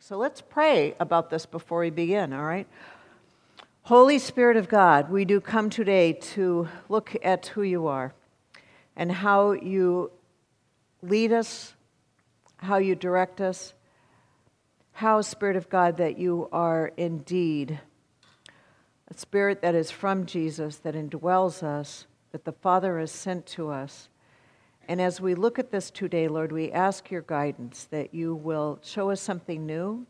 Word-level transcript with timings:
So 0.00 0.16
let's 0.16 0.40
pray 0.40 0.94
about 0.98 1.30
this 1.30 1.46
before 1.46 1.80
we 1.80 1.90
begin, 1.90 2.32
all 2.32 2.44
right? 2.44 2.66
Holy 3.82 4.18
Spirit 4.18 4.56
of 4.56 4.68
God, 4.68 5.08
we 5.08 5.24
do 5.24 5.40
come 5.40 5.70
today 5.70 6.14
to 6.34 6.68
look 6.88 7.14
at 7.22 7.46
who 7.46 7.62
you 7.62 7.86
are 7.86 8.12
and 8.96 9.12
how 9.12 9.52
you 9.52 10.10
lead 11.00 11.32
us, 11.32 11.74
how 12.56 12.78
you 12.78 12.96
direct 12.96 13.40
us, 13.40 13.72
how, 14.92 15.20
Spirit 15.20 15.56
of 15.56 15.68
God, 15.68 15.96
that 15.98 16.18
you 16.18 16.48
are 16.50 16.90
indeed 16.96 17.78
a 19.08 19.18
spirit 19.18 19.62
that 19.62 19.74
is 19.74 19.90
from 19.90 20.26
Jesus, 20.26 20.78
that 20.78 20.94
indwells 20.94 21.62
us, 21.62 22.06
that 22.32 22.44
the 22.44 22.52
Father 22.52 22.98
has 22.98 23.12
sent 23.12 23.46
to 23.46 23.70
us. 23.70 24.08
And 24.86 25.00
as 25.00 25.20
we 25.20 25.34
look 25.34 25.58
at 25.58 25.70
this 25.70 25.90
today, 25.90 26.28
Lord, 26.28 26.52
we 26.52 26.70
ask 26.70 27.10
your 27.10 27.22
guidance 27.22 27.88
that 27.90 28.12
you 28.12 28.34
will 28.34 28.78
show 28.82 29.10
us 29.10 29.20
something 29.20 29.64
new, 29.64 30.06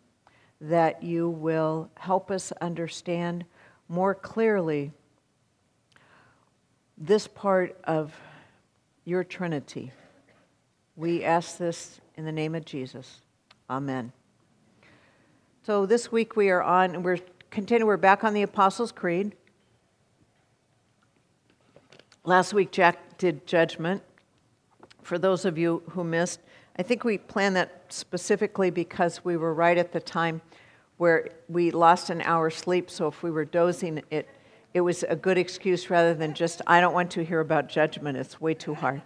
that 0.60 1.02
you 1.02 1.28
will 1.28 1.91
help 1.97 2.30
us 2.30 2.52
understand 2.60 3.45
more 3.88 4.14
clearly 4.14 4.91
this 6.98 7.28
part 7.28 7.77
of 7.84 8.14
your 9.05 9.23
Trinity. 9.23 9.92
We 10.97 11.22
ask 11.22 11.59
this 11.59 12.00
in 12.16 12.25
the 12.25 12.33
name 12.33 12.55
of 12.55 12.64
Jesus. 12.64 13.20
Amen. 13.70 14.12
So 15.62 15.86
this 15.86 16.11
week 16.11 16.36
we 16.36 16.50
are 16.50 16.62
on, 16.62 16.97
and 16.97 17.05
we're 17.05 17.19
continuing, 17.50 17.86
we're 17.86 17.97
back 17.97 18.25
on 18.25 18.34
the 18.34 18.42
Apostles' 18.42 18.92
Creed. 18.92 19.36
Last 22.25 22.52
week 22.55 22.70
Jack 22.70 23.19
did 23.19 23.47
judgment. 23.47 24.02
For 25.04 25.18
those 25.18 25.44
of 25.44 25.58
you 25.58 25.82
who 25.90 26.02
missed, 26.02 26.40
I 26.78 26.82
think 26.82 27.04
we 27.04 27.18
planned 27.18 27.56
that 27.56 27.84
specifically 27.90 28.70
because 28.70 29.22
we 29.22 29.36
were 29.36 29.52
right 29.52 29.77
at 29.77 29.92
the 29.92 30.00
time 30.00 30.41
where 30.96 31.28
we 31.46 31.70
lost 31.70 32.08
an 32.08 32.22
hour's 32.22 32.56
sleep. 32.56 32.91
So 32.91 33.08
if 33.08 33.22
we 33.22 33.30
were 33.30 33.44
dozing, 33.44 34.02
it 34.11 34.28
it 34.72 34.80
was 34.80 35.05
a 35.05 35.14
good 35.14 35.36
excuse 35.36 35.91
rather 35.91 36.14
than 36.14 36.33
just 36.33 36.62
I 36.66 36.80
don't 36.80 36.94
want 36.94 37.11
to 37.12 37.24
hear 37.24 37.41
about 37.41 37.69
judgment. 37.69 38.16
It's 38.16 38.41
way 38.41 38.55
too 38.55 38.74
hard. 38.74 39.02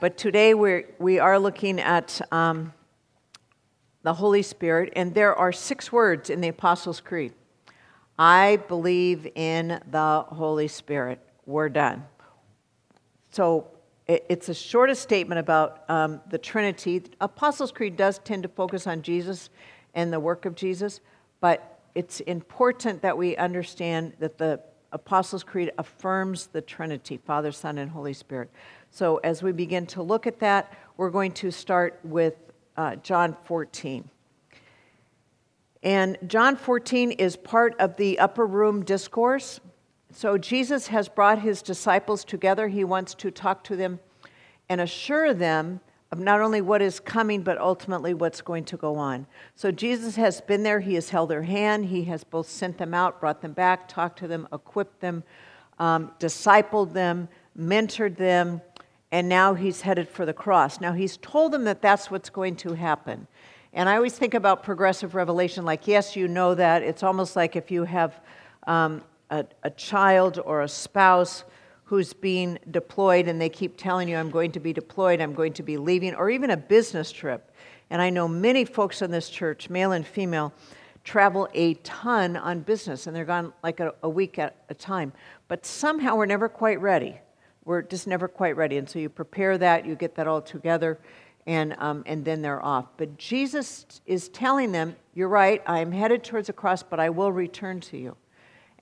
But 0.00 0.18
today 0.18 0.52
we're 0.52 0.86
we 0.98 1.18
are 1.18 1.38
looking 1.38 1.80
at 1.80 2.20
um, 2.30 2.74
the 4.02 4.12
Holy 4.12 4.42
Spirit, 4.42 4.92
and 4.94 5.14
there 5.14 5.34
are 5.34 5.50
six 5.50 5.90
words 5.90 6.28
in 6.28 6.42
the 6.42 6.48
Apostles' 6.48 7.00
Creed. 7.00 7.32
I 8.18 8.56
believe 8.68 9.26
in 9.34 9.80
the 9.90 10.26
Holy 10.28 10.68
Spirit. 10.68 11.20
We're 11.46 11.70
done. 11.70 12.04
So 13.30 13.71
it's 14.06 14.48
a 14.48 14.54
shortest 14.54 15.02
statement 15.02 15.38
about 15.38 15.88
um, 15.88 16.20
the 16.28 16.38
Trinity. 16.38 17.02
Apostles' 17.20 17.72
Creed 17.72 17.96
does 17.96 18.18
tend 18.18 18.42
to 18.42 18.48
focus 18.48 18.86
on 18.86 19.02
Jesus 19.02 19.50
and 19.94 20.12
the 20.12 20.20
work 20.20 20.44
of 20.44 20.54
Jesus, 20.54 21.00
but 21.40 21.80
it's 21.94 22.20
important 22.20 23.02
that 23.02 23.16
we 23.16 23.36
understand 23.36 24.14
that 24.18 24.38
the 24.38 24.60
Apostles' 24.92 25.42
Creed 25.42 25.72
affirms 25.78 26.48
the 26.48 26.60
Trinity 26.60 27.16
Father, 27.16 27.52
Son, 27.52 27.78
and 27.78 27.90
Holy 27.90 28.12
Spirit. 28.12 28.50
So 28.90 29.18
as 29.18 29.42
we 29.42 29.52
begin 29.52 29.86
to 29.86 30.02
look 30.02 30.26
at 30.26 30.40
that, 30.40 30.72
we're 30.96 31.10
going 31.10 31.32
to 31.32 31.50
start 31.50 31.98
with 32.02 32.34
uh, 32.76 32.96
John 32.96 33.36
14. 33.44 34.08
And 35.82 36.18
John 36.26 36.56
14 36.56 37.12
is 37.12 37.36
part 37.36 37.74
of 37.80 37.96
the 37.96 38.18
upper 38.18 38.46
room 38.46 38.84
discourse. 38.84 39.60
So 40.14 40.36
Jesus 40.36 40.88
has 40.88 41.08
brought 41.08 41.40
his 41.40 41.62
disciples 41.62 42.24
together. 42.24 42.68
He 42.68 42.84
wants 42.84 43.14
to 43.14 43.30
talk 43.30 43.64
to 43.64 43.76
them 43.76 44.00
and 44.68 44.80
assure 44.80 45.32
them 45.32 45.80
of 46.10 46.18
not 46.18 46.42
only 46.42 46.60
what 46.60 46.82
is 46.82 47.00
coming, 47.00 47.42
but 47.42 47.56
ultimately 47.56 48.12
what's 48.12 48.42
going 48.42 48.64
to 48.66 48.76
go 48.76 48.96
on. 48.96 49.26
So 49.54 49.70
Jesus 49.70 50.16
has 50.16 50.42
been 50.42 50.62
there. 50.62 50.80
He 50.80 50.94
has 50.94 51.08
held 51.08 51.30
their 51.30 51.42
hand. 51.42 51.86
He 51.86 52.04
has 52.04 52.22
both 52.22 52.48
sent 52.48 52.76
them 52.76 52.92
out, 52.92 53.18
brought 53.18 53.40
them 53.40 53.54
back, 53.54 53.88
talked 53.88 54.18
to 54.18 54.28
them, 54.28 54.46
equipped 54.52 55.00
them, 55.00 55.24
um, 55.78 56.12
discipled 56.20 56.92
them, 56.92 57.28
mentored 57.58 58.16
them, 58.16 58.60
and 59.10 59.28
now 59.28 59.54
he's 59.54 59.80
headed 59.80 60.08
for 60.08 60.26
the 60.26 60.32
cross. 60.32 60.80
Now, 60.80 60.92
he's 60.92 61.16
told 61.18 61.52
them 61.52 61.64
that 61.64 61.80
that's 61.80 62.10
what's 62.10 62.30
going 62.30 62.56
to 62.56 62.74
happen. 62.74 63.26
And 63.72 63.88
I 63.88 63.96
always 63.96 64.16
think 64.16 64.34
about 64.34 64.62
progressive 64.62 65.14
revelation 65.14 65.64
like, 65.64 65.86
yes, 65.86 66.14
you 66.14 66.28
know 66.28 66.54
that. 66.54 66.82
It's 66.82 67.02
almost 67.02 67.36
like 67.36 67.56
if 67.56 67.70
you 67.70 67.84
have 67.84 68.20
um, 68.66 69.02
a, 69.32 69.44
a 69.64 69.70
child 69.70 70.38
or 70.44 70.62
a 70.62 70.68
spouse 70.68 71.42
who's 71.84 72.12
being 72.12 72.58
deployed 72.70 73.26
and 73.26 73.40
they 73.40 73.48
keep 73.48 73.76
telling 73.76 74.08
you, 74.08 74.16
I'm 74.16 74.30
going 74.30 74.52
to 74.52 74.60
be 74.60 74.72
deployed, 74.72 75.20
I'm 75.20 75.34
going 75.34 75.54
to 75.54 75.64
be 75.64 75.76
leaving, 75.76 76.14
or 76.14 76.30
even 76.30 76.50
a 76.50 76.56
business 76.56 77.10
trip. 77.10 77.50
And 77.90 78.00
I 78.00 78.10
know 78.10 78.28
many 78.28 78.64
folks 78.64 79.02
in 79.02 79.10
this 79.10 79.28
church, 79.28 79.68
male 79.68 79.92
and 79.92 80.06
female, 80.06 80.52
travel 81.02 81.48
a 81.52 81.74
ton 81.74 82.36
on 82.36 82.60
business 82.60 83.08
and 83.08 83.16
they're 83.16 83.24
gone 83.24 83.52
like 83.64 83.80
a, 83.80 83.92
a 84.04 84.08
week 84.08 84.38
at 84.38 84.54
a 84.68 84.74
time. 84.74 85.12
But 85.48 85.66
somehow 85.66 86.14
we're 86.14 86.26
never 86.26 86.48
quite 86.48 86.80
ready 86.80 87.18
we're 87.64 87.82
just 87.82 88.06
never 88.06 88.28
quite 88.28 88.56
ready. 88.56 88.76
And 88.78 88.88
so 88.88 88.98
you 88.98 89.08
prepare 89.08 89.56
that, 89.58 89.86
you 89.86 89.94
get 89.94 90.14
that 90.16 90.26
all 90.26 90.42
together, 90.42 90.98
and, 91.46 91.74
um, 91.78 92.02
and 92.06 92.24
then 92.24 92.42
they're 92.42 92.64
off. 92.64 92.86
But 92.96 93.18
Jesus 93.18 94.00
is 94.06 94.28
telling 94.28 94.72
them, 94.72 94.96
You're 95.14 95.28
right, 95.28 95.62
I'm 95.66 95.92
headed 95.92 96.24
towards 96.24 96.46
the 96.48 96.52
cross, 96.52 96.82
but 96.82 97.00
I 97.00 97.10
will 97.10 97.32
return 97.32 97.80
to 97.80 97.98
you. 97.98 98.16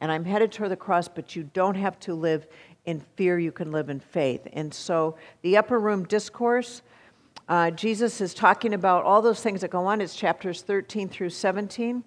And 0.00 0.10
I'm 0.10 0.24
headed 0.24 0.52
toward 0.52 0.70
the 0.70 0.76
cross, 0.76 1.08
but 1.08 1.36
you 1.36 1.44
don't 1.52 1.74
have 1.74 1.98
to 2.00 2.14
live 2.14 2.46
in 2.86 3.00
fear, 3.16 3.38
you 3.38 3.52
can 3.52 3.70
live 3.70 3.90
in 3.90 4.00
faith. 4.00 4.46
And 4.52 4.72
so 4.72 5.16
the 5.42 5.56
upper 5.56 5.78
room 5.78 6.04
discourse, 6.04 6.82
uh, 7.48 7.70
Jesus 7.70 8.20
is 8.20 8.32
talking 8.32 8.72
about 8.72 9.04
all 9.04 9.20
those 9.20 9.42
things 9.42 9.60
that 9.60 9.70
go 9.70 9.86
on. 9.86 10.00
It's 10.00 10.14
chapters 10.14 10.62
13 10.62 11.08
through 11.08 11.30
17. 11.30 12.02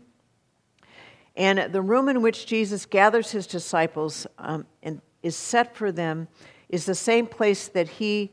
And 1.35 1.73
the 1.73 1.81
room 1.81 2.09
in 2.09 2.21
which 2.21 2.45
Jesus 2.45 2.85
gathers 2.85 3.31
his 3.31 3.47
disciples 3.47 4.27
um, 4.37 4.65
and 4.81 5.01
is 5.21 5.35
set 5.35 5.75
for 5.75 5.91
them 5.91 6.27
is 6.69 6.85
the 6.85 6.95
same 6.95 7.27
place 7.27 7.67
that 7.69 7.87
he 7.87 8.31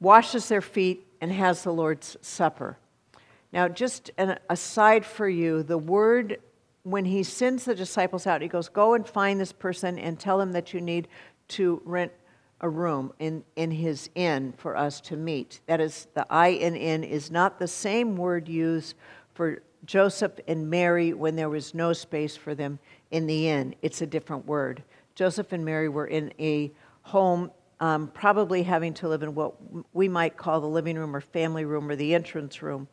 washes 0.00 0.48
their 0.48 0.60
feet 0.60 1.06
and 1.20 1.32
has 1.32 1.62
the 1.62 1.72
Lord's 1.72 2.16
Supper. 2.20 2.78
Now, 3.52 3.68
just 3.68 4.10
an 4.18 4.38
aside 4.48 5.04
for 5.04 5.28
you, 5.28 5.62
the 5.62 5.78
word, 5.78 6.38
when 6.84 7.04
he 7.04 7.22
sends 7.22 7.64
the 7.64 7.74
disciples 7.74 8.26
out, 8.26 8.42
he 8.42 8.48
goes, 8.48 8.68
Go 8.68 8.94
and 8.94 9.06
find 9.06 9.40
this 9.40 9.52
person 9.52 9.98
and 9.98 10.18
tell 10.18 10.38
them 10.38 10.52
that 10.52 10.72
you 10.74 10.80
need 10.80 11.08
to 11.48 11.80
rent 11.84 12.12
a 12.60 12.68
room 12.68 13.12
in, 13.18 13.44
in 13.56 13.70
his 13.70 14.08
inn 14.14 14.54
for 14.56 14.76
us 14.76 15.00
to 15.00 15.16
meet. 15.16 15.60
That 15.66 15.80
is, 15.80 16.06
the 16.14 16.24
I 16.30 16.48
in 16.48 16.76
inn 16.76 17.02
is 17.04 17.30
not 17.30 17.58
the 17.58 17.66
same 17.66 18.16
word 18.16 18.48
used 18.48 18.94
for 19.34 19.62
Joseph 19.84 20.32
and 20.46 20.70
Mary 20.70 21.12
when 21.12 21.34
there 21.34 21.50
was 21.50 21.74
no 21.74 21.92
space 21.92 22.36
for 22.36 22.54
them 22.54 22.78
in 23.10 23.26
the 23.26 23.48
inn. 23.48 23.74
It's 23.82 24.00
a 24.00 24.06
different 24.06 24.46
word. 24.46 24.84
Joseph 25.16 25.52
and 25.52 25.64
Mary 25.64 25.88
were 25.88 26.06
in 26.06 26.32
a 26.38 26.70
home 27.02 27.50
um, 27.80 28.08
probably 28.14 28.62
having 28.62 28.94
to 28.94 29.08
live 29.08 29.24
in 29.24 29.34
what 29.34 29.54
we 29.92 30.08
might 30.08 30.36
call 30.36 30.60
the 30.60 30.68
living 30.68 30.96
room 30.96 31.16
or 31.16 31.20
family 31.20 31.64
room 31.64 31.90
or 31.90 31.96
the 31.96 32.14
entrance 32.14 32.62
room 32.62 32.86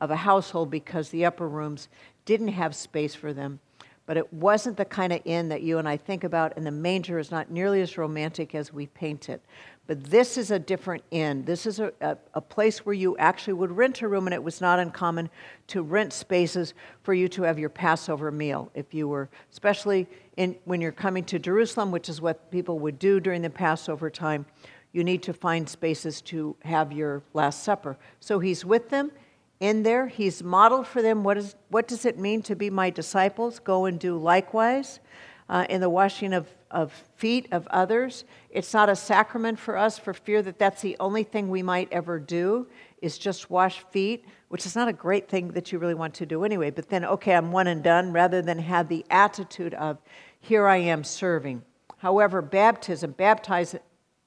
of 0.00 0.10
a 0.10 0.16
household 0.16 0.70
because 0.70 1.10
the 1.10 1.24
upper 1.24 1.48
rooms 1.48 1.88
didn't 2.24 2.48
have 2.48 2.74
space 2.74 3.14
for 3.14 3.32
them. 3.32 3.60
But 4.06 4.16
it 4.16 4.32
wasn't 4.32 4.76
the 4.76 4.84
kind 4.84 5.12
of 5.12 5.20
inn 5.24 5.50
that 5.50 5.62
you 5.62 5.78
and 5.78 5.88
I 5.88 5.96
think 5.96 6.24
about, 6.24 6.56
and 6.56 6.66
the 6.66 6.72
manger 6.72 7.18
is 7.18 7.30
not 7.30 7.50
nearly 7.50 7.80
as 7.80 7.96
romantic 7.96 8.56
as 8.56 8.72
we 8.72 8.86
paint 8.86 9.28
it. 9.28 9.40
But 9.86 10.04
this 10.04 10.36
is 10.36 10.50
a 10.50 10.58
different 10.58 11.04
inn. 11.10 11.44
This 11.44 11.66
is 11.66 11.78
a, 11.80 11.92
a, 12.00 12.16
a, 12.34 12.40
place 12.40 12.84
where 12.86 12.94
you 12.94 13.16
actually 13.18 13.52
would 13.54 13.70
rent 13.70 14.02
a 14.02 14.08
room, 14.08 14.26
and 14.26 14.34
it 14.34 14.42
was 14.42 14.60
not 14.60 14.78
uncommon 14.78 15.30
to 15.68 15.82
rent 15.82 16.12
spaces 16.12 16.74
for 17.02 17.14
you 17.14 17.28
to 17.28 17.42
have 17.42 17.58
your 17.58 17.68
Passover 17.68 18.30
meal. 18.30 18.70
If 18.74 18.94
you 18.94 19.06
were, 19.06 19.28
especially 19.52 20.08
in, 20.36 20.56
when 20.64 20.80
you're 20.80 20.92
coming 20.92 21.24
to 21.24 21.38
Jerusalem, 21.38 21.90
which 21.90 22.08
is 22.08 22.20
what 22.20 22.50
people 22.50 22.78
would 22.80 22.98
do 22.98 23.20
during 23.20 23.42
the 23.42 23.50
Passover 23.50 24.10
time, 24.10 24.46
you 24.92 25.04
need 25.04 25.22
to 25.24 25.32
find 25.32 25.68
spaces 25.68 26.20
to 26.22 26.56
have 26.62 26.92
your 26.92 27.22
Last 27.32 27.62
Supper. 27.62 27.96
So 28.18 28.38
he's 28.38 28.64
with 28.64 28.90
them 28.90 29.12
in 29.60 29.82
there. 29.82 30.08
He's 30.08 30.42
modeled 30.42 30.86
for 30.86 31.02
them 31.02 31.22
what, 31.22 31.36
is, 31.36 31.54
what 31.68 31.86
does 31.86 32.04
it 32.04 32.18
mean 32.18 32.42
to 32.42 32.56
be 32.56 32.70
my 32.70 32.90
disciples? 32.90 33.58
Go 33.58 33.84
and 33.84 34.00
do 34.00 34.16
likewise 34.16 35.00
uh, 35.48 35.66
in 35.68 35.80
the 35.80 35.90
washing 35.90 36.32
of, 36.32 36.48
of 36.70 36.92
feet 37.16 37.48
of 37.52 37.66
others. 37.68 38.24
It's 38.48 38.72
not 38.72 38.88
a 38.88 38.96
sacrament 38.96 39.58
for 39.58 39.76
us 39.76 39.98
for 39.98 40.14
fear 40.14 40.42
that 40.42 40.58
that's 40.58 40.80
the 40.80 40.96
only 40.98 41.24
thing 41.24 41.50
we 41.50 41.62
might 41.62 41.92
ever 41.92 42.18
do 42.18 42.66
is 43.02 43.18
just 43.18 43.50
wash 43.50 43.84
feet, 43.90 44.24
which 44.48 44.64
is 44.64 44.74
not 44.74 44.88
a 44.88 44.92
great 44.92 45.28
thing 45.28 45.48
that 45.48 45.72
you 45.72 45.78
really 45.78 45.94
want 45.94 46.14
to 46.14 46.26
do 46.26 46.44
anyway. 46.44 46.70
But 46.70 46.88
then, 46.88 47.04
okay, 47.04 47.34
I'm 47.34 47.52
one 47.52 47.66
and 47.66 47.82
done, 47.82 48.12
rather 48.12 48.42
than 48.42 48.58
have 48.58 48.88
the 48.88 49.04
attitude 49.10 49.74
of, 49.74 49.98
here 50.38 50.66
I 50.66 50.76
am 50.76 51.04
serving. 51.04 51.62
However, 51.98 52.40
baptism, 52.40 53.12
baptize 53.12 53.74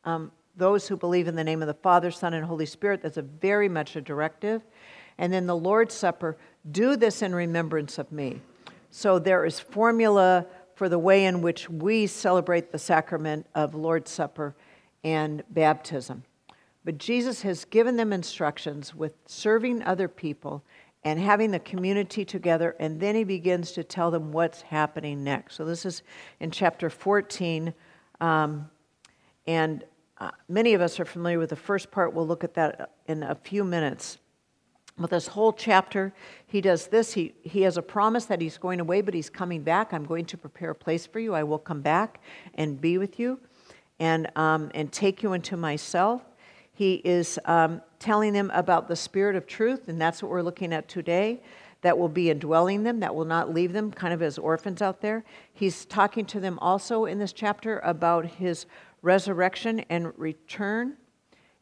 um, 0.06 0.32
those 0.56 0.88
who 0.88 0.98
believe 0.98 1.28
in 1.28 1.36
the 1.36 1.44
name 1.44 1.62
of 1.62 1.68
the 1.68 1.74
Father, 1.74 2.12
Son, 2.12 2.34
and 2.34 2.46
Holy 2.46 2.66
Spirit, 2.66 3.02
that's 3.02 3.18
a 3.18 3.24
very 3.24 3.70
much 3.70 3.96
a 3.96 4.02
directive. 4.02 4.62
And 5.18 5.32
then 5.32 5.46
the 5.46 5.56
Lord's 5.56 5.94
Supper, 5.94 6.38
do 6.70 6.96
this 6.96 7.22
in 7.22 7.36
remembrance 7.36 7.98
of 7.98 8.12
me. 8.12 8.42
So 8.90 9.20
there 9.20 9.46
is 9.46 9.60
formula 9.60 10.46
for 10.76 10.90
the 10.90 11.00
way 11.00 11.26
in 11.26 11.42
which 11.42 11.70
we 11.70 12.08
celebrate 12.08 12.72
the 12.72 12.80
sacrament 12.80 13.46
of 13.56 13.76
Lord's 13.76 14.12
Supper 14.12 14.56
and 15.04 15.44
baptism. 15.50 16.24
But 16.86 16.98
Jesus 16.98 17.42
has 17.44 17.66
given 17.66 17.96
them 17.96 18.12
instructions 18.12 18.94
with 18.94 19.16
serving 19.26 19.84
other 19.84 20.08
people 20.08 20.64
and 21.04 21.20
having 21.20 21.52
the 21.52 21.60
community 21.60 22.24
together, 22.24 22.76
and 22.80 23.00
then 23.00 23.16
he 23.16 23.24
begins 23.24 23.74
to 23.74 23.84
tell 23.84 24.10
them 24.10 24.32
what's 24.32 24.62
happening 24.62 25.24
next. 25.24 25.56
So 25.56 25.66
this 25.66 25.86
is 25.86 26.02
in 26.40 26.50
chapter 26.50 26.90
14, 26.90 27.74
um, 28.22 28.70
and 29.46 29.84
uh, 30.18 30.32
many 30.48 30.74
of 30.74 30.82
us 30.82 31.00
are 31.00 31.06
familiar 31.06 31.40
with 31.40 31.50
the 31.50 31.58
first 31.58 31.92
part. 31.92 32.14
We'll 32.14 32.28
look 32.28 32.44
at 32.46 32.54
that 32.54 32.92
in 33.08 33.24
a 33.24 33.36
few 33.36 33.66
minutes. 33.66 34.18
But 34.98 35.10
this 35.10 35.28
whole 35.28 35.54
chapter, 35.54 36.14
he 36.46 36.62
does 36.62 36.88
this. 36.88 37.14
He, 37.14 37.34
he 37.42 37.64
has 37.64 37.78
a 37.78 37.82
promise 37.82 38.26
that 38.26 38.42
he's 38.42 38.58
going 38.58 38.80
away, 38.80 39.02
but 39.02 39.14
he's 39.14 39.30
coming 39.30 39.64
back. 39.64 39.92
I'm 39.92 40.06
going 40.06 40.26
to 40.26 40.38
prepare 40.38 40.70
a 40.70 40.76
place 40.76 41.08
for 41.08 41.20
you. 41.20 41.34
I 41.34 41.44
will 41.44 41.58
come 41.58 41.82
back 41.82 42.22
and 42.54 42.80
be 42.80 42.98
with 43.00 43.20
you 43.20 43.40
and, 44.00 44.30
um, 44.36 44.70
and 44.76 44.92
take 44.92 45.24
you 45.24 45.34
into 45.34 45.58
myself. 45.58 46.22
He 46.74 46.96
is 47.06 47.40
um, 47.46 47.82
telling 48.00 48.34
them 48.34 48.52
about 48.54 48.88
the 48.88 48.96
spirit 48.96 49.36
of 49.36 49.48
truth, 49.48 49.88
and 49.88 50.00
that's 50.00 50.22
what 50.22 50.32
we're 50.32 50.42
looking 50.42 50.74
at 50.74 50.88
today. 50.88 51.42
That 51.82 51.98
will 51.98 52.10
be 52.10 52.30
indwelling 52.30 52.84
them, 52.84 53.00
that 53.02 53.14
will 53.14 53.26
not 53.26 53.54
leave 53.54 53.74
them 53.74 53.92
kind 53.92 54.14
of 54.14 54.22
as 54.22 54.38
orphans 54.38 54.82
out 54.82 55.02
there. 55.02 55.24
He's 55.54 55.86
talking 55.86 56.26
to 56.28 56.40
them 56.40 56.58
also 56.60 57.06
in 57.06 57.20
this 57.20 57.34
chapter 57.34 57.80
about 57.80 58.26
his 58.26 58.66
resurrection 59.02 59.82
and 59.90 60.18
return. 60.18 60.98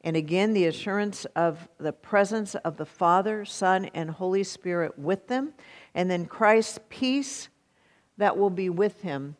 And 0.04 0.16
again, 0.16 0.54
the 0.54 0.66
assurance 0.66 1.26
of 1.36 1.70
the 1.78 1.94
presence 1.94 2.56
of 2.56 2.78
the 2.78 2.86
Father, 2.86 3.46
Son, 3.46 3.86
and 3.94 4.10
Holy 4.10 4.44
Spirit 4.44 4.98
with 4.98 5.28
them. 5.28 5.54
And 5.94 6.10
then 6.10 6.26
Christ's 6.26 6.80
peace 6.90 7.50
that 8.18 8.38
will 8.38 8.50
be 8.50 8.70
with 8.70 9.02
him 9.02 9.36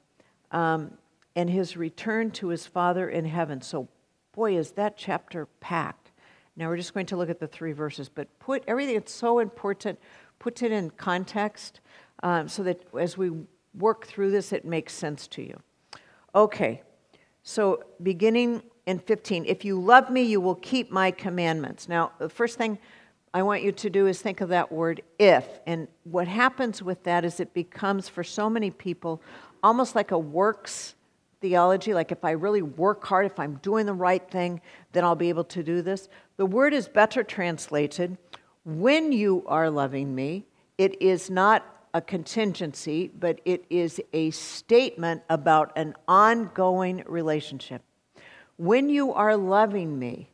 um, 0.52 0.92
and 1.36 1.50
his 1.50 1.78
return 1.78 2.32
to 2.32 2.50
his 2.50 2.68
Father 2.68 3.10
in 3.10 3.26
heaven. 3.26 3.62
So, 3.62 3.88
boy, 4.34 4.58
is 4.58 4.72
that 4.72 4.98
chapter 4.98 5.48
packed. 5.60 6.12
Now, 6.56 6.68
we're 6.68 6.78
just 6.78 6.94
going 6.94 7.06
to 7.08 7.16
look 7.16 7.30
at 7.30 7.40
the 7.40 7.48
three 7.48 7.72
verses, 7.72 8.10
but 8.10 8.28
put 8.40 8.64
everything 8.68 8.96
that's 8.96 9.14
so 9.14 9.40
important, 9.40 9.98
put 10.38 10.62
it 10.62 10.72
in 10.72 10.92
context 10.92 11.80
um, 12.22 12.48
so 12.48 12.62
that 12.64 12.84
as 13.00 13.18
we 13.18 13.32
work 13.74 14.06
through 14.06 14.32
this, 14.32 14.52
it 14.52 14.66
makes 14.66 14.94
sense 14.94 15.28
to 15.30 15.42
you. 15.42 15.60
Okay, 16.36 16.84
so 17.44 17.84
beginning 18.04 18.62
in 18.86 19.00
15, 19.00 19.46
if 19.46 19.64
you 19.64 19.80
love 19.80 20.10
me, 20.10 20.24
you 20.24 20.42
will 20.42 20.56
keep 20.56 20.92
my 20.92 21.12
commandments. 21.12 21.88
Now, 21.88 22.12
the 22.18 22.30
first 22.30 22.58
thing 22.58 22.80
I 23.34 23.44
want 23.44 23.64
you 23.64 23.72
to 23.72 23.90
do 23.90 24.08
is 24.08 24.22
think 24.22 24.42
of 24.42 24.50
that 24.50 24.72
word 24.72 25.02
if. 25.20 25.48
And 25.66 25.88
what 26.04 26.28
happens 26.28 26.82
with 26.82 27.04
that 27.04 27.24
is 27.24 27.40
it 27.40 27.54
becomes, 27.54 28.10
for 28.10 28.24
so 28.24 28.50
many 28.50 28.72
people, 28.72 29.22
almost 29.64 29.96
like 29.96 30.12
a 30.12 30.20
works 30.20 30.96
theology. 31.40 31.94
Like 31.94 32.12
if 32.12 32.24
I 32.24 32.32
really 32.32 32.62
work 32.62 33.06
hard, 33.06 33.26
if 33.26 33.40
I'm 33.40 33.56
doing 33.56 33.86
the 33.86 33.94
right 33.94 34.30
thing, 34.30 34.62
then 34.92 35.04
I'll 35.04 35.16
be 35.16 35.30
able 35.30 35.46
to 35.46 35.64
do 35.64 35.82
this. 35.82 36.10
The 36.38 36.46
word 36.46 36.74
is 36.74 36.88
better 36.88 37.24
translated 37.24 38.18
when 38.64 39.12
you 39.12 39.44
are 39.48 39.70
loving 39.70 40.14
me. 40.14 40.46
It 40.78 41.02
is 41.02 41.30
not 41.30 41.66
a 41.94 42.02
contingency, 42.02 43.12
but 43.20 43.42
it 43.44 43.66
is 43.70 44.02
a 44.14 44.32
statement 44.32 45.24
about 45.30 45.72
an 45.76 45.96
ongoing 46.08 47.04
relationship. 47.06 47.82
When 48.62 48.90
you 48.90 49.12
are 49.14 49.36
loving 49.36 49.98
me, 49.98 50.30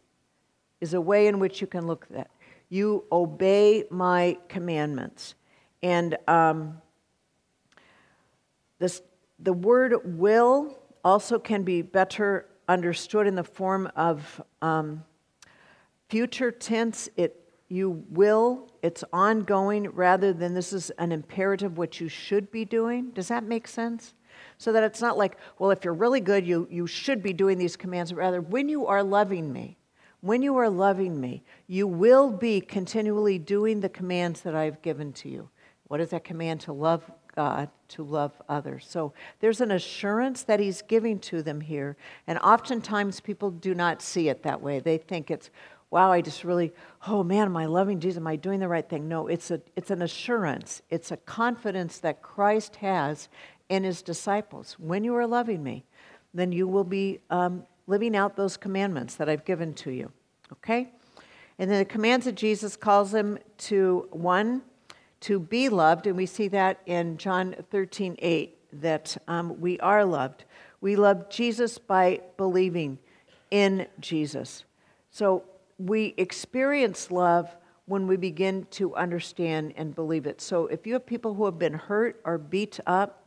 is 0.82 0.94
a 0.94 1.00
way 1.00 1.28
in 1.28 1.40
which 1.40 1.62
you 1.62 1.68
can 1.68 1.88
look 1.88 2.08
at 2.10 2.18
that. 2.18 2.32
You 2.68 3.06
obey 3.10 3.86
my 3.90 4.38
commandments. 4.50 5.36
And 5.82 6.18
um, 6.28 6.82
this, 8.80 9.02
the 9.40 9.54
word 9.54 9.94
will 10.04 10.78
also 11.06 11.40
can 11.40 11.64
be 11.64 11.82
better 11.82 12.50
understood 12.68 13.28
in 13.28 13.36
the 13.36 13.46
form 13.46 13.90
of 13.96 14.42
um, 14.62 15.06
future 16.10 16.52
tense. 16.52 17.08
It 17.16 17.42
you 17.70 18.04
will, 18.10 18.70
it's 18.82 19.06
ongoing 19.14 19.90
rather 19.92 20.34
than 20.34 20.54
this 20.54 20.74
is 20.74 20.90
an 20.98 21.14
imperative, 21.14 21.78
what 21.78 22.02
you 22.02 22.10
should 22.10 22.52
be 22.52 22.66
doing. 22.66 23.12
Does 23.12 23.30
that 23.30 23.46
make 23.46 23.70
sense? 23.70 24.14
So 24.57 24.72
that 24.72 24.84
it's 24.84 25.01
not 25.01 25.18
like, 25.18 25.38
well, 25.60 25.72
if 25.72 25.84
you're 25.84 25.94
really 25.94 26.22
good, 26.22 26.45
you, 26.45 26.68
you 26.69 26.88
should 26.88 27.22
be 27.22 27.34
doing 27.34 27.57
these 27.57 27.75
commands. 27.75 28.13
Rather, 28.13 28.42
when 28.42 28.69
you 28.69 28.88
are 28.88 29.04
loving 29.04 29.51
me, 29.51 29.78
when 30.22 30.42
you 30.42 30.57
are 30.57 30.69
loving 30.69 31.19
me, 31.19 31.44
you 31.68 31.88
will 31.88 32.31
be 32.31 32.60
continually 32.60 33.38
doing 33.38 33.80
the 33.81 33.89
commands 33.89 34.42
that 34.42 34.56
I've 34.56 34.81
given 34.81 35.13
to 35.13 35.30
you. 35.30 35.50
What 35.88 36.01
is 36.01 36.10
that 36.10 36.24
command? 36.24 36.62
To 36.62 36.74
love 36.74 37.10
God, 37.36 37.69
to 37.89 38.04
love 38.04 38.31
others. 38.50 38.86
So 38.89 39.13
there's 39.39 39.62
an 39.62 39.69
assurance 39.69 40.42
that 40.44 40.60
He's 40.60 40.81
giving 40.81 41.19
to 41.19 41.44
them 41.44 41.62
here. 41.62 41.95
And 42.25 42.40
oftentimes 42.40 43.19
people 43.19 43.51
do 43.51 43.75
not 43.75 44.01
see 44.01 44.28
it 44.28 44.42
that 44.42 44.60
way. 44.60 44.80
They 44.80 44.98
think 44.98 45.30
it's, 45.30 45.51
wow, 45.92 46.12
I 46.12 46.22
just 46.22 46.44
really, 46.44 46.74
oh 47.07 47.24
man, 47.24 47.45
am 47.45 47.56
I 47.56 47.68
loving 47.68 48.00
Jesus? 48.00 48.18
Am 48.18 48.25
I 48.25 48.38
doing 48.38 48.60
the 48.60 48.68
right 48.68 48.90
thing? 48.90 49.07
No, 49.07 49.28
it's, 49.28 49.51
a, 49.51 49.62
it's 49.75 49.92
an 49.92 50.01
assurance, 50.01 50.81
it's 50.90 51.12
a 51.12 51.18
confidence 51.18 52.00
that 52.00 52.24
Christ 52.24 52.78
has 52.78 53.30
in 53.69 53.84
his 53.84 54.02
disciples. 54.02 54.75
When 54.80 55.04
you 55.04 55.16
are 55.16 55.28
loving 55.28 55.64
me, 55.64 55.86
then 56.34 56.52
you 56.52 56.68
will 56.68 56.84
be 56.84 57.19
um, 57.30 57.64
living 57.88 58.16
out 58.16 58.36
those 58.36 58.58
commandments 58.58 59.16
that 59.16 59.30
I've 59.30 59.46
given 59.46 59.74
to 59.75 59.92
you. 59.92 60.12
Okay? 60.52 60.92
And 61.60 61.69
then 61.69 61.80
the 61.80 61.86
commands 61.86 62.25
that 62.25 62.36
Jesus 62.36 62.75
calls 62.75 63.12
them 63.12 63.40
to 63.58 64.08
one, 64.12 64.62
to 65.22 65.40
be 65.40 65.69
loved, 65.69 66.06
and 66.06 66.16
we 66.16 66.25
see 66.25 66.48
that 66.50 66.80
in 66.86 67.18
John 67.18 67.56
13 67.72 68.16
8, 68.19 68.81
that 68.81 69.18
um, 69.28 69.60
we 69.60 69.80
are 69.80 70.06
loved. 70.06 70.46
We 70.81 70.96
love 70.96 71.30
Jesus 71.30 71.78
by 71.78 72.22
believing 72.38 73.00
in 73.50 73.88
Jesus. 74.00 74.66
So 75.10 75.44
we 75.80 76.14
experience 76.18 77.10
love 77.10 77.56
when 77.86 78.06
we 78.06 78.18
begin 78.18 78.68
to 78.69 78.94
understand 78.96 79.74
and 79.78 79.96
believe 79.96 80.28
it. 80.28 80.42
So 80.42 80.68
if 80.68 80.86
you 80.86 80.94
have 80.94 81.06
people 81.06 81.34
who 81.34 81.46
have 81.46 81.58
been 81.58 81.74
hurt 81.74 82.22
or 82.25 82.38
beat 82.38 82.80
up, 82.86 83.27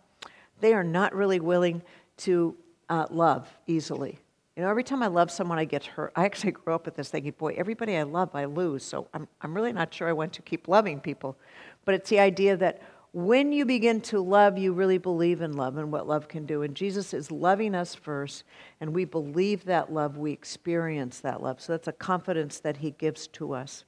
they 0.61 0.75
are 0.75 0.85
not 0.85 1.15
really 1.15 1.41
willing 1.41 1.83
to 2.19 2.57
uh, 2.89 3.07
love 3.11 3.49
easily. 3.67 4.19
You 4.57 4.65
know, 4.65 4.71
every 4.71 4.85
time 4.85 5.03
I 5.03 5.07
love 5.07 5.31
someone, 5.31 5.59
I 5.59 5.65
get 5.65 5.85
hurt. 5.85 6.13
I 6.17 6.25
actually 6.25 6.53
grew 6.53 6.75
up 6.75 6.85
with 6.85 6.97
this 6.97 7.09
thinking, 7.09 7.33
boy, 7.39 7.55
everybody 7.57 7.97
I 7.97 8.03
love, 8.03 8.35
I 8.35 8.45
lose. 8.45 8.85
So 8.85 9.09
I'm, 9.15 9.27
I'm 9.41 9.55
really 9.55 9.73
not 9.73 9.95
sure 9.95 10.09
I 10.09 10.13
want 10.13 10.33
to 10.35 10.43
keep 10.43 10.69
loving 10.69 11.01
people. 11.01 11.39
But 11.85 11.95
it's 11.95 12.11
the 12.11 12.21
idea 12.21 12.57
that 12.59 12.83
when 13.13 13.53
you 13.53 13.65
begin 13.65 14.01
to 14.03 14.21
love, 14.21 14.59
you 14.59 14.73
really 14.73 14.99
believe 14.99 15.41
in 15.41 15.55
love 15.55 15.77
and 15.77 15.91
what 15.91 16.07
love 16.07 16.29
can 16.29 16.47
do. 16.47 16.63
And 16.63 16.77
Jesus 16.77 17.13
is 17.13 17.31
loving 17.31 17.75
us 17.75 17.95
first, 17.95 18.45
and 18.81 18.95
we 18.95 19.05
believe 19.05 19.65
that 19.65 19.93
love, 19.93 20.17
we 20.17 20.33
experience 20.33 21.21
that 21.21 21.43
love. 21.43 21.61
So 21.61 21.73
that's 21.73 21.89
a 21.89 21.93
confidence 21.93 22.61
that 22.61 22.77
he 22.79 22.93
gives 22.93 23.27
to 23.29 23.53
us. 23.55 23.85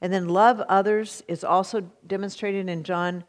And 0.00 0.12
then 0.12 0.28
love 0.28 0.60
others 0.62 1.22
is 1.28 1.44
also 1.44 1.82
demonstrated 2.06 2.68
in 2.68 2.82
John 2.82 3.24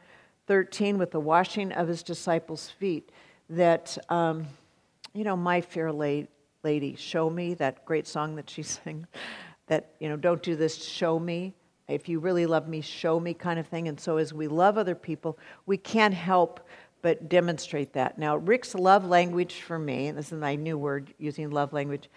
13 0.52 0.98
with 0.98 1.12
the 1.12 1.20
washing 1.22 1.72
of 1.72 1.88
his 1.88 2.04
disciples' 2.04 2.70
feet. 2.70 3.10
That, 3.50 3.98
um, 4.10 4.48
you 5.14 5.24
know, 5.24 5.38
my 5.38 5.62
fair 5.62 5.94
lady, 5.94 6.96
show 6.98 7.30
me, 7.30 7.54
that 7.54 7.86
great 7.86 8.06
song 8.06 8.36
that 8.36 8.50
she 8.50 8.62
sings, 8.64 9.08
that, 9.68 9.94
you 10.02 10.10
know, 10.10 10.18
don't 10.18 10.44
do 10.44 10.58
this, 10.58 10.76
show 10.84 11.18
me 11.18 11.54
if 11.88 12.10
you 12.10 12.20
really 12.20 12.46
love 12.46 12.68
me, 12.68 12.82
show 12.82 13.18
me 13.18 13.34
kind 13.34 13.62
of 13.62 13.68
thing. 13.68 13.88
And 13.88 13.98
so 13.98 14.18
as 14.18 14.34
we 14.34 14.50
love 14.50 14.78
other 14.78 14.94
people, 14.94 15.40
we 15.68 15.78
can't 15.78 16.14
help 16.14 16.60
but 17.02 17.30
demonstrate 17.30 17.94
that. 17.94 18.18
Now, 18.18 18.36
Rick's 18.36 18.76
love 18.76 19.06
language 19.06 19.62
for 19.62 19.80
me, 19.80 20.08
and 20.08 20.18
this 20.18 20.34
is 20.34 20.38
my 20.38 20.56
new 20.56 20.78
word 20.78 21.14
using 21.18 21.50
love 21.50 21.72
language, 21.72 22.10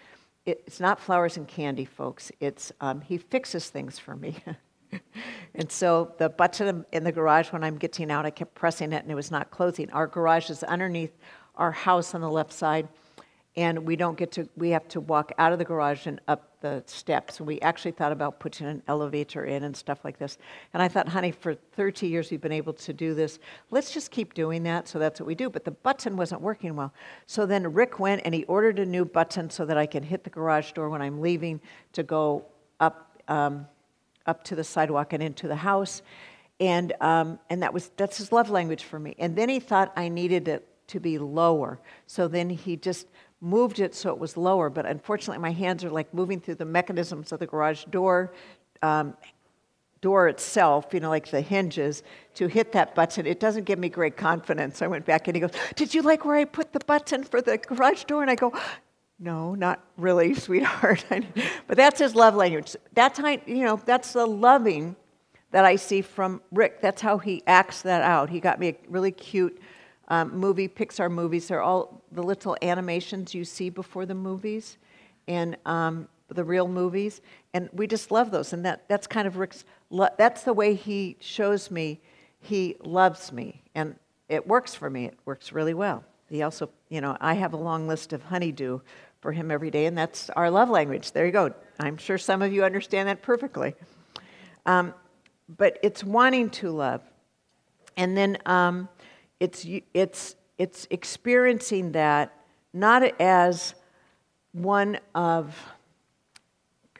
it's 0.45 0.81
not 0.81 0.99
flowers 0.99 1.37
and 1.37 1.47
candy, 1.47 1.85
folks. 1.85 2.33
It's 2.41 2.73
um, 2.81 2.99
he 2.99 3.17
fixes 3.17 3.69
things 3.69 3.97
for 3.97 4.13
me. 4.13 4.35
and 5.55 5.71
so 5.71 6.13
the 6.17 6.29
button 6.29 6.85
in 6.91 7.03
the 7.03 7.11
garage 7.11 7.51
when 7.51 7.63
I'm 7.63 7.77
getting 7.77 8.11
out, 8.11 8.25
I 8.25 8.29
kept 8.29 8.55
pressing 8.55 8.93
it 8.93 9.03
and 9.03 9.11
it 9.11 9.15
was 9.15 9.31
not 9.31 9.51
closing. 9.51 9.89
Our 9.91 10.07
garage 10.07 10.49
is 10.49 10.63
underneath 10.63 11.17
our 11.55 11.71
house 11.71 12.13
on 12.13 12.21
the 12.21 12.29
left 12.29 12.53
side 12.53 12.87
and 13.57 13.85
we 13.85 13.95
don't 13.95 14.17
get 14.17 14.31
to 14.33 14.49
we 14.57 14.69
have 14.71 14.87
to 14.89 14.99
walk 14.99 15.31
out 15.37 15.53
of 15.53 15.59
the 15.59 15.65
garage 15.65 16.07
and 16.07 16.19
up 16.27 16.59
the 16.61 16.83
steps. 16.87 17.39
We 17.39 17.59
actually 17.61 17.91
thought 17.91 18.11
about 18.11 18.39
putting 18.39 18.67
an 18.67 18.83
elevator 18.87 19.45
in 19.45 19.63
and 19.63 19.75
stuff 19.75 19.99
like 20.03 20.17
this. 20.17 20.37
And 20.73 20.81
i 20.83 20.87
thought 20.87 21.07
honey 21.07 21.31
for 21.31 21.53
30 21.53 22.07
years 22.07 22.31
we've 22.31 22.41
been 22.41 22.51
able 22.51 22.73
to 22.73 22.93
do 22.93 23.13
this. 23.13 23.39
Let's 23.71 23.93
just 23.93 24.11
keep 24.11 24.33
doing 24.33 24.63
that. 24.63 24.87
So 24.87 24.99
that's 24.99 25.19
what 25.19 25.27
we 25.27 25.35
do. 25.35 25.49
But 25.49 25.63
the 25.63 25.71
button 25.71 26.17
wasn't 26.17 26.41
working 26.41 26.75
well. 26.75 26.93
So 27.27 27.45
then 27.45 27.71
rick 27.73 27.99
went 27.99 28.21
and 28.25 28.33
he 28.33 28.43
ordered 28.45 28.79
a 28.79 28.85
new 28.85 29.05
button 29.05 29.49
so 29.49 29.65
that 29.65 29.77
i 29.77 29.85
can 29.85 30.03
hit 30.03 30.23
the 30.23 30.29
garage 30.29 30.71
door 30.73 30.89
when 30.89 31.01
i'm 31.01 31.21
leaving 31.21 31.61
to 31.93 32.03
go 32.03 32.45
up 32.79 33.21
um, 33.27 33.67
up 34.25 34.43
to 34.43 34.55
the 34.55 34.63
sidewalk 34.63 35.13
and 35.13 35.21
into 35.21 35.47
the 35.47 35.55
house 35.55 36.01
and 36.59 36.93
um, 37.01 37.39
and 37.49 37.61
that 37.63 37.73
was 37.73 37.91
that's 37.97 38.17
his 38.17 38.31
love 38.31 38.49
language 38.49 38.83
for 38.83 38.99
me 38.99 39.15
and 39.19 39.35
then 39.35 39.49
he 39.49 39.59
thought 39.59 39.91
i 39.95 40.07
needed 40.07 40.47
it 40.47 40.67
to 40.87 40.99
be 40.99 41.17
lower 41.17 41.79
so 42.07 42.27
then 42.27 42.49
he 42.49 42.77
just 42.77 43.07
moved 43.41 43.79
it 43.79 43.93
so 43.93 44.09
it 44.09 44.19
was 44.19 44.35
lower, 44.37 44.69
but 44.69 44.85
unfortunately 44.85 45.41
my 45.41 45.51
hands 45.51 45.83
are 45.83 45.89
like 45.89 46.13
moving 46.13 46.39
through 46.39 46.55
the 46.55 46.65
mechanisms 46.65 47.31
of 47.31 47.39
the 47.39 47.45
garage 47.45 47.85
door, 47.85 48.33
um, 48.81 49.15
door 50.01 50.27
itself, 50.27 50.87
you 50.93 50.99
know, 50.99 51.09
like 51.09 51.29
the 51.29 51.41
hinges, 51.41 52.03
to 52.33 52.47
hit 52.47 52.71
that 52.71 52.95
button. 52.95 53.25
It 53.25 53.39
doesn't 53.39 53.63
give 53.63 53.79
me 53.79 53.89
great 53.89 54.17
confidence. 54.17 54.81
I 54.81 54.87
went 54.87 55.05
back 55.05 55.27
and 55.27 55.35
he 55.35 55.41
goes, 55.41 55.51
Did 55.75 55.93
you 55.93 56.01
like 56.01 56.25
where 56.25 56.35
I 56.35 56.45
put 56.45 56.73
the 56.73 56.79
button 56.85 57.23
for 57.23 57.41
the 57.41 57.57
garage 57.57 58.03
door? 58.05 58.21
And 58.21 58.31
I 58.31 58.35
go, 58.35 58.53
No, 59.19 59.55
not 59.55 59.83
really, 59.97 60.33
sweetheart. 60.45 61.05
but 61.67 61.77
that's 61.77 61.99
his 61.99 62.15
love 62.15 62.35
language. 62.35 62.75
That's 62.93 63.19
how, 63.19 63.29
you 63.29 63.63
know, 63.63 63.79
that's 63.85 64.13
the 64.13 64.25
loving 64.25 64.95
that 65.51 65.65
I 65.65 65.77
see 65.77 66.01
from 66.01 66.41
Rick. 66.51 66.81
That's 66.81 67.01
how 67.01 67.17
he 67.17 67.41
acts 67.47 67.81
that 67.83 68.01
out. 68.01 68.29
He 68.29 68.39
got 68.39 68.59
me 68.59 68.69
a 68.69 68.75
really 68.89 69.11
cute 69.11 69.59
um, 70.09 70.37
movie, 70.37 70.67
Pixar 70.67 71.09
movies. 71.09 71.47
They're 71.47 71.61
all 71.61 72.01
the 72.11 72.23
little 72.23 72.57
animations 72.61 73.33
you 73.33 73.45
see 73.45 73.69
before 73.69 74.05
the 74.05 74.15
movies 74.15 74.77
and 75.27 75.57
um, 75.65 76.07
the 76.27 76.43
real 76.43 76.67
movies. 76.67 77.21
And 77.53 77.69
we 77.73 77.87
just 77.87 78.11
love 78.11 78.31
those. 78.31 78.53
And 78.53 78.65
that, 78.65 78.87
that's 78.87 79.07
kind 79.07 79.27
of 79.27 79.37
Rick's, 79.37 79.63
lo- 79.89 80.09
that's 80.17 80.43
the 80.43 80.53
way 80.53 80.75
he 80.75 81.17
shows 81.19 81.71
me 81.71 82.01
he 82.39 82.75
loves 82.83 83.31
me. 83.31 83.63
And 83.73 83.95
it 84.29 84.45
works 84.47 84.75
for 84.75 84.89
me. 84.89 85.05
It 85.05 85.17
works 85.25 85.51
really 85.51 85.73
well. 85.73 86.03
He 86.29 86.41
also, 86.41 86.69
you 86.89 87.01
know, 87.01 87.17
I 87.19 87.35
have 87.35 87.53
a 87.53 87.57
long 87.57 87.87
list 87.87 88.13
of 88.13 88.23
honey-do 88.23 88.81
for 89.25 89.31
him 89.31 89.49
every 89.49 89.71
day, 89.71 89.87
and 89.87 89.97
that's 89.97 90.29
our 90.29 90.51
love 90.51 90.69
language. 90.69 91.11
There 91.11 91.25
you 91.25 91.31
go. 91.31 91.51
I'm 91.79 91.97
sure 91.97 92.19
some 92.19 92.43
of 92.43 92.53
you 92.53 92.63
understand 92.63 93.09
that 93.09 93.23
perfectly. 93.23 93.73
Um, 94.67 94.93
but 95.49 95.79
it's 95.81 96.03
wanting 96.03 96.51
to 96.51 96.69
love. 96.69 97.01
And 97.97 98.15
then 98.15 98.37
um, 98.45 98.87
it's, 99.39 99.65
it's, 99.95 100.35
it's 100.59 100.85
experiencing 100.91 101.93
that 101.93 102.37
not 102.71 103.19
as 103.19 103.73
one 104.51 104.99
of 105.15 105.59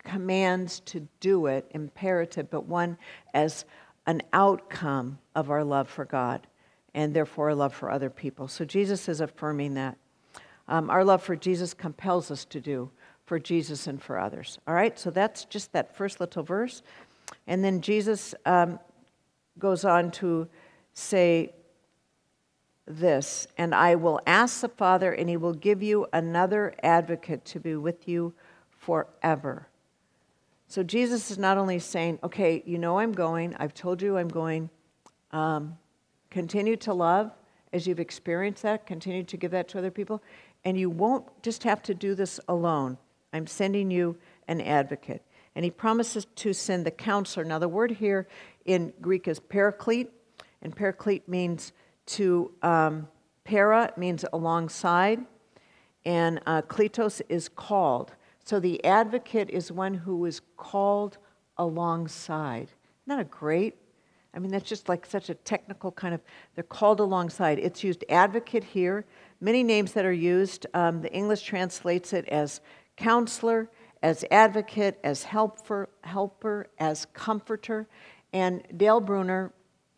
commands 0.03 0.79
to 0.85 1.07
do 1.19 1.45
it, 1.45 1.69
imperative, 1.75 2.49
but 2.49 2.65
one 2.65 2.97
as 3.35 3.65
an 4.07 4.23
outcome 4.33 5.19
of 5.35 5.51
our 5.51 5.63
love 5.63 5.87
for 5.87 6.05
God 6.05 6.47
and 6.95 7.13
therefore 7.13 7.49
our 7.49 7.55
love 7.55 7.75
for 7.75 7.91
other 7.91 8.09
people. 8.09 8.47
So 8.47 8.65
Jesus 8.65 9.07
is 9.07 9.21
affirming 9.21 9.75
that. 9.75 9.99
Um, 10.67 10.89
our 10.89 11.03
love 11.03 11.21
for 11.21 11.35
Jesus 11.35 11.73
compels 11.73 12.31
us 12.31 12.45
to 12.45 12.59
do 12.59 12.89
for 13.25 13.39
Jesus 13.39 13.87
and 13.87 14.01
for 14.01 14.19
others. 14.19 14.59
All 14.67 14.73
right, 14.73 14.97
so 14.97 15.09
that's 15.09 15.45
just 15.45 15.73
that 15.73 15.95
first 15.95 16.19
little 16.19 16.43
verse. 16.43 16.81
And 17.47 17.63
then 17.63 17.81
Jesus 17.81 18.35
um, 18.45 18.79
goes 19.57 19.85
on 19.85 20.11
to 20.11 20.47
say 20.93 21.53
this, 22.87 23.47
and 23.57 23.73
I 23.73 23.95
will 23.95 24.19
ask 24.27 24.61
the 24.61 24.69
Father, 24.69 25.11
and 25.11 25.27
he 25.27 25.37
will 25.37 25.53
give 25.53 25.81
you 25.81 26.07
another 26.13 26.75
advocate 26.83 27.43
to 27.45 27.59
be 27.59 27.75
with 27.75 28.07
you 28.07 28.33
forever. 28.69 29.67
So 30.67 30.83
Jesus 30.83 31.31
is 31.31 31.37
not 31.37 31.57
only 31.57 31.79
saying, 31.79 32.19
okay, 32.23 32.61
you 32.65 32.77
know 32.77 32.99
I'm 32.99 33.11
going, 33.11 33.55
I've 33.55 33.73
told 33.73 34.01
you 34.01 34.17
I'm 34.17 34.27
going, 34.27 34.69
um, 35.31 35.77
continue 36.29 36.75
to 36.77 36.93
love 36.93 37.31
as 37.73 37.85
you've 37.85 37.99
experienced 37.99 38.63
that, 38.63 38.85
continue 38.85 39.23
to 39.23 39.35
give 39.35 39.51
that 39.51 39.67
to 39.67 39.77
other 39.77 39.91
people, 39.91 40.23
and 40.65 40.77
you 40.77 40.89
won't 40.89 41.25
just 41.43 41.63
have 41.63 41.81
to 41.83 41.93
do 41.93 42.15
this 42.15 42.39
alone. 42.47 42.97
I'm 43.31 43.47
sending 43.47 43.91
you 43.91 44.17
an 44.47 44.59
advocate. 44.61 45.21
And 45.55 45.63
he 45.63 45.71
promises 45.71 46.25
to 46.35 46.51
send 46.53 46.85
the 46.85 46.91
counselor. 46.91 47.45
Now, 47.45 47.59
the 47.59 47.69
word 47.69 47.91
here 47.91 48.27
in 48.65 48.91
Greek 48.99 49.27
is 49.27 49.39
paraclete, 49.39 50.09
and 50.61 50.75
paraclete 50.75 51.29
means 51.29 51.71
to, 52.07 52.51
um, 52.61 53.07
para 53.45 53.93
means 53.95 54.25
alongside, 54.33 55.23
and 56.03 56.41
uh, 56.45 56.61
kletos 56.63 57.21
is 57.29 57.47
called. 57.47 58.11
So 58.43 58.59
the 58.59 58.83
advocate 58.83 59.49
is 59.49 59.71
one 59.71 59.93
who 59.93 60.25
is 60.25 60.41
called 60.57 61.17
alongside. 61.57 62.67
Isn't 62.67 63.17
that 63.17 63.19
a 63.19 63.23
great? 63.23 63.75
I 64.35 64.39
mean, 64.39 64.51
that's 64.51 64.67
just 64.67 64.89
like 64.89 65.05
such 65.05 65.29
a 65.29 65.33
technical 65.33 65.91
kind 65.91 66.13
of, 66.13 66.21
they're 66.53 66.63
called 66.63 66.99
alongside. 66.99 67.57
It's 67.57 67.83
used 67.83 68.03
advocate 68.09 68.63
here. 68.63 69.05
Many 69.41 69.63
names 69.63 69.93
that 69.93 70.05
are 70.05 70.13
used, 70.13 70.65
um, 70.73 71.01
the 71.01 71.11
English 71.13 71.41
translates 71.41 72.13
it 72.13 72.27
as 72.29 72.61
counselor, 72.95 73.69
as 74.01 74.23
advocate, 74.31 74.99
as 75.03 75.23
helper, 75.23 75.89
helper, 76.01 76.67
as 76.79 77.05
comforter. 77.13 77.87
And 78.31 78.63
Dale 78.77 79.01
Bruner, 79.01 79.53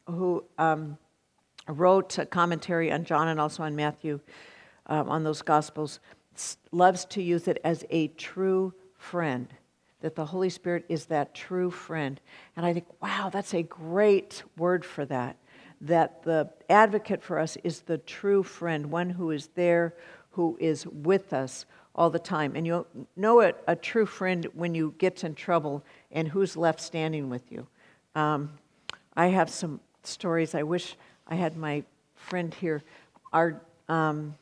who 0.08 0.44
um, 0.58 0.98
wrote 1.68 2.18
a 2.18 2.26
commentary 2.26 2.92
on 2.92 3.04
John 3.04 3.28
and 3.28 3.40
also 3.40 3.64
on 3.64 3.76
Matthew, 3.76 4.20
um, 4.88 5.10
on 5.10 5.24
those 5.24 5.42
Gospels, 5.42 6.00
loves 6.72 7.06
to 7.06 7.22
use 7.22 7.48
it 7.48 7.60
as 7.64 7.84
a 7.90 8.08
true 8.10 8.74
friend. 8.98 9.48
That 10.02 10.16
the 10.16 10.26
Holy 10.26 10.50
Spirit 10.50 10.86
is 10.90 11.06
that 11.08 11.34
true 11.34 11.72
friend. 11.72 12.22
And 12.56 12.66
I 12.66 12.74
think, 12.74 12.86
wow, 13.02 13.30
that's 13.32 13.54
a 13.54 13.64
great 13.64 14.44
word 14.58 14.86
for 14.86 15.06
that. 15.06 15.38
That 15.82 16.24
the 16.24 16.50
advocate 16.70 17.24
for 17.24 17.40
us 17.40 17.58
is 17.64 17.82
the 17.82 18.00
true 18.00 18.44
friend, 18.44 18.92
one 18.92 19.10
who 19.12 19.32
is 19.32 19.48
there, 19.56 19.94
who 20.32 20.58
is 20.60 20.88
with 20.88 21.34
us, 21.34 21.66
all 21.98 22.10
the 22.10 22.20
time. 22.20 22.56
And 22.56 22.66
you 22.66 22.86
know 23.16 23.40
it, 23.40 23.56
a 23.68 23.76
true 23.76 24.06
friend 24.06 24.48
when 24.54 24.76
you 24.76 24.94
get 24.98 25.24
in 25.24 25.34
trouble 25.36 25.84
and 26.12 26.28
who's 26.28 26.56
left 26.56 26.80
standing 26.80 27.30
with 27.30 27.52
you. 27.52 27.68
Um, 28.16 28.52
I 29.16 29.28
have 29.28 29.50
some 29.50 29.80
stories. 30.04 30.54
I 30.54 30.64
wish 30.64 30.96
I 31.28 31.36
had 31.36 31.58
my 31.58 31.84
friend 32.16 32.54
here. 32.54 32.84
Our 33.34 33.62
um, 33.90 34.36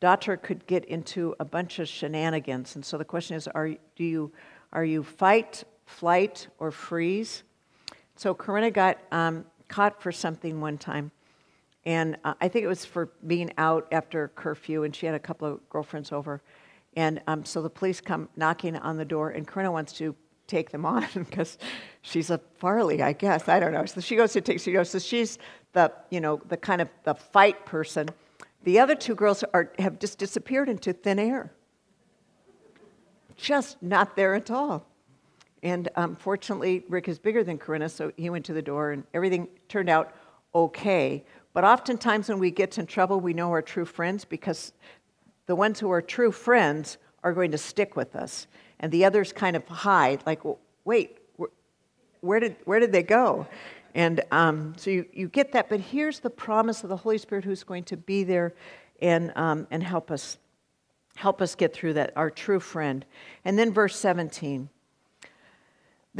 daughter 0.00 0.36
could 0.36 0.66
get 0.66 0.86
into 0.86 1.34
a 1.38 1.44
bunch 1.44 1.78
of 1.78 1.88
shenanigans. 1.88 2.74
And 2.74 2.84
so 2.84 2.96
the 2.96 3.04
question 3.04 3.36
is 3.36 3.46
are, 3.48 3.68
do 3.68 4.04
you, 4.04 4.32
are 4.72 4.84
you 4.84 5.02
fight, 5.02 5.64
flight, 5.84 6.48
or 6.58 6.70
freeze? 6.70 7.42
So 8.16 8.34
Corinna 8.34 8.70
got 8.70 8.98
um, 9.12 9.44
caught 9.70 10.02
for 10.02 10.12
something 10.12 10.60
one 10.60 10.76
time. 10.76 11.10
And 11.86 12.18
uh, 12.24 12.34
I 12.42 12.48
think 12.48 12.64
it 12.64 12.68
was 12.68 12.84
for 12.84 13.06
being 13.26 13.50
out 13.56 13.88
after 13.90 14.28
curfew, 14.28 14.82
and 14.82 14.94
she 14.94 15.06
had 15.06 15.14
a 15.14 15.18
couple 15.18 15.48
of 15.48 15.66
girlfriends 15.70 16.12
over. 16.12 16.42
And 16.94 17.22
um, 17.26 17.44
so 17.44 17.62
the 17.62 17.70
police 17.70 18.02
come 18.02 18.28
knocking 18.36 18.76
on 18.76 18.98
the 18.98 19.04
door, 19.04 19.30
and 19.30 19.46
Corinna 19.46 19.72
wants 19.72 19.94
to 19.94 20.14
take 20.46 20.70
them 20.70 20.84
on 20.84 21.06
because 21.14 21.56
she's 22.02 22.28
a 22.28 22.38
Farley, 22.58 23.02
I 23.02 23.14
guess. 23.14 23.48
I 23.48 23.60
don't 23.60 23.72
know. 23.72 23.86
So 23.86 24.02
she 24.02 24.16
goes 24.16 24.32
to 24.34 24.42
take, 24.42 24.60
she 24.60 24.72
goes, 24.72 24.90
so 24.90 24.98
she's 24.98 25.38
the, 25.72 25.90
you 26.10 26.20
know, 26.20 26.42
the 26.48 26.56
kind 26.56 26.82
of 26.82 26.88
the 27.04 27.14
fight 27.14 27.64
person. 27.64 28.10
The 28.64 28.78
other 28.78 28.94
two 28.94 29.14
girls 29.14 29.42
are, 29.54 29.72
have 29.78 29.98
just 29.98 30.18
disappeared 30.18 30.68
into 30.68 30.92
thin 30.92 31.18
air. 31.18 31.52
Just 33.36 33.82
not 33.82 34.16
there 34.16 34.34
at 34.34 34.50
all. 34.50 34.89
And 35.62 35.88
um, 35.96 36.16
fortunately, 36.16 36.84
Rick 36.88 37.08
is 37.08 37.18
bigger 37.18 37.44
than 37.44 37.58
Corinna, 37.58 37.88
so 37.88 38.12
he 38.16 38.30
went 38.30 38.44
to 38.46 38.52
the 38.52 38.62
door 38.62 38.92
and 38.92 39.04
everything 39.12 39.48
turned 39.68 39.88
out 39.88 40.14
okay. 40.54 41.24
But 41.52 41.64
oftentimes, 41.64 42.28
when 42.28 42.38
we 42.38 42.50
get 42.50 42.78
in 42.78 42.86
trouble, 42.86 43.20
we 43.20 43.34
know 43.34 43.50
our 43.50 43.62
true 43.62 43.84
friends 43.84 44.24
because 44.24 44.72
the 45.46 45.56
ones 45.56 45.80
who 45.80 45.90
are 45.90 46.00
true 46.00 46.32
friends 46.32 46.98
are 47.22 47.32
going 47.32 47.50
to 47.50 47.58
stick 47.58 47.96
with 47.96 48.16
us. 48.16 48.46
And 48.78 48.90
the 48.90 49.04
others 49.04 49.32
kind 49.32 49.56
of 49.56 49.66
hide, 49.68 50.22
like, 50.24 50.40
wait, 50.84 51.18
where 52.20 52.40
did, 52.40 52.56
where 52.64 52.80
did 52.80 52.92
they 52.92 53.02
go? 53.02 53.46
And 53.94 54.22
um, 54.30 54.74
so 54.76 54.90
you, 54.90 55.06
you 55.12 55.28
get 55.28 55.52
that. 55.52 55.68
But 55.68 55.80
here's 55.80 56.20
the 56.20 56.30
promise 56.30 56.82
of 56.82 56.88
the 56.88 56.96
Holy 56.96 57.18
Spirit 57.18 57.44
who's 57.44 57.64
going 57.64 57.84
to 57.84 57.96
be 57.96 58.24
there 58.24 58.54
and, 59.02 59.32
um, 59.36 59.66
and 59.70 59.82
help 59.82 60.10
us 60.10 60.38
help 61.16 61.42
us 61.42 61.54
get 61.54 61.74
through 61.74 61.92
that, 61.92 62.12
our 62.16 62.30
true 62.30 62.60
friend. 62.60 63.04
And 63.44 63.58
then 63.58 63.74
verse 63.74 63.96
17. 63.96 64.70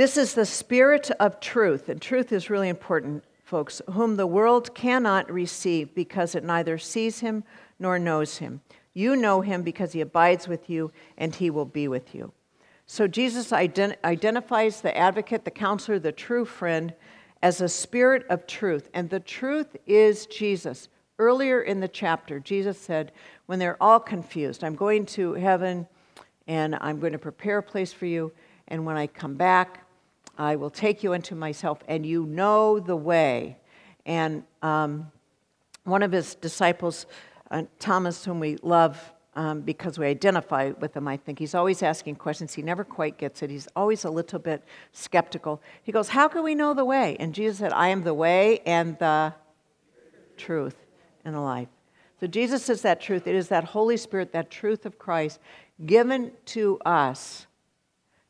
This 0.00 0.16
is 0.16 0.32
the 0.32 0.46
spirit 0.46 1.10
of 1.20 1.40
truth, 1.40 1.90
and 1.90 2.00
truth 2.00 2.32
is 2.32 2.48
really 2.48 2.70
important, 2.70 3.22
folks, 3.44 3.82
whom 3.90 4.16
the 4.16 4.26
world 4.26 4.74
cannot 4.74 5.30
receive 5.30 5.94
because 5.94 6.34
it 6.34 6.42
neither 6.42 6.78
sees 6.78 7.20
him 7.20 7.44
nor 7.78 7.98
knows 7.98 8.38
him. 8.38 8.62
You 8.94 9.14
know 9.14 9.42
him 9.42 9.62
because 9.62 9.92
he 9.92 10.00
abides 10.00 10.48
with 10.48 10.70
you 10.70 10.90
and 11.18 11.34
he 11.34 11.50
will 11.50 11.66
be 11.66 11.86
with 11.86 12.14
you. 12.14 12.32
So 12.86 13.06
Jesus 13.06 13.50
ident- 13.50 14.02
identifies 14.02 14.80
the 14.80 14.96
advocate, 14.96 15.44
the 15.44 15.50
counselor, 15.50 15.98
the 15.98 16.12
true 16.12 16.46
friend 16.46 16.94
as 17.42 17.60
a 17.60 17.68
spirit 17.68 18.24
of 18.30 18.46
truth. 18.46 18.88
And 18.94 19.10
the 19.10 19.20
truth 19.20 19.76
is 19.86 20.24
Jesus. 20.24 20.88
Earlier 21.18 21.60
in 21.60 21.80
the 21.80 21.88
chapter, 21.88 22.40
Jesus 22.40 22.78
said, 22.78 23.12
when 23.44 23.58
they're 23.58 23.82
all 23.82 24.00
confused, 24.00 24.64
I'm 24.64 24.76
going 24.76 25.04
to 25.04 25.34
heaven 25.34 25.86
and 26.46 26.78
I'm 26.80 27.00
going 27.00 27.12
to 27.12 27.18
prepare 27.18 27.58
a 27.58 27.62
place 27.62 27.92
for 27.92 28.06
you. 28.06 28.32
And 28.66 28.86
when 28.86 28.96
I 28.96 29.06
come 29.06 29.34
back, 29.34 29.84
I 30.40 30.56
will 30.56 30.70
take 30.70 31.02
you 31.02 31.12
into 31.12 31.34
myself, 31.34 31.80
and 31.86 32.06
you 32.06 32.24
know 32.24 32.80
the 32.80 32.96
way. 32.96 33.58
And 34.06 34.42
um, 34.62 35.12
one 35.84 36.02
of 36.02 36.12
his 36.12 36.34
disciples 36.34 37.04
uh, 37.50 37.64
Thomas, 37.78 38.24
whom 38.24 38.40
we 38.40 38.56
love 38.62 39.12
um, 39.36 39.60
because 39.60 39.98
we 39.98 40.06
identify 40.06 40.70
with 40.80 40.96
him, 40.96 41.06
I 41.06 41.16
think, 41.16 41.38
he's 41.38 41.54
always 41.54 41.82
asking 41.82 42.16
questions. 42.16 42.54
He 42.54 42.62
never 42.62 42.84
quite 42.84 43.18
gets 43.18 43.42
it. 43.42 43.50
He's 43.50 43.68
always 43.76 44.04
a 44.04 44.10
little 44.10 44.38
bit 44.38 44.64
skeptical. 44.92 45.60
He 45.82 45.92
goes, 45.92 46.08
How 46.08 46.26
can 46.26 46.42
we 46.42 46.54
know 46.54 46.72
the 46.72 46.84
way? 46.84 47.16
And 47.20 47.34
Jesus 47.34 47.58
said, 47.58 47.72
I 47.72 47.88
am 47.88 48.02
the 48.02 48.14
way 48.14 48.60
and 48.60 48.98
the 48.98 49.34
truth 50.38 50.76
and 51.24 51.34
the 51.34 51.40
life. 51.40 51.68
So 52.18 52.26
Jesus 52.26 52.68
is 52.70 52.82
that 52.82 53.00
truth. 53.00 53.26
It 53.26 53.34
is 53.34 53.48
that 53.48 53.64
Holy 53.64 53.96
Spirit, 53.96 54.32
that 54.32 54.50
truth 54.50 54.86
of 54.86 54.98
Christ, 54.98 55.38
given 55.84 56.32
to 56.46 56.78
us, 56.84 57.46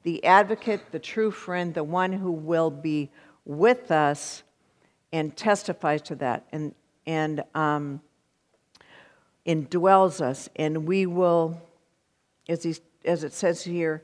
the 0.03 0.25
advocate, 0.25 0.93
the 0.93 0.99
true 0.99 1.31
friend, 1.31 1.75
the 1.75 1.85
one 1.85 2.13
who 2.13 2.33
will 2.33 2.71
be 2.71 3.11
with 3.45 3.91
us 3.91 4.43
and 5.13 5.37
testifies 5.37 6.03
to 6.03 6.15
that. 6.17 6.47
And, 6.53 6.75
and 7.07 7.43
um, 7.55 8.01
indwells 9.47 10.21
us, 10.21 10.49
and 10.57 10.87
we 10.87 11.07
will, 11.07 11.61
as, 12.49 12.63
he, 12.63 12.77
as 13.05 13.25
it 13.25 13.33
says 13.33 13.63
here, 13.63 14.03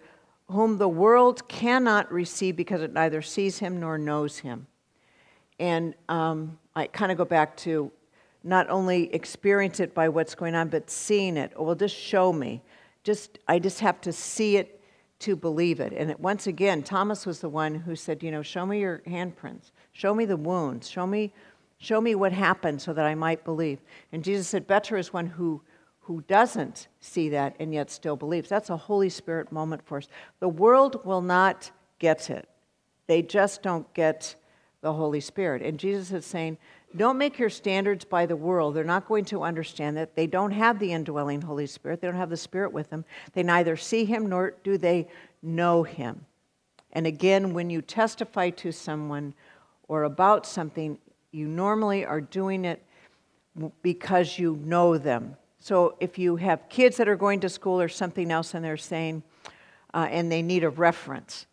whom 0.48 0.78
the 0.78 0.88
world 0.88 1.48
cannot 1.48 2.10
receive 2.12 2.56
because 2.56 2.82
it 2.82 2.92
neither 2.92 3.22
sees 3.22 3.58
him 3.58 3.80
nor 3.80 3.98
knows 3.98 4.38
him. 4.38 4.66
and 5.58 5.94
um, 6.08 6.58
I 6.74 6.86
kind 6.86 7.10
of 7.10 7.18
go 7.18 7.24
back 7.24 7.56
to 7.58 7.90
not 8.44 8.68
only 8.70 9.12
experience 9.14 9.80
it 9.80 9.94
by 9.94 10.08
what's 10.08 10.34
going 10.34 10.54
on, 10.54 10.68
but 10.68 10.90
seeing 10.90 11.36
it. 11.36 11.52
Well, 11.58 11.74
just 11.74 11.96
show 11.96 12.32
me. 12.32 12.62
Just 13.02 13.38
I 13.48 13.58
just 13.58 13.80
have 13.80 14.00
to 14.02 14.12
see 14.12 14.56
it 14.56 14.75
to 15.20 15.37
believe 15.37 15.80
it. 15.80 15.92
And 15.92 16.14
once 16.18 16.46
again, 16.46 16.82
Thomas 16.82 17.25
was 17.25 17.40
the 17.40 17.49
one 17.49 17.75
who 17.75 17.96
said, 17.96 18.23
you 18.23 18.30
know, 18.30 18.42
show 18.42 18.66
me 18.66 18.80
your 18.80 19.02
handprints, 19.06 19.70
show 19.92 20.14
me 20.14 20.25
the 20.25 20.37
wounds, 20.37 20.88
show 20.88 21.06
me, 21.06 21.32
show 21.78 22.00
me 22.00 22.14
what 22.14 22.32
happened, 22.32 22.82
so 22.82 22.92
that 22.92 23.06
I 23.06 23.14
might 23.14 23.44
believe. 23.44 23.80
And 24.12 24.23
Jesus 24.23 24.49
said, 24.49 24.66
better 24.66 24.96
is 24.96 25.12
one 25.12 25.26
who 25.26 25.62
who 26.06 26.23
doesn't 26.28 26.87
see 27.00 27.30
that 27.30 27.56
and 27.58 27.75
yet 27.75 27.90
still 27.90 28.14
believes. 28.14 28.49
That's 28.49 28.70
a 28.70 28.76
Holy 28.76 29.08
Spirit 29.08 29.50
moment 29.50 29.85
for 29.85 29.99
us. 29.99 30.06
The 30.38 30.49
world 30.49 31.04
will 31.04 31.20
not 31.20 31.73
get 31.99 32.30
it. 32.30 32.49
They 33.08 33.23
just 33.23 33.61
don't 33.61 33.92
get 33.92 34.37
the 34.82 34.92
Holy 34.92 35.18
Spirit. 35.18 35.62
And 35.62 35.80
Jesus 35.80 36.12
is 36.12 36.25
saying, 36.25 36.58
don't 36.96 37.18
make 37.18 37.38
your 37.38 37.50
standards 37.50 38.04
by 38.04 38.26
the 38.26 38.36
world. 38.36 38.74
They're 38.74 38.84
not 38.84 39.06
going 39.06 39.24
to 39.26 39.42
understand 39.42 39.96
that. 39.96 40.16
They 40.16 40.26
don't 40.26 40.52
have 40.52 40.78
the 40.78 40.92
indwelling 40.92 41.42
Holy 41.42 41.66
Spirit. 41.66 42.00
They 42.00 42.08
don't 42.08 42.16
have 42.16 42.30
the 42.30 42.36
Spirit 42.36 42.72
with 42.72 42.90
them. 42.90 43.04
They 43.32 43.42
neither 43.42 43.76
see 43.76 44.04
Him 44.04 44.28
nor 44.28 44.54
do 44.64 44.78
they 44.78 45.08
know 45.42 45.82
Him. 45.82 46.26
And 46.92 47.06
again, 47.06 47.52
when 47.52 47.70
you 47.70 47.82
testify 47.82 48.50
to 48.50 48.72
someone 48.72 49.34
or 49.88 50.04
about 50.04 50.46
something, 50.46 50.98
you 51.30 51.46
normally 51.46 52.04
are 52.04 52.20
doing 52.20 52.64
it 52.64 52.82
because 53.82 54.38
you 54.38 54.58
know 54.64 54.96
them. 54.96 55.36
So 55.58 55.96
if 56.00 56.18
you 56.18 56.36
have 56.36 56.68
kids 56.68 56.96
that 56.98 57.08
are 57.08 57.16
going 57.16 57.40
to 57.40 57.48
school 57.48 57.80
or 57.80 57.88
something 57.88 58.30
else 58.30 58.54
and 58.54 58.64
they're 58.64 58.76
saying, 58.76 59.22
uh, 59.92 60.06
and 60.10 60.30
they 60.30 60.42
need 60.42 60.64
a 60.64 60.70
reference, 60.70 61.46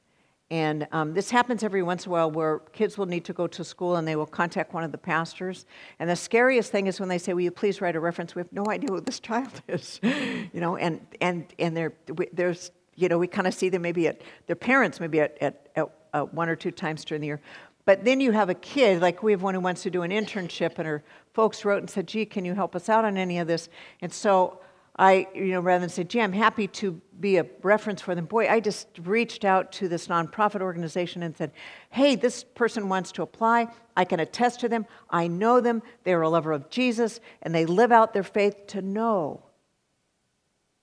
and 0.53 0.87
um, 0.91 1.15
this 1.15 1.31
happens 1.31 1.63
every 1.63 1.81
once 1.81 2.05
in 2.05 2.09
a 2.09 2.11
while 2.11 2.29
where 2.29 2.59
kids 2.73 2.95
will 2.95 3.07
need 3.07 3.25
to 3.25 3.33
go 3.33 3.47
to 3.47 3.63
school 3.63 3.95
and 3.95 4.07
they 4.07 4.15
will 4.15 4.27
contact 4.27 4.71
one 4.71 4.83
of 4.83 4.91
the 4.91 4.99
pastors. 4.99 5.65
And 5.97 6.07
the 6.07 6.15
scariest 6.15 6.71
thing 6.71 6.85
is 6.85 6.99
when 6.99 7.09
they 7.09 7.17
say, 7.17 7.33
Will 7.33 7.41
you 7.41 7.49
please 7.49 7.81
write 7.81 7.95
a 7.95 7.99
reference? 7.99 8.35
We 8.35 8.41
have 8.41 8.53
no 8.53 8.65
idea 8.69 8.89
who 8.91 9.01
this 9.01 9.19
child 9.31 9.63
is. 9.67 9.99
you 10.03 10.61
know, 10.61 10.77
and, 10.77 11.01
and, 11.19 11.47
and 11.57 11.75
they're, 11.75 11.93
we, 12.15 12.27
there's, 12.31 12.69
you 12.93 13.09
know, 13.09 13.17
we 13.17 13.25
kind 13.25 13.47
of 13.47 13.55
see 13.55 13.69
them 13.69 13.81
maybe 13.81 14.07
at 14.07 14.21
their 14.45 14.55
parents, 14.55 14.99
maybe 14.99 15.21
at, 15.21 15.35
at, 15.41 15.69
at 15.75 15.89
uh, 16.13 16.25
one 16.25 16.49
or 16.49 16.55
two 16.55 16.69
times 16.69 17.03
during 17.03 17.21
the 17.21 17.27
year. 17.27 17.41
But 17.85 18.05
then 18.05 18.19
you 18.19 18.31
have 18.31 18.51
a 18.51 18.53
kid, 18.53 19.01
like 19.01 19.23
we 19.23 19.31
have 19.31 19.41
one 19.41 19.55
who 19.55 19.59
wants 19.59 19.81
to 19.81 19.89
do 19.89 20.03
an 20.03 20.11
internship, 20.11 20.77
and 20.77 20.85
her 20.85 21.03
folks 21.33 21.65
wrote 21.65 21.79
and 21.79 21.89
said, 21.89 22.07
Gee, 22.07 22.27
can 22.27 22.45
you 22.45 22.53
help 22.53 22.75
us 22.75 22.89
out 22.89 23.05
on 23.05 23.17
any 23.17 23.39
of 23.39 23.47
this? 23.47 23.69
And 24.01 24.13
so 24.13 24.59
I, 24.95 25.27
you 25.33 25.45
know, 25.45 25.59
rather 25.59 25.81
than 25.81 25.89
say, 25.89 26.03
gee, 26.03 26.21
I'm 26.21 26.33
happy 26.33 26.67
to 26.67 27.01
be 27.19 27.37
a 27.37 27.45
reference 27.63 28.01
for 28.01 28.13
them, 28.13 28.25
boy, 28.25 28.47
I 28.47 28.59
just 28.59 28.87
reached 29.03 29.43
out 29.43 29.71
to 29.73 29.87
this 29.87 30.07
nonprofit 30.07 30.61
organization 30.61 31.23
and 31.23 31.35
said, 31.35 31.51
hey, 31.89 32.15
this 32.15 32.43
person 32.43 32.89
wants 32.89 33.11
to 33.13 33.23
apply. 33.23 33.67
I 33.97 34.05
can 34.05 34.19
attest 34.19 34.59
to 34.59 34.69
them. 34.69 34.85
I 35.09 35.27
know 35.27 35.61
them. 35.61 35.81
They're 36.03 36.21
a 36.21 36.29
lover 36.29 36.51
of 36.51 36.69
Jesus, 36.69 37.19
and 37.41 37.55
they 37.55 37.65
live 37.65 37.91
out 37.91 38.13
their 38.13 38.23
faith 38.23 38.67
to 38.67 38.81
know. 38.81 39.41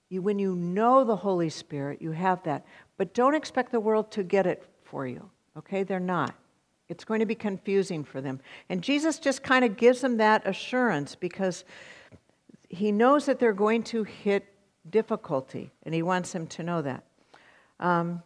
You, 0.09 0.23
when 0.23 0.41
you 0.41 0.57
know 0.57 1.05
the 1.05 1.17
Holy 1.17 1.51
Spirit, 1.51 2.03
you 2.03 2.11
have 2.11 2.43
that. 2.43 2.67
But 2.97 3.15
don't 3.15 3.35
expect 3.37 3.71
the 3.71 3.81
world 3.81 4.11
to 4.13 4.25
get 4.25 4.45
it 4.45 4.65
for 4.83 5.07
you, 5.07 5.31
okay? 5.57 5.85
They're 5.85 6.01
not. 6.01 6.35
It's 6.89 7.05
going 7.05 7.21
to 7.21 7.27
be 7.27 7.37
confusing 7.37 8.03
for 8.03 8.21
them. 8.21 8.41
And 8.69 8.83
Jesus 8.83 9.21
just 9.21 9.45
kind 9.45 9.65
of 9.65 9.77
gives 9.77 10.01
them 10.01 10.17
that 10.17 10.45
assurance 10.49 11.15
because 11.15 11.65
he 12.71 12.93
knows 12.93 13.27
that 13.27 13.39
they're 13.39 13.53
going 13.53 13.83
to 13.83 14.05
hit 14.05 14.47
difficulty, 14.89 15.73
and 15.83 15.95
he 15.95 16.03
wants 16.03 16.33
them 16.33 16.47
to 16.47 16.63
know 16.63 16.81
that. 16.81 17.05
Um, 17.81 18.23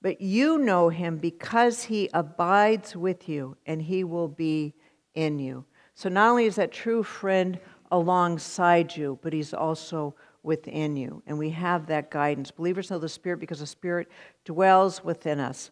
but 0.00 0.20
you 0.20 0.58
know 0.58 0.88
him 0.88 1.18
because 1.18 1.84
he 1.84 2.08
abides 2.14 2.96
with 2.96 3.28
you, 3.28 3.56
and 3.66 3.82
he 3.82 4.04
will 4.04 4.28
be 4.28 4.74
in 5.14 5.38
you. 5.38 5.64
So 5.94 6.08
not 6.08 6.30
only 6.30 6.46
is 6.46 6.54
that 6.56 6.72
true 6.72 7.02
friend 7.02 7.58
alongside 7.90 8.96
you, 8.96 9.18
but 9.22 9.32
he's 9.32 9.52
also 9.52 10.14
within 10.42 10.96
you. 10.96 11.22
And 11.26 11.38
we 11.38 11.50
have 11.50 11.86
that 11.86 12.10
guidance. 12.10 12.50
Believers 12.50 12.90
know 12.90 12.98
the 12.98 13.08
Spirit 13.08 13.40
because 13.40 13.60
the 13.60 13.66
Spirit 13.66 14.08
dwells 14.44 15.04
within 15.04 15.38
us. 15.38 15.70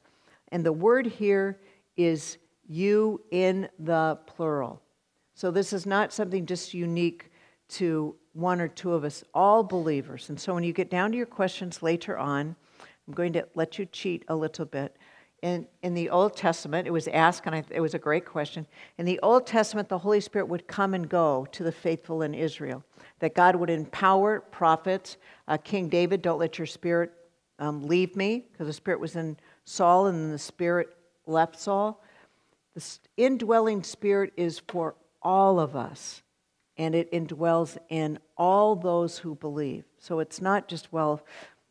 And 0.49 0.67
the 0.67 0.73
word 0.73 1.07
here 1.07 1.61
is 1.97 2.39
you 2.69 3.21
in 3.31 3.69
the 3.79 4.19
plural. 4.27 4.83
So 5.35 5.51
this 5.51 5.73
is 5.73 5.87
not 5.87 6.13
something 6.13 6.47
just 6.47 6.75
unique 6.75 7.30
to 7.71 8.15
one 8.33 8.61
or 8.61 8.69
two 8.69 8.93
of 8.93 9.05
us, 9.05 9.25
all 9.35 9.63
believers. 9.63 10.29
And 10.29 10.39
so 10.39 10.55
when 10.55 10.65
you 10.65 10.73
get 10.73 10.91
down 10.91 11.11
to 11.13 11.17
your 11.17 11.27
questions 11.27 11.83
later 11.83 12.17
on, 12.19 12.55
I'm 13.07 13.15
going 13.15 13.33
to 13.33 13.47
let 13.55 13.79
you 13.79 13.87
cheat 13.87 14.25
a 14.29 14.37
little 14.37 14.65
bit. 14.65 14.97
In, 15.43 15.67
in 15.83 15.95
the 15.95 16.11
Old 16.11 16.37
Testament, 16.37 16.87
it 16.87 16.91
was 16.91 17.09
asked, 17.09 17.47
and 17.47 17.55
I, 17.55 17.65
it 17.71 17.81
was 17.81 17.95
a 17.95 17.99
great 17.99 18.27
question. 18.27 18.67
In 18.99 19.07
the 19.07 19.19
Old 19.21 19.47
Testament, 19.47 19.89
the 19.89 19.99
Holy 19.99 20.21
Spirit 20.21 20.49
would 20.49 20.69
come 20.69 20.93
and 20.93 21.09
go 21.09 21.47
to 21.53 21.65
the 21.65 21.73
faithful 21.73 22.23
in 22.23 22.35
Israel. 22.35 22.85
That 23.21 23.35
God 23.35 23.57
would 23.57 23.71
empower 23.71 24.41
prophets. 24.41 25.17
Uh, 25.49 25.57
King 25.57 25.89
David, 25.89 26.21
don't 26.21 26.39
let 26.39 26.59
your 26.59 26.67
spirit 26.67 27.11
um, 27.59 27.87
leave 27.87 28.17
me, 28.17 28.47
because 28.53 28.67
the 28.67 28.73
spirit 28.73 29.01
was 29.01 29.17
in 29.17 29.37
Saul 29.65 30.07
and 30.07 30.33
the 30.33 30.39
spirit 30.39 30.95
left 31.27 31.59
Saul. 31.59 32.03
The 32.75 32.85
indwelling 33.17 33.83
spirit 33.83 34.33
is 34.37 34.61
for 34.69 34.95
all 35.23 35.59
of 35.59 35.75
us 35.75 36.23
and 36.81 36.95
it 36.95 37.13
indwells 37.13 37.77
in 37.91 38.19
all 38.39 38.75
those 38.75 39.19
who 39.19 39.35
believe. 39.35 39.85
So 39.99 40.19
it's 40.21 40.41
not 40.41 40.67
just, 40.67 40.91
well, 40.91 41.21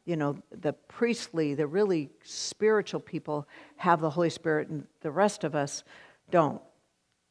you 0.05 0.15
know, 0.15 0.37
the 0.51 0.73
priestly, 0.73 1.55
the 1.55 1.65
really 1.65 2.11
spiritual 2.23 2.99
people 2.99 3.47
have 3.77 4.01
the 4.01 4.11
Holy 4.11 4.29
Spirit, 4.29 4.67
and 4.67 4.85
the 5.01 5.09
rest 5.09 5.43
of 5.43 5.55
us 5.55 5.83
don't. 6.29 6.61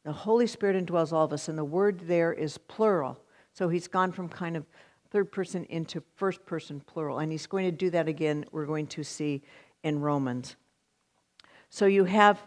The 0.04 0.12
Holy 0.12 0.48
Spirit 0.48 0.84
indwells 0.84 1.12
all 1.12 1.24
of 1.24 1.32
us, 1.32 1.46
and 1.46 1.56
the 1.56 1.64
word 1.64 2.00
there 2.08 2.32
is 2.32 2.58
plural. 2.58 3.16
So 3.52 3.68
he's 3.68 3.86
gone 3.86 4.10
from 4.10 4.28
kind 4.28 4.56
of 4.56 4.66
third 5.12 5.30
person 5.30 5.64
into 5.66 6.02
first 6.16 6.44
person 6.46 6.80
plural, 6.80 7.20
and 7.20 7.30
he's 7.30 7.46
going 7.46 7.64
to 7.64 7.70
do 7.70 7.90
that 7.90 8.08
again, 8.08 8.44
we're 8.50 8.66
going 8.66 8.88
to 8.88 9.04
see 9.04 9.40
in 9.84 10.00
Romans. 10.00 10.56
So 11.70 11.86
you 11.86 12.06
have 12.06 12.42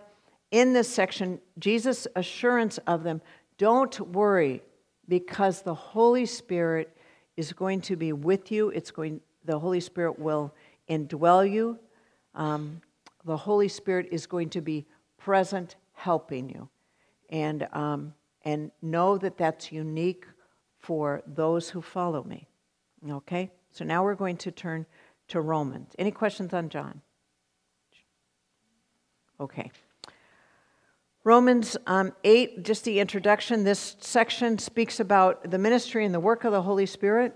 in 0.52 0.74
this 0.74 0.90
section 0.90 1.40
Jesus' 1.58 2.06
assurance 2.18 2.80
of 2.80 3.04
them 3.04 3.22
don't 3.58 3.98
worry, 4.10 4.62
because 5.12 5.62
the 5.62 5.74
Holy 5.74 6.26
Spirit 6.26 6.96
is 7.36 7.52
going 7.52 7.82
to 7.82 7.98
be 7.98 8.14
with 8.14 8.50
you. 8.50 8.70
It's 8.70 8.92
going, 8.92 9.20
the 9.44 9.60
Holy 9.60 9.82
Spirit 9.82 10.18
will 10.18 10.56
indwell 10.90 11.44
you. 11.52 11.78
Um, 12.34 12.80
the 13.26 13.36
Holy 13.36 13.68
Spirit 13.68 14.08
is 14.10 14.26
going 14.26 14.52
to 14.52 14.62
be 14.62 14.86
present, 15.18 15.76
helping 15.92 16.50
you. 16.50 16.70
And, 17.30 17.68
um, 17.74 18.14
and 18.46 18.72
know 18.82 19.18
that 19.18 19.38
that's 19.38 19.70
unique 19.70 20.26
for 20.80 21.22
those 21.28 21.70
who 21.70 21.82
follow 21.82 22.24
me. 22.24 22.48
Okay? 23.10 23.52
So 23.74 23.84
now 23.84 24.06
we're 24.06 24.16
going 24.16 24.38
to 24.38 24.50
turn 24.50 24.86
to 25.28 25.42
Romans. 25.42 25.92
Any 26.00 26.12
questions 26.12 26.54
on 26.54 26.70
John? 26.70 27.02
Okay. 29.42 29.72
Romans 31.24 31.78
um, 31.86 32.14
8, 32.24 32.64
just 32.64 32.84
the 32.84 33.00
introduction, 33.00 33.64
this 33.64 33.96
section 34.00 34.58
speaks 34.58 35.00
about 35.00 35.52
the 35.52 35.60
ministry 35.60 36.04
and 36.04 36.16
the 36.16 36.20
work 36.20 36.46
of 36.46 36.52
the 36.52 36.64
Holy 36.64 36.88
Spirit. 36.88 37.36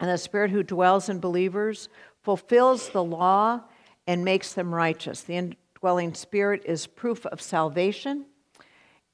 And 0.00 0.10
the 0.10 0.18
Spirit 0.18 0.50
who 0.50 0.64
dwells 0.64 1.08
in 1.08 1.20
believers 1.20 1.88
fulfills 2.22 2.88
the 2.88 3.04
law 3.04 3.60
and 4.08 4.24
makes 4.24 4.52
them 4.54 4.74
righteous. 4.74 5.20
The 5.22 5.36
indwelling 5.36 6.14
Spirit 6.14 6.62
is 6.64 6.88
proof 6.88 7.24
of 7.26 7.40
salvation 7.40 8.26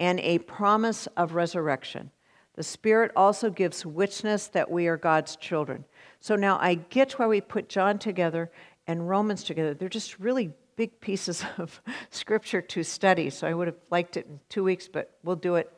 and 0.00 0.18
a 0.20 0.38
promise 0.38 1.06
of 1.16 1.34
resurrection. 1.34 2.10
The 2.54 2.62
Spirit 2.62 3.12
also 3.14 3.50
gives 3.50 3.84
witness 3.84 4.48
that 4.48 4.70
we 4.70 4.86
are 4.86 4.96
God's 4.96 5.36
children. 5.36 5.84
So 6.18 6.34
now 6.34 6.58
I 6.60 6.74
get 6.74 7.12
why 7.12 7.26
we 7.26 7.42
put 7.42 7.68
John 7.68 7.98
together 7.98 8.50
and 8.86 9.08
Romans 9.08 9.44
together. 9.44 9.74
They're 9.74 9.88
just 9.90 10.18
really 10.18 10.54
big 10.76 11.00
pieces 11.00 11.44
of 11.58 11.80
scripture 12.10 12.60
to 12.60 12.82
study, 12.82 13.30
so 13.30 13.46
I 13.46 13.54
would 13.54 13.66
have 13.68 13.76
liked 13.90 14.16
it 14.16 14.26
in 14.26 14.40
two 14.48 14.64
weeks, 14.64 14.88
but 14.88 15.16
we'll 15.22 15.36
do 15.36 15.56
it 15.56 15.70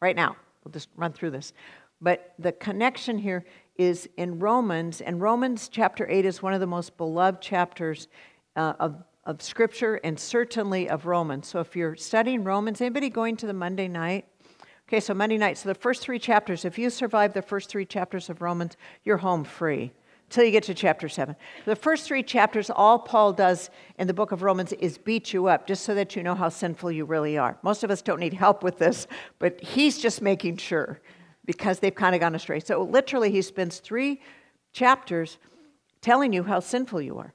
right 0.00 0.16
now. 0.16 0.36
We'll 0.64 0.72
just 0.72 0.88
run 0.96 1.12
through 1.12 1.30
this. 1.30 1.52
But 2.00 2.34
the 2.38 2.52
connection 2.52 3.18
here 3.18 3.44
is 3.76 4.08
in 4.16 4.38
Romans, 4.38 5.00
and 5.00 5.20
Romans 5.20 5.68
chapter 5.68 6.08
8 6.08 6.24
is 6.24 6.42
one 6.42 6.52
of 6.52 6.60
the 6.60 6.66
most 6.66 6.96
beloved 6.96 7.40
chapters 7.40 8.08
uh, 8.56 8.74
of, 8.78 9.02
of 9.24 9.42
scripture 9.42 10.00
and 10.04 10.18
certainly 10.18 10.88
of 10.88 11.06
Romans. 11.06 11.48
So 11.48 11.60
if 11.60 11.74
you're 11.74 11.96
studying 11.96 12.44
Romans, 12.44 12.80
anybody 12.80 13.08
going 13.08 13.36
to 13.36 13.46
the 13.46 13.52
Monday 13.52 13.88
night? 13.88 14.26
Okay, 14.88 15.00
so 15.00 15.12
Monday 15.12 15.38
night. 15.38 15.58
So 15.58 15.68
the 15.68 15.74
first 15.74 16.02
three 16.02 16.18
chapters, 16.18 16.64
if 16.64 16.78
you 16.78 16.88
survive 16.88 17.34
the 17.34 17.42
first 17.42 17.68
three 17.68 17.84
chapters 17.84 18.30
of 18.30 18.40
Romans, 18.40 18.76
you're 19.04 19.18
home 19.18 19.44
free 19.44 19.92
till 20.30 20.44
you 20.44 20.50
get 20.50 20.62
to 20.64 20.74
chapter 20.74 21.08
7. 21.08 21.34
The 21.64 21.76
first 21.76 22.06
three 22.06 22.22
chapters, 22.22 22.70
all 22.70 22.98
Paul 22.98 23.32
does 23.32 23.70
in 23.98 24.06
the 24.06 24.14
book 24.14 24.32
of 24.32 24.42
Romans 24.42 24.72
is 24.74 24.98
beat 24.98 25.32
you 25.32 25.46
up 25.46 25.66
just 25.66 25.84
so 25.84 25.94
that 25.94 26.14
you 26.16 26.22
know 26.22 26.34
how 26.34 26.48
sinful 26.48 26.92
you 26.92 27.04
really 27.04 27.38
are. 27.38 27.58
Most 27.62 27.84
of 27.84 27.90
us 27.90 28.02
don't 28.02 28.20
need 28.20 28.34
help 28.34 28.62
with 28.62 28.78
this, 28.78 29.06
but 29.38 29.62
he's 29.62 29.98
just 29.98 30.20
making 30.20 30.58
sure 30.58 31.00
because 31.44 31.78
they've 31.78 31.94
kind 31.94 32.14
of 32.14 32.20
gone 32.20 32.34
astray. 32.34 32.60
So 32.60 32.82
literally, 32.82 33.30
he 33.30 33.40
spends 33.42 33.78
three 33.78 34.20
chapters 34.72 35.38
telling 36.00 36.32
you 36.32 36.42
how 36.42 36.60
sinful 36.60 37.00
you 37.00 37.18
are 37.18 37.32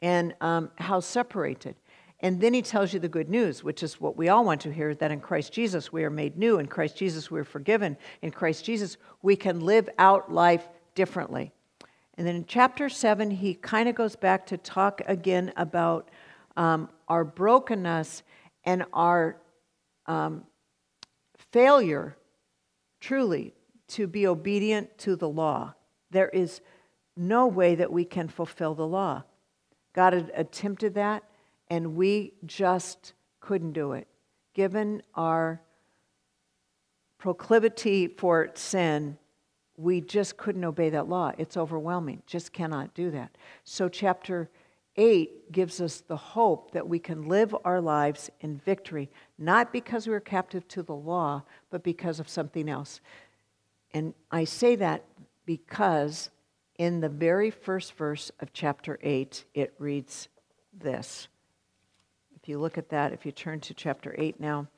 and 0.00 0.34
um, 0.40 0.70
how 0.76 1.00
separated. 1.00 1.76
And 2.20 2.40
then 2.40 2.54
he 2.54 2.62
tells 2.62 2.92
you 2.92 3.00
the 3.00 3.08
good 3.08 3.28
news, 3.28 3.64
which 3.64 3.82
is 3.82 4.00
what 4.00 4.16
we 4.16 4.28
all 4.28 4.44
want 4.44 4.60
to 4.60 4.72
hear 4.72 4.94
that 4.94 5.10
in 5.10 5.20
Christ 5.20 5.52
Jesus 5.52 5.92
we 5.92 6.04
are 6.04 6.10
made 6.10 6.38
new, 6.38 6.60
in 6.60 6.66
Christ 6.66 6.96
Jesus 6.96 7.32
we 7.32 7.40
are 7.40 7.44
forgiven, 7.44 7.96
in 8.22 8.30
Christ 8.30 8.64
Jesus 8.64 8.96
we 9.22 9.34
can 9.34 9.60
live 9.60 9.88
out 9.98 10.32
life 10.32 10.68
differently. 10.94 11.52
And 12.18 12.26
then 12.26 12.36
in 12.36 12.44
chapter 12.44 12.88
7, 12.88 13.30
he 13.30 13.54
kind 13.54 13.88
of 13.88 13.94
goes 13.94 14.16
back 14.16 14.46
to 14.46 14.56
talk 14.56 15.00
again 15.06 15.52
about 15.56 16.10
um, 16.56 16.90
our 17.08 17.24
brokenness 17.24 18.22
and 18.64 18.84
our 18.92 19.40
um, 20.06 20.44
failure, 21.52 22.16
truly, 23.00 23.54
to 23.88 24.06
be 24.06 24.26
obedient 24.26 24.96
to 24.98 25.16
the 25.16 25.28
law. 25.28 25.74
There 26.10 26.28
is 26.28 26.60
no 27.16 27.46
way 27.46 27.74
that 27.74 27.92
we 27.92 28.04
can 28.04 28.28
fulfill 28.28 28.74
the 28.74 28.86
law. 28.86 29.22
God 29.94 30.12
had 30.12 30.32
attempted 30.34 30.94
that, 30.94 31.24
and 31.68 31.96
we 31.96 32.34
just 32.44 33.12
couldn't 33.40 33.72
do 33.72 33.92
it. 33.92 34.06
Given 34.54 35.02
our 35.14 35.62
proclivity 37.18 38.08
for 38.08 38.50
sin, 38.54 39.18
we 39.82 40.00
just 40.00 40.36
couldn't 40.36 40.64
obey 40.64 40.90
that 40.90 41.08
law. 41.08 41.32
It's 41.38 41.56
overwhelming. 41.56 42.22
Just 42.26 42.52
cannot 42.52 42.94
do 42.94 43.10
that. 43.10 43.36
So, 43.64 43.88
chapter 43.88 44.48
8 44.96 45.50
gives 45.50 45.80
us 45.80 46.00
the 46.00 46.16
hope 46.16 46.70
that 46.72 46.86
we 46.86 46.98
can 46.98 47.28
live 47.28 47.54
our 47.64 47.80
lives 47.80 48.30
in 48.40 48.58
victory, 48.58 49.10
not 49.38 49.72
because 49.72 50.06
we're 50.06 50.20
captive 50.20 50.68
to 50.68 50.82
the 50.82 50.94
law, 50.94 51.42
but 51.70 51.82
because 51.82 52.20
of 52.20 52.28
something 52.28 52.68
else. 52.68 53.00
And 53.92 54.14
I 54.30 54.44
say 54.44 54.76
that 54.76 55.04
because 55.46 56.30
in 56.78 57.00
the 57.00 57.08
very 57.08 57.50
first 57.50 57.94
verse 57.94 58.30
of 58.40 58.52
chapter 58.52 58.98
8, 59.02 59.44
it 59.54 59.74
reads 59.78 60.28
this. 60.72 61.28
If 62.40 62.48
you 62.48 62.58
look 62.58 62.78
at 62.78 62.90
that, 62.90 63.12
if 63.12 63.24
you 63.26 63.32
turn 63.32 63.60
to 63.60 63.74
chapter 63.74 64.14
8 64.16 64.38
now, 64.40 64.68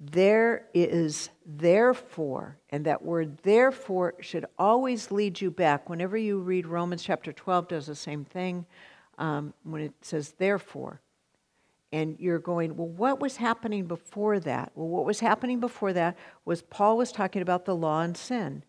there 0.00 0.66
is 0.74 1.30
therefore, 1.44 2.56
and 2.70 2.84
that 2.86 3.02
word 3.02 3.38
therefore 3.42 4.14
should 4.20 4.46
always 4.58 5.10
lead 5.10 5.40
you 5.40 5.50
back. 5.50 5.88
Whenever 5.88 6.16
you 6.16 6.38
read 6.38 6.66
Romans 6.66 7.02
chapter 7.02 7.32
12, 7.32 7.68
does 7.68 7.86
the 7.86 7.96
same 7.96 8.24
thing 8.24 8.64
um, 9.18 9.52
when 9.64 9.82
it 9.82 9.92
says 10.00 10.34
therefore. 10.38 11.00
And 11.90 12.16
you're 12.20 12.38
going, 12.38 12.76
well, 12.76 12.88
what 12.88 13.18
was 13.18 13.36
happening 13.36 13.86
before 13.86 14.38
that? 14.40 14.72
Well, 14.74 14.88
what 14.88 15.06
was 15.06 15.20
happening 15.20 15.58
before 15.58 15.92
that 15.94 16.16
was 16.44 16.62
Paul 16.62 16.98
was 16.98 17.10
talking 17.10 17.42
about 17.42 17.64
the 17.64 17.74
law 17.74 18.02
and 18.02 18.16
sin 18.16 18.62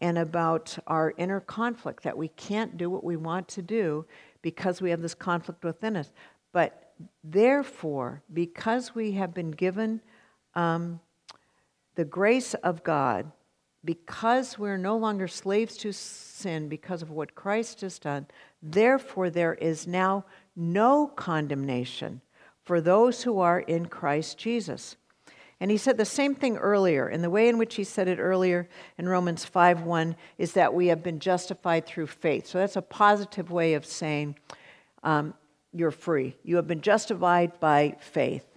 and 0.00 0.16
about 0.16 0.78
our 0.86 1.12
inner 1.18 1.40
conflict 1.40 2.04
that 2.04 2.16
we 2.16 2.28
can't 2.28 2.76
do 2.76 2.88
what 2.88 3.04
we 3.04 3.16
want 3.16 3.48
to 3.48 3.62
do 3.62 4.06
because 4.40 4.80
we 4.80 4.90
have 4.90 5.02
this 5.02 5.14
conflict 5.14 5.64
within 5.64 5.96
us. 5.96 6.12
But 6.52 6.94
therefore, 7.22 8.22
because 8.32 8.94
we 8.94 9.12
have 9.12 9.34
been 9.34 9.50
given 9.50 10.00
um, 10.54 11.00
the 11.94 12.04
grace 12.04 12.54
of 12.54 12.82
God, 12.82 13.30
because 13.84 14.58
we're 14.58 14.76
no 14.76 14.96
longer 14.96 15.28
slaves 15.28 15.76
to 15.78 15.92
sin 15.92 16.68
because 16.68 17.02
of 17.02 17.10
what 17.10 17.34
Christ 17.34 17.80
has 17.80 17.98
done, 17.98 18.26
therefore 18.62 19.30
there 19.30 19.54
is 19.54 19.86
now 19.86 20.24
no 20.54 21.06
condemnation 21.06 22.20
for 22.62 22.80
those 22.80 23.22
who 23.22 23.40
are 23.40 23.60
in 23.60 23.86
Christ 23.86 24.38
Jesus. 24.38 24.96
And 25.60 25.70
he 25.70 25.76
said 25.76 25.98
the 25.98 26.04
same 26.04 26.34
thing 26.34 26.56
earlier. 26.56 27.06
And 27.06 27.22
the 27.22 27.30
way 27.30 27.48
in 27.48 27.58
which 27.58 27.74
he 27.74 27.84
said 27.84 28.08
it 28.08 28.18
earlier 28.18 28.68
in 28.96 29.08
Romans 29.08 29.44
5 29.44 29.82
1 29.82 30.16
is 30.38 30.52
that 30.54 30.72
we 30.72 30.86
have 30.86 31.02
been 31.02 31.20
justified 31.20 31.84
through 31.84 32.06
faith. 32.06 32.46
So 32.46 32.58
that's 32.58 32.76
a 32.76 32.82
positive 32.82 33.50
way 33.50 33.74
of 33.74 33.84
saying 33.84 34.36
um, 35.02 35.34
you're 35.72 35.90
free. 35.90 36.36
You 36.42 36.56
have 36.56 36.66
been 36.66 36.80
justified 36.80 37.60
by 37.60 37.96
faith 38.00 38.49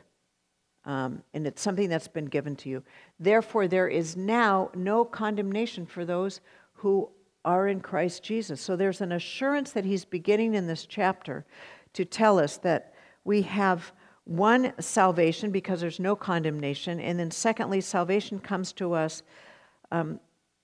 um, 0.85 1.23
and 1.33 1.47
it's 1.47 1.61
something 1.61 1.89
that's 1.89 2.07
been 2.07 2.25
given 2.25 2.55
to 2.57 2.69
you. 2.69 2.83
Therefore, 3.19 3.67
there 3.67 3.87
is 3.87 4.17
now 4.17 4.69
no 4.75 5.05
condemnation 5.05 5.85
for 5.85 6.05
those 6.05 6.41
who 6.73 7.09
are 7.45 7.67
in 7.67 7.79
Christ 7.79 8.23
Jesus. 8.23 8.61
So 8.61 8.75
there's 8.75 9.01
an 9.01 9.11
assurance 9.11 9.71
that 9.71 9.85
he's 9.85 10.05
beginning 10.05 10.53
in 10.55 10.67
this 10.67 10.85
chapter 10.85 11.45
to 11.93 12.05
tell 12.05 12.39
us 12.39 12.57
that 12.57 12.93
we 13.23 13.43
have 13.43 13.91
one 14.25 14.73
salvation 14.79 15.51
because 15.51 15.81
there's 15.81 15.99
no 15.99 16.15
condemnation, 16.15 16.99
and 16.99 17.19
then 17.19 17.29
secondly, 17.29 17.81
salvation 17.81 18.39
comes 18.39 18.71
to 18.73 18.93
us 18.93 19.21
um, 19.91 20.19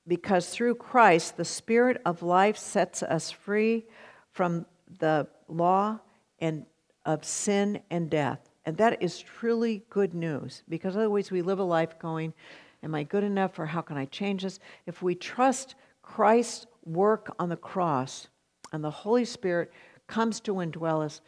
because 0.07 0.49
through 0.49 0.75
Christ, 0.75 1.35
the 1.35 1.45
Spirit 1.45 2.01
of 2.05 2.23
life 2.23 2.57
sets 2.57 3.03
us 3.03 3.31
free 3.31 3.85
from 4.31 4.65
the 4.99 5.27
law 5.47 5.99
and 6.39 6.65
of 7.05 7.25
sin 7.25 7.81
and 7.89 8.09
death. 8.09 8.48
And 8.65 8.77
that 8.77 9.01
is 9.01 9.19
truly 9.19 9.83
good 9.89 10.13
news 10.13 10.63
because 10.69 10.95
otherwise 10.95 11.31
we 11.31 11.41
live 11.41 11.59
a 11.59 11.63
life 11.63 11.97
going, 11.99 12.33
Am 12.81 12.95
I 12.95 13.03
good 13.03 13.23
enough 13.23 13.59
or 13.59 13.65
how 13.65 13.81
can 13.81 13.97
I 13.97 14.05
change 14.05 14.43
this? 14.43 14.59
If 14.85 15.01
we 15.01 15.13
trust 15.13 15.75
Christ's 16.01 16.65
work 16.85 17.35
on 17.37 17.49
the 17.49 17.57
cross 17.57 18.27
and 18.71 18.83
the 18.83 18.89
Holy 18.89 19.25
Spirit 19.25 19.71
comes 20.07 20.39
to 20.41 20.53
indwell 20.53 21.03
us, 21.03 21.21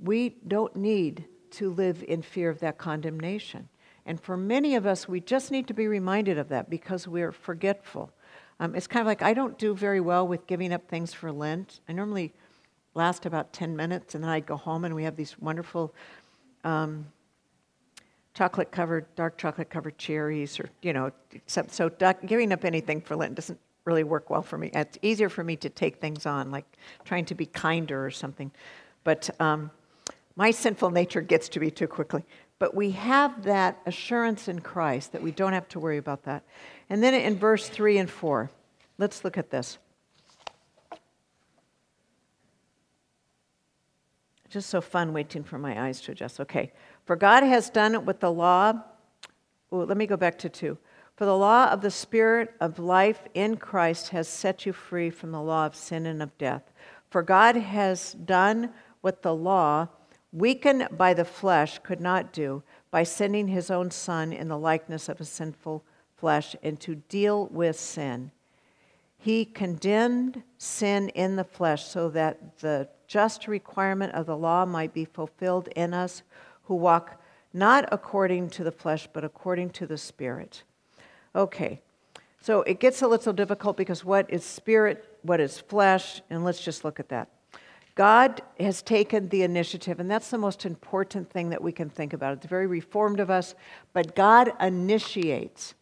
we 0.00 0.36
don't 0.48 0.74
need 0.74 1.24
to 1.52 1.70
live 1.70 2.04
in 2.06 2.22
fear 2.22 2.50
of 2.50 2.60
that 2.60 2.78
condemnation. 2.78 3.68
And 4.04 4.20
for 4.20 4.36
many 4.36 4.74
of 4.74 4.86
us, 4.86 5.08
we 5.08 5.20
just 5.20 5.50
need 5.50 5.66
to 5.68 5.74
be 5.74 5.88
reminded 5.88 6.38
of 6.38 6.48
that 6.48 6.68
because 6.68 7.08
we're 7.08 7.32
forgetful. 7.32 8.10
Um, 8.60 8.74
it's 8.74 8.86
kind 8.86 9.00
of 9.00 9.06
like 9.06 9.22
I 9.22 9.34
don't 9.34 9.58
do 9.58 9.74
very 9.74 10.00
well 10.00 10.26
with 10.26 10.46
giving 10.46 10.72
up 10.72 10.88
things 10.88 11.12
for 11.12 11.32
Lent. 11.32 11.80
I 11.88 11.92
normally 11.92 12.32
last 12.94 13.26
about 13.26 13.52
10 13.52 13.76
minutes 13.76 14.14
and 14.14 14.24
then 14.24 14.30
I 14.30 14.40
go 14.40 14.56
home 14.56 14.84
and 14.84 14.94
we 14.94 15.04
have 15.04 15.16
these 15.16 15.38
wonderful 15.38 15.94
um, 16.66 17.06
chocolate 18.34 18.70
covered, 18.70 19.06
dark 19.14 19.38
chocolate 19.38 19.70
covered 19.70 19.96
cherries, 19.96 20.60
or, 20.60 20.68
you 20.82 20.92
know, 20.92 21.10
so 21.46 21.90
giving 22.26 22.52
up 22.52 22.64
anything 22.64 23.00
for 23.00 23.16
Lent 23.16 23.34
doesn't 23.34 23.58
really 23.84 24.04
work 24.04 24.28
well 24.28 24.42
for 24.42 24.58
me. 24.58 24.70
It's 24.74 24.98
easier 25.00 25.28
for 25.28 25.44
me 25.44 25.56
to 25.56 25.70
take 25.70 26.00
things 26.00 26.26
on, 26.26 26.50
like 26.50 26.66
trying 27.04 27.24
to 27.26 27.34
be 27.34 27.46
kinder 27.46 28.04
or 28.04 28.10
something. 28.10 28.50
But 29.04 29.30
um, 29.40 29.70
my 30.34 30.50
sinful 30.50 30.90
nature 30.90 31.20
gets 31.20 31.48
to 31.50 31.60
me 31.60 31.70
too 31.70 31.86
quickly. 31.86 32.24
But 32.58 32.74
we 32.74 32.90
have 32.92 33.44
that 33.44 33.78
assurance 33.86 34.48
in 34.48 34.60
Christ 34.60 35.12
that 35.12 35.22
we 35.22 35.30
don't 35.30 35.52
have 35.52 35.68
to 35.68 35.78
worry 35.78 35.98
about 35.98 36.24
that. 36.24 36.42
And 36.90 37.02
then 37.02 37.14
in 37.14 37.36
verse 37.36 37.68
3 37.68 37.98
and 37.98 38.10
4, 38.10 38.50
let's 38.98 39.24
look 39.24 39.38
at 39.38 39.50
this. 39.50 39.78
Just 44.48 44.70
so 44.70 44.80
fun 44.80 45.12
waiting 45.12 45.42
for 45.42 45.58
my 45.58 45.86
eyes 45.86 46.00
to 46.02 46.12
adjust. 46.12 46.40
Okay. 46.40 46.72
For 47.04 47.16
God 47.16 47.42
has 47.42 47.70
done 47.70 47.94
it 47.94 48.04
with 48.04 48.20
the 48.20 48.32
law. 48.32 48.74
Well, 49.70 49.86
let 49.86 49.96
me 49.96 50.06
go 50.06 50.16
back 50.16 50.38
to 50.38 50.48
two. 50.48 50.78
For 51.16 51.24
the 51.24 51.36
law 51.36 51.70
of 51.70 51.80
the 51.80 51.90
Spirit 51.90 52.54
of 52.60 52.78
life 52.78 53.20
in 53.34 53.56
Christ 53.56 54.10
has 54.10 54.28
set 54.28 54.66
you 54.66 54.72
free 54.72 55.10
from 55.10 55.32
the 55.32 55.40
law 55.40 55.66
of 55.66 55.74
sin 55.74 56.06
and 56.06 56.22
of 56.22 56.36
death. 56.36 56.72
For 57.10 57.22
God 57.22 57.56
has 57.56 58.12
done 58.12 58.70
what 59.00 59.22
the 59.22 59.34
law, 59.34 59.88
weakened 60.32 60.88
by 60.92 61.14
the 61.14 61.24
flesh, 61.24 61.78
could 61.78 62.00
not 62.00 62.32
do 62.32 62.62
by 62.90 63.02
sending 63.02 63.48
his 63.48 63.70
own 63.70 63.90
Son 63.90 64.32
in 64.32 64.48
the 64.48 64.58
likeness 64.58 65.08
of 65.08 65.20
a 65.20 65.24
sinful 65.24 65.84
flesh 66.16 66.54
and 66.62 66.78
to 66.80 66.96
deal 66.96 67.46
with 67.46 67.78
sin. 67.78 68.30
He 69.18 69.44
condemned 69.44 70.42
sin 70.58 71.08
in 71.10 71.36
the 71.36 71.44
flesh 71.44 71.86
so 71.86 72.08
that 72.10 72.58
the 72.58 72.88
just 73.06 73.48
requirement 73.48 74.12
of 74.14 74.26
the 74.26 74.36
law 74.36 74.64
might 74.64 74.92
be 74.92 75.04
fulfilled 75.04 75.68
in 75.76 75.94
us 75.94 76.22
who 76.64 76.74
walk 76.74 77.20
not 77.52 77.88
according 77.90 78.50
to 78.50 78.64
the 78.64 78.72
flesh, 78.72 79.08
but 79.12 79.24
according 79.24 79.70
to 79.70 79.86
the 79.86 79.96
Spirit. 79.96 80.62
Okay, 81.34 81.80
so 82.40 82.62
it 82.62 82.80
gets 82.80 83.02
a 83.02 83.08
little 83.08 83.32
difficult 83.32 83.76
because 83.76 84.04
what 84.04 84.30
is 84.30 84.44
spirit, 84.44 85.18
what 85.22 85.40
is 85.40 85.58
flesh, 85.58 86.22
and 86.30 86.44
let's 86.44 86.62
just 86.62 86.84
look 86.84 87.00
at 87.00 87.08
that. 87.08 87.28
God 87.96 88.42
has 88.60 88.82
taken 88.82 89.28
the 89.30 89.42
initiative, 89.42 90.00
and 90.00 90.10
that's 90.10 90.30
the 90.30 90.38
most 90.38 90.66
important 90.66 91.30
thing 91.30 91.48
that 91.50 91.62
we 91.62 91.72
can 91.72 91.88
think 91.88 92.12
about. 92.12 92.34
It's 92.34 92.46
very 92.46 92.66
reformed 92.66 93.20
of 93.20 93.30
us, 93.30 93.54
but 93.94 94.14
God 94.14 94.52
initiates. 94.60 95.74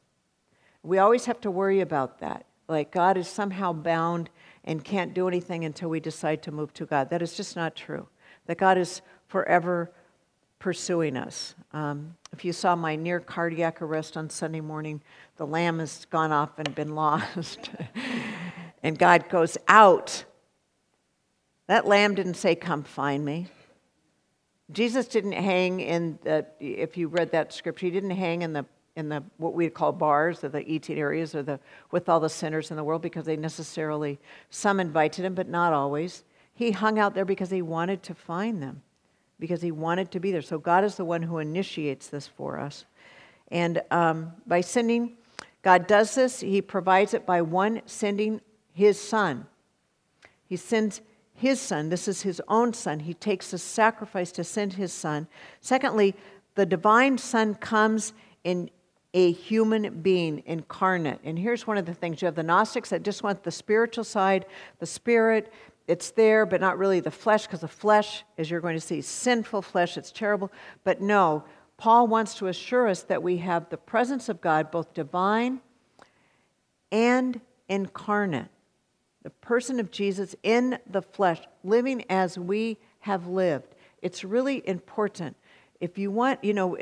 We 0.85 0.99
always 0.99 1.25
have 1.27 1.41
to 1.41 1.51
worry 1.51 1.81
about 1.81 2.21
that. 2.21 2.47
Like 2.69 2.91
God 2.91 3.17
is 3.17 3.29
somehow 3.29 3.73
bound 3.73 4.31
and 4.65 4.83
can't 4.83 5.13
do 5.15 5.29
anything 5.29 5.65
until 5.65 5.91
we 5.91 6.01
decide 6.01 6.43
to 6.43 6.53
move 6.53 6.73
to 6.75 6.87
God. 6.87 7.11
That 7.11 7.23
is 7.23 7.37
just 7.37 7.57
not 7.57 7.77
true. 7.77 8.09
That 8.47 8.59
God 8.59 8.79
is 8.79 9.03
forever 9.29 9.91
pursuing 10.59 11.17
us. 11.17 11.55
Um, 11.73 12.17
if 12.33 12.45
you 12.45 12.53
saw 12.53 12.75
my 12.75 12.97
near 12.97 13.21
cardiac 13.21 13.83
arrest 13.83 14.17
on 14.17 14.31
Sunday 14.31 14.63
morning, 14.63 15.03
the 15.37 15.47
lamb 15.47 15.79
has 15.79 16.07
gone 16.07 16.33
off 16.33 16.59
and 16.59 16.75
been 16.75 16.95
lost. 16.95 17.71
and 18.83 18.99
God 18.99 19.29
goes 19.29 19.59
out. 19.69 20.25
That 21.67 21.87
lamb 21.87 22.15
didn't 22.15 22.35
say, 22.35 22.55
Come 22.55 22.83
find 22.83 23.25
me. 23.25 23.49
Jesus 24.73 25.07
didn't 25.07 25.33
hang 25.33 25.81
in 25.81 26.19
the, 26.23 26.47
if 26.59 26.97
you 26.97 27.09
read 27.09 27.33
that 27.33 27.53
scripture, 27.53 27.87
he 27.87 27.93
didn't 27.93 28.11
hang 28.13 28.41
in 28.41 28.55
the 28.55 28.65
in 28.97 29.09
the 29.09 29.23
what 29.39 29.55
we 29.55 29.69
call 29.69 29.93
bars 29.93 30.45
or 30.45 30.49
the 30.49 30.69
eating 30.71 30.99
areas 30.99 31.35
or 31.35 31.43
the 31.43 31.59
with 31.91 32.09
all 32.09 32.21
the 32.21 32.29
sinners 32.29 32.71
in 32.71 32.77
the 32.77 32.85
world 32.85 33.03
because 33.03 33.25
they 33.25 33.37
necessarily 33.37 34.19
some 34.51 34.79
invited 34.79 35.25
him 35.25 35.35
but 35.35 35.49
not 35.49 35.73
always 35.73 36.25
he 36.55 36.71
hung 36.71 36.99
out 36.99 37.15
there 37.15 37.25
because 37.25 37.51
he 37.51 37.63
wanted 37.63 38.03
to 38.05 38.15
find 38.15 38.63
them 38.63 38.83
because 39.41 39.61
he 39.61 39.73
wanted 39.73 40.11
to 40.13 40.21
be 40.21 40.33
there. 40.33 40.43
So 40.43 40.59
God 40.59 40.85
is 40.85 40.97
the 40.97 41.05
one 41.05 41.23
who 41.23 41.39
initiates 41.39 42.09
this 42.09 42.27
for 42.27 42.59
us. 42.59 42.85
And 43.49 43.83
um, 43.91 44.33
by 44.47 44.61
sending, 44.61 45.17
God 45.63 45.87
does 45.87 46.15
this, 46.15 46.41
he 46.41 46.63
provides 46.63 47.15
it 47.15 47.27
by 47.27 47.43
one 47.43 47.83
sending 47.87 48.41
his 48.73 49.01
son. 49.01 49.47
He 50.47 50.57
sends 50.57 51.01
his 51.35 51.61
son. 51.61 51.89
This 51.89 52.07
is 52.07 52.23
his 52.23 52.41
own 52.47 52.73
son. 52.73 53.01
He 53.01 53.15
takes 53.15 53.53
a 53.53 53.59
sacrifice 53.59 54.31
to 54.33 54.45
send 54.45 54.75
his 54.75 54.93
son. 54.93 55.27
Secondly, 55.61 56.15
the 56.55 56.67
divine 56.67 57.19
son 57.19 57.57
comes 57.57 58.13
in 58.45 58.71
a 59.15 59.33
human 59.33 60.03
being 60.03 60.43
incarnate. 60.45 61.21
And 61.25 61.39
here's 61.39 61.67
one 61.67 61.79
of 61.79 61.87
the 61.87 61.95
things 61.95 62.21
you 62.21 62.27
have 62.27 62.35
the 62.35 62.43
Gnostics 62.43 62.91
that 62.91 63.03
just 63.03 63.23
want 63.23 63.43
the 63.43 63.51
spiritual 63.51 64.05
side, 64.05 64.45
the 64.81 64.87
spirit, 64.87 65.53
it's 65.87 66.11
there, 66.11 66.45
but 66.45 66.61
not 66.61 66.79
really 66.79 67.01
the 67.01 67.11
flesh, 67.11 67.47
because 67.47 67.61
the 67.61 67.69
flesh, 67.69 68.25
as 68.37 68.51
you're 68.51 68.61
going 68.61 68.77
to 68.77 68.81
see, 68.81 69.01
sinful 69.01 69.63
flesh, 69.63 69.97
it's 69.97 70.11
terrible. 70.11 70.51
But 70.83 71.01
no, 71.01 71.45
Paul 71.77 72.09
wants 72.09 72.35
to 72.37 72.49
assure 72.49 72.89
us 72.89 73.03
that 73.05 73.23
we 73.23 73.39
have 73.39 73.71
the 73.71 73.77
presence 73.77 74.29
of 74.29 74.41
God, 74.41 74.71
both 74.71 74.93
divine 74.93 75.61
and 76.91 77.41
incarnate 77.69 78.49
the 79.25 79.31
person 79.31 79.81
of 79.81 79.91
Jesus 79.91 80.37
in 80.43 80.79
the 80.89 81.03
flesh, 81.03 81.41
living 81.65 82.05
as 82.11 82.39
we 82.39 82.77
have 83.01 83.27
lived. 83.27 83.75
It's 84.03 84.23
really 84.23 84.63
important. 84.69 85.35
If 85.85 85.99
you 85.99 86.11
want, 86.11 86.43
you 86.43 86.55
know, 86.55 86.79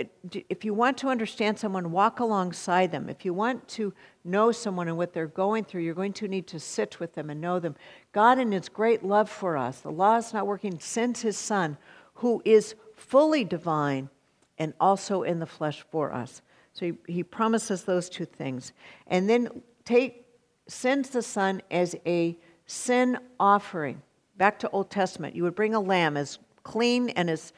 if 0.48 0.64
you 0.64 0.72
want 0.72 0.96
to 0.98 1.08
understand 1.08 1.58
someone, 1.58 1.90
walk 1.90 2.20
alongside 2.20 2.92
them. 2.92 3.08
If 3.08 3.24
you 3.24 3.34
want 3.34 3.66
to 3.70 3.92
know 4.22 4.52
someone 4.52 4.86
and 4.86 4.96
what 4.96 5.12
they're 5.12 5.26
going 5.26 5.64
through, 5.64 5.82
you're 5.82 5.92
going 5.92 6.12
to 6.12 6.28
need 6.28 6.46
to 6.46 6.60
sit 6.60 7.00
with 7.00 7.14
them 7.14 7.28
and 7.28 7.40
know 7.40 7.58
them. 7.58 7.74
God, 8.12 8.38
in 8.38 8.52
His 8.52 8.68
great 8.68 9.02
love 9.02 9.28
for 9.28 9.56
us, 9.56 9.80
the 9.80 9.90
law 9.90 10.18
is 10.18 10.32
not 10.32 10.46
working, 10.46 10.78
sends 10.78 11.20
His 11.20 11.36
Son, 11.36 11.78
who 12.14 12.42
is 12.44 12.76
fully 12.94 13.42
divine 13.42 14.08
and 14.56 14.72
also 14.78 15.24
in 15.24 15.40
the 15.40 15.46
flesh 15.46 15.84
for 15.90 16.12
us. 16.12 16.40
So 16.72 16.86
He, 16.86 16.92
he 17.12 17.24
promises 17.24 17.82
those 17.82 18.08
two 18.08 18.24
things. 18.24 18.72
And 19.08 19.28
then 19.28 19.62
take 19.84 20.26
sends 20.68 21.10
the 21.10 21.22
Son 21.22 21.60
as 21.72 21.96
a 22.06 22.38
sin 22.66 23.18
offering. 23.40 24.00
Back 24.36 24.60
to 24.60 24.70
Old 24.70 24.90
Testament, 24.90 25.34
you 25.34 25.42
would 25.42 25.56
bring 25.56 25.74
a 25.74 25.80
lamb 25.80 26.16
as 26.16 26.38
clean 26.62 27.08
and 27.08 27.28
as 27.28 27.52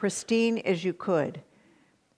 pristine 0.00 0.56
as 0.60 0.82
you 0.82 0.94
could. 0.94 1.42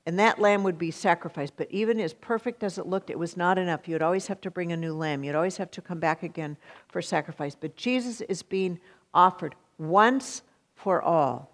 And 0.06 0.16
that 0.20 0.38
lamb 0.38 0.62
would 0.62 0.78
be 0.78 0.92
sacrificed. 0.92 1.54
But 1.56 1.68
even 1.72 1.98
as 1.98 2.14
perfect 2.14 2.62
as 2.62 2.78
it 2.78 2.86
looked, 2.86 3.10
it 3.10 3.18
was 3.18 3.36
not 3.36 3.58
enough. 3.58 3.88
You'd 3.88 4.02
always 4.02 4.28
have 4.28 4.40
to 4.42 4.52
bring 4.52 4.70
a 4.70 4.76
new 4.76 4.94
lamb. 4.94 5.24
You'd 5.24 5.34
always 5.34 5.56
have 5.56 5.70
to 5.72 5.82
come 5.82 5.98
back 5.98 6.22
again 6.22 6.56
for 6.86 7.02
sacrifice. 7.02 7.56
But 7.56 7.74
Jesus 7.74 8.20
is 8.20 8.40
being 8.40 8.78
offered 9.12 9.56
once 9.78 10.42
for 10.76 11.02
all. 11.02 11.50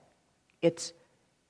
It's 0.61 0.93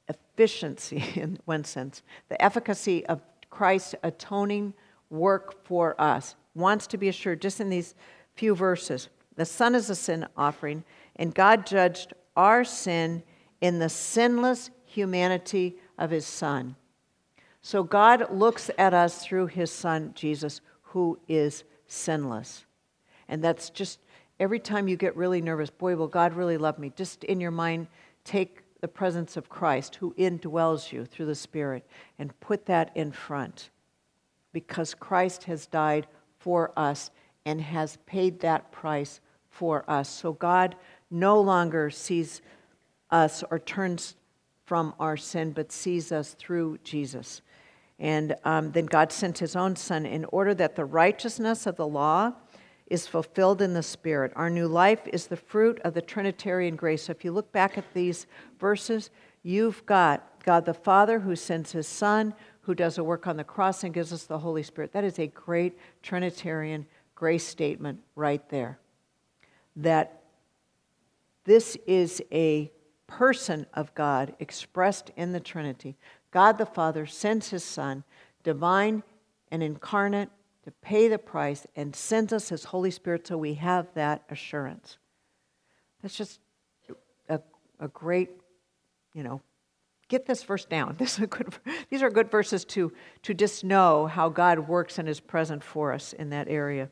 efficiency, 0.09 1.03
in 1.21 1.41
one 1.45 1.65
sense, 1.65 2.03
the 2.29 2.41
efficacy 2.41 3.05
of 3.07 3.21
Christ's 3.51 3.97
atoning 4.05 4.75
work 5.11 5.65
for 5.65 6.01
us 6.01 6.37
wants 6.55 6.87
to 6.87 6.99
be 6.99 7.09
assured 7.09 7.43
just 7.43 7.59
in 7.59 7.69
these 7.69 7.97
few 8.37 8.55
verses. 8.55 9.09
The 9.35 9.45
Son 9.45 9.75
is 9.75 9.91
a 9.91 9.97
sin 9.97 10.29
offering, 10.37 10.85
and 11.17 11.35
God 11.35 11.67
judged 11.67 12.13
our 12.37 12.63
sin 12.63 13.25
in 13.61 13.79
the 13.79 13.89
sinless 13.89 14.71
humanity 14.85 15.77
of 15.99 16.11
His 16.11 16.27
Son. 16.27 16.77
So 17.61 17.83
God 17.83 18.33
looks 18.33 18.71
at 18.79 18.95
us 18.95 19.25
through 19.25 19.47
His 19.47 19.71
Son, 19.71 20.13
Jesus, 20.15 20.61
who 20.83 21.19
is 21.29 21.65
sinless. 21.87 22.65
And 23.29 23.43
that's 23.43 23.71
just 23.71 23.99
every 24.41 24.59
time 24.59 24.89
you 24.89 24.97
get 24.97 25.17
really 25.17 25.41
nervous, 25.41 25.71
boy, 25.71 25.97
will 25.97 26.09
God 26.09 26.35
really 26.35 26.57
love 26.57 26.79
me? 26.79 26.93
Just 26.97 27.25
in 27.25 27.41
your 27.41 27.51
mind, 27.51 27.89
take 28.25 28.63
the 28.81 28.89
presence 28.89 29.37
of 29.37 29.49
Christ 29.49 29.97
who 29.97 30.15
indwells 30.15 30.93
you 30.93 31.05
through 31.05 31.27
the 31.27 31.35
Spirit 31.35 31.85
and 32.19 32.39
put 32.41 32.67
that 32.67 32.91
in 32.95 33.13
front 33.13 33.71
because 34.53 34.95
Christ 34.95 35.45
has 35.45 35.67
died 35.67 36.07
for 36.39 36.73
us 36.77 37.11
and 37.45 37.61
has 37.61 37.99
paid 38.07 38.41
that 38.41 38.71
price 38.71 39.21
for 39.51 39.85
us. 39.89 40.09
So 40.09 40.33
God 40.33 40.77
no 41.11 41.41
longer 41.41 41.91
sees 41.91 42.41
us 43.11 43.45
or 43.51 43.59
turns 43.59 44.17
from 44.65 44.95
our 45.01 45.17
sin, 45.17 45.53
but 45.53 45.73
sees 45.73 46.13
us 46.13 46.35
through 46.35 46.79
Jesus. 46.85 47.41
And 47.99 48.37
um, 48.45 48.71
then 48.73 48.87
God 48.87 49.11
sent 49.11 49.39
his 49.39 49.57
own 49.57 49.77
Son 49.77 50.07
in 50.07 50.25
order 50.27 50.55
that 50.55 50.77
the 50.77 50.85
righteousness 50.85 51.67
of 51.67 51.77
the 51.77 51.87
law 51.87 52.33
is 52.87 53.07
fulfilled 53.07 53.61
in 53.61 53.75
the 53.75 53.83
Spirit. 53.83 54.33
Our 54.37 54.51
new 54.51 54.67
life 54.67 55.01
is 55.07 55.27
the 55.27 55.37
fruit 55.37 55.81
of 55.85 55.95
the 55.95 56.03
Trinitarian 56.03 56.77
grace. 56.77 57.05
So 57.05 57.13
if 57.13 57.25
you 57.25 57.33
look 57.33 57.53
back 57.53 57.77
at 57.77 57.93
these 57.95 58.27
verses, 58.59 59.11
you've 59.43 59.85
got 59.85 60.45
God 60.45 60.65
the 60.65 60.75
Father 60.75 61.21
who 61.21 61.37
sends 61.37 61.73
his 61.73 61.87
Son, 61.87 62.35
who 62.61 62.75
does 62.75 62.99
a 62.99 63.05
work 63.05 63.27
on 63.27 63.37
the 63.37 63.45
cross 63.45 63.85
and 63.85 63.93
gives 63.93 64.13
us 64.13 64.25
the 64.25 64.39
Holy 64.39 64.63
Spirit. 64.63 64.93
That 64.93 65.05
is 65.05 65.19
a 65.19 65.27
great 65.27 65.79
Trinitarian 66.03 66.87
grace 67.15 67.47
statement 67.47 68.01
right 68.15 68.47
there. 68.49 68.79
That 69.77 70.23
this 71.45 71.77
is 71.87 72.23
a 72.31 72.71
person 73.09 73.67
of 73.75 73.93
God 73.95 74.35
expressed 74.39 75.11
in 75.17 75.33
the 75.33 75.41
Trinity. 75.41 75.97
God 76.31 76.59
the 76.59 76.67
Father 76.67 77.07
sends 77.07 77.49
his 77.49 77.65
Son, 77.65 78.05
divine 78.45 79.03
and 79.51 79.63
incarnate, 79.63 80.29
to 80.65 80.71
pay 80.83 81.09
the 81.09 81.19
price 81.19 81.67
and 81.75 81.97
sends 81.97 82.33
us 82.33 82.51
his 82.51 82.65
Holy 82.65 82.91
Spirit 82.91 83.27
so 83.27 83.37
we 83.37 83.55
have 83.55 83.87
that 83.95 84.23
assurance. 84.31 84.99
That's 86.03 86.15
just 86.15 86.39
a, 87.29 87.41
a 87.81 87.89
great, 87.89 88.31
you 89.15 89.23
know, 89.23 89.41
get 90.09 90.27
this 90.27 90.43
verse 90.43 90.67
down. 90.67 90.95
This 90.99 91.15
is 91.15 91.25
a 91.25 91.27
good, 91.27 91.55
these 91.89 92.03
are 92.03 92.11
good 92.11 92.31
verses 92.31 92.65
to, 92.67 92.93
to 93.23 93.35
just 93.35 93.65
know 93.65 94.07
how 94.07 94.29
God 94.29 94.69
works 94.69 94.99
and 94.99 95.09
is 95.09 95.21
present 95.21 95.65
for 95.65 95.93
us 95.93 96.13
in 96.13 96.31
that 96.31 96.49
area. 96.49 96.91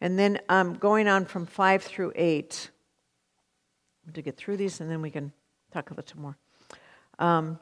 And 0.00 0.18
then 0.18 0.38
um, 0.48 0.74
going 0.74 1.08
on 1.08 1.24
from 1.24 1.46
5 1.46 1.82
through 1.82 2.12
8, 2.14 2.70
to 4.12 4.22
get 4.22 4.36
through 4.36 4.56
these 4.56 4.80
and 4.80 4.90
then 4.90 5.00
we 5.00 5.10
can 5.10 5.32
talk 5.72 5.90
a 5.90 5.94
little 5.94 6.20
more. 6.20 6.36
Um, 7.18 7.58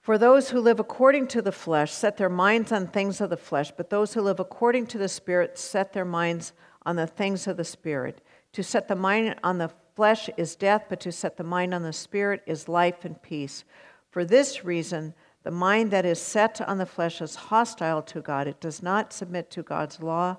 For 0.00 0.16
those 0.16 0.50
who 0.50 0.60
live 0.60 0.80
according 0.80 1.28
to 1.28 1.42
the 1.42 1.52
flesh 1.52 1.92
set 1.92 2.16
their 2.16 2.30
minds 2.30 2.72
on 2.72 2.86
things 2.86 3.20
of 3.20 3.30
the 3.30 3.36
flesh, 3.36 3.70
but 3.76 3.90
those 3.90 4.14
who 4.14 4.22
live 4.22 4.40
according 4.40 4.86
to 4.88 4.98
the 4.98 5.08
Spirit 5.08 5.58
set 5.58 5.92
their 5.92 6.06
minds 6.06 6.52
on 6.86 6.96
the 6.96 7.06
things 7.06 7.46
of 7.46 7.56
the 7.58 7.64
Spirit. 7.64 8.22
To 8.54 8.62
set 8.62 8.88
the 8.88 8.96
mind 8.96 9.36
on 9.44 9.58
the 9.58 9.70
flesh 9.94 10.30
is 10.38 10.56
death, 10.56 10.86
but 10.88 11.00
to 11.00 11.12
set 11.12 11.36
the 11.36 11.44
mind 11.44 11.74
on 11.74 11.82
the 11.82 11.92
Spirit 11.92 12.42
is 12.46 12.68
life 12.68 13.04
and 13.04 13.20
peace. 13.22 13.64
For 14.10 14.24
this 14.24 14.64
reason, 14.64 15.14
the 15.42 15.50
mind 15.50 15.90
that 15.90 16.06
is 16.06 16.20
set 16.20 16.60
on 16.62 16.78
the 16.78 16.86
flesh 16.86 17.20
is 17.20 17.34
hostile 17.34 18.02
to 18.02 18.20
God. 18.20 18.48
It 18.48 18.58
does 18.58 18.82
not 18.82 19.12
submit 19.12 19.50
to 19.50 19.62
God's 19.62 20.00
law. 20.00 20.38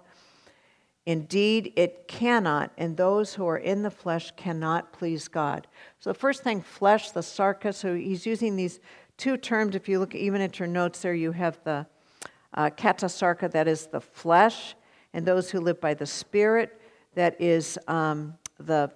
Indeed, 1.05 1.73
it 1.75 2.07
cannot, 2.07 2.71
and 2.77 2.95
those 2.95 3.33
who 3.33 3.47
are 3.47 3.57
in 3.57 3.81
the 3.81 3.89
flesh 3.89 4.31
cannot 4.35 4.93
please 4.93 5.27
God. 5.27 5.67
So, 5.99 6.11
the 6.11 6.19
first 6.19 6.43
thing, 6.43 6.61
flesh, 6.61 7.11
the 7.11 7.23
sarka, 7.23 7.73
so 7.73 7.95
he's 7.95 8.25
using 8.25 8.55
these 8.55 8.79
two 9.17 9.35
terms. 9.35 9.75
If 9.75 9.89
you 9.89 9.99
look 9.99 10.13
even 10.13 10.41
at 10.41 10.59
your 10.59 10.67
notes 10.67 11.01
there, 11.01 11.15
you 11.15 11.31
have 11.31 11.59
the 11.63 11.87
uh, 12.53 12.69
kata 12.69 13.09
sarka, 13.09 13.49
that 13.49 13.67
is 13.67 13.87
the 13.87 14.01
flesh, 14.01 14.75
and 15.13 15.25
those 15.25 15.49
who 15.49 15.59
live 15.59 15.81
by 15.81 15.95
the 15.95 16.05
Spirit, 16.05 16.79
that 17.15 17.41
is 17.41 17.79
um, 17.87 18.35
the 18.59 18.91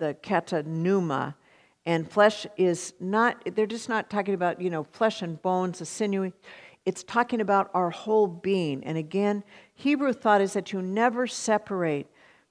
the 0.00 0.14
kata 0.22 0.64
pneuma. 0.64 1.36
And 1.86 2.10
flesh 2.10 2.46
is 2.56 2.92
not, 3.00 3.42
they're 3.54 3.66
just 3.66 3.88
not 3.88 4.10
talking 4.10 4.34
about, 4.34 4.60
you 4.60 4.70
know, 4.70 4.84
flesh 4.84 5.22
and 5.22 5.40
bones, 5.40 5.78
the 5.78 5.86
sinewy. 5.86 6.32
It's 6.86 7.02
talking 7.04 7.40
about 7.40 7.70
our 7.74 7.90
whole 7.90 8.26
being. 8.26 8.82
And 8.84 8.96
again, 8.96 9.44
Hebrew 9.74 10.12
thought 10.12 10.40
is 10.40 10.54
that 10.54 10.72
you 10.72 10.80
never 10.82 11.26
separate 11.26 12.06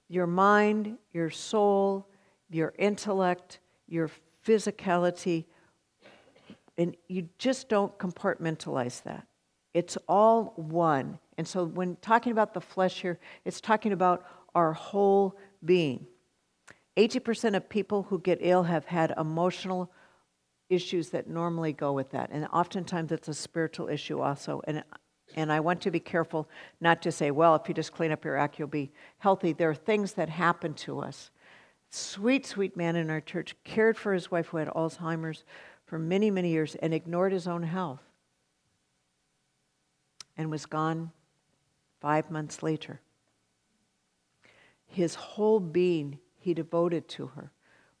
your 0.08 0.26
mind, 0.26 0.98
your 1.12 1.30
soul, 1.30 2.06
your 2.48 2.72
intellect, 2.78 3.60
your 3.88 4.10
physicality, 4.46 5.44
and 6.78 6.96
you 7.08 7.28
just 7.38 7.68
don't 7.68 7.96
compartmentalize 7.98 9.02
that. 9.02 9.26
It's 9.74 9.96
all 10.08 10.52
one. 10.56 11.18
And 11.38 11.46
so 11.46 11.64
when 11.64 11.96
talking 11.96 12.32
about 12.32 12.54
the 12.54 12.60
flesh 12.60 13.00
here, 13.00 13.18
it's 13.44 13.60
talking 13.60 13.92
about 13.92 14.24
our 14.54 14.72
whole 14.72 15.36
being. 15.64 16.06
80% 16.96 17.56
of 17.56 17.68
people 17.68 18.02
who 18.04 18.18
get 18.18 18.38
ill 18.40 18.64
have 18.64 18.84
had 18.84 19.14
emotional 19.16 19.92
issues 20.70 21.10
that 21.10 21.28
normally 21.28 21.72
go 21.72 21.92
with 21.92 22.10
that. 22.12 22.30
And 22.32 22.46
oftentimes 22.46 23.12
it's 23.12 23.28
a 23.28 23.34
spiritual 23.34 23.88
issue 23.88 24.20
also. 24.20 24.62
And, 24.66 24.82
and 25.36 25.52
I 25.52 25.60
want 25.60 25.82
to 25.82 25.90
be 25.90 26.00
careful 26.00 26.48
not 26.80 27.02
to 27.02 27.12
say, 27.12 27.30
well, 27.30 27.54
if 27.56 27.68
you 27.68 27.74
just 27.74 27.92
clean 27.92 28.12
up 28.12 28.24
your 28.24 28.38
act, 28.38 28.58
you'll 28.58 28.68
be 28.68 28.92
healthy. 29.18 29.52
There 29.52 29.68
are 29.68 29.74
things 29.74 30.14
that 30.14 30.28
happen 30.30 30.72
to 30.74 31.00
us. 31.00 31.30
Sweet, 31.90 32.46
sweet 32.46 32.76
man 32.76 32.96
in 32.96 33.10
our 33.10 33.20
church 33.20 33.56
cared 33.64 33.98
for 33.98 34.14
his 34.14 34.30
wife 34.30 34.46
who 34.46 34.58
had 34.58 34.68
Alzheimer's 34.68 35.44
for 35.84 35.98
many, 35.98 36.30
many 36.30 36.50
years 36.50 36.76
and 36.76 36.94
ignored 36.94 37.32
his 37.32 37.48
own 37.48 37.64
health 37.64 38.00
and 40.36 40.50
was 40.50 40.66
gone 40.66 41.10
five 42.00 42.30
months 42.30 42.62
later. 42.62 43.00
His 44.86 45.16
whole 45.16 45.60
being 45.60 46.18
he 46.38 46.54
devoted 46.54 47.08
to 47.08 47.26
her. 47.28 47.52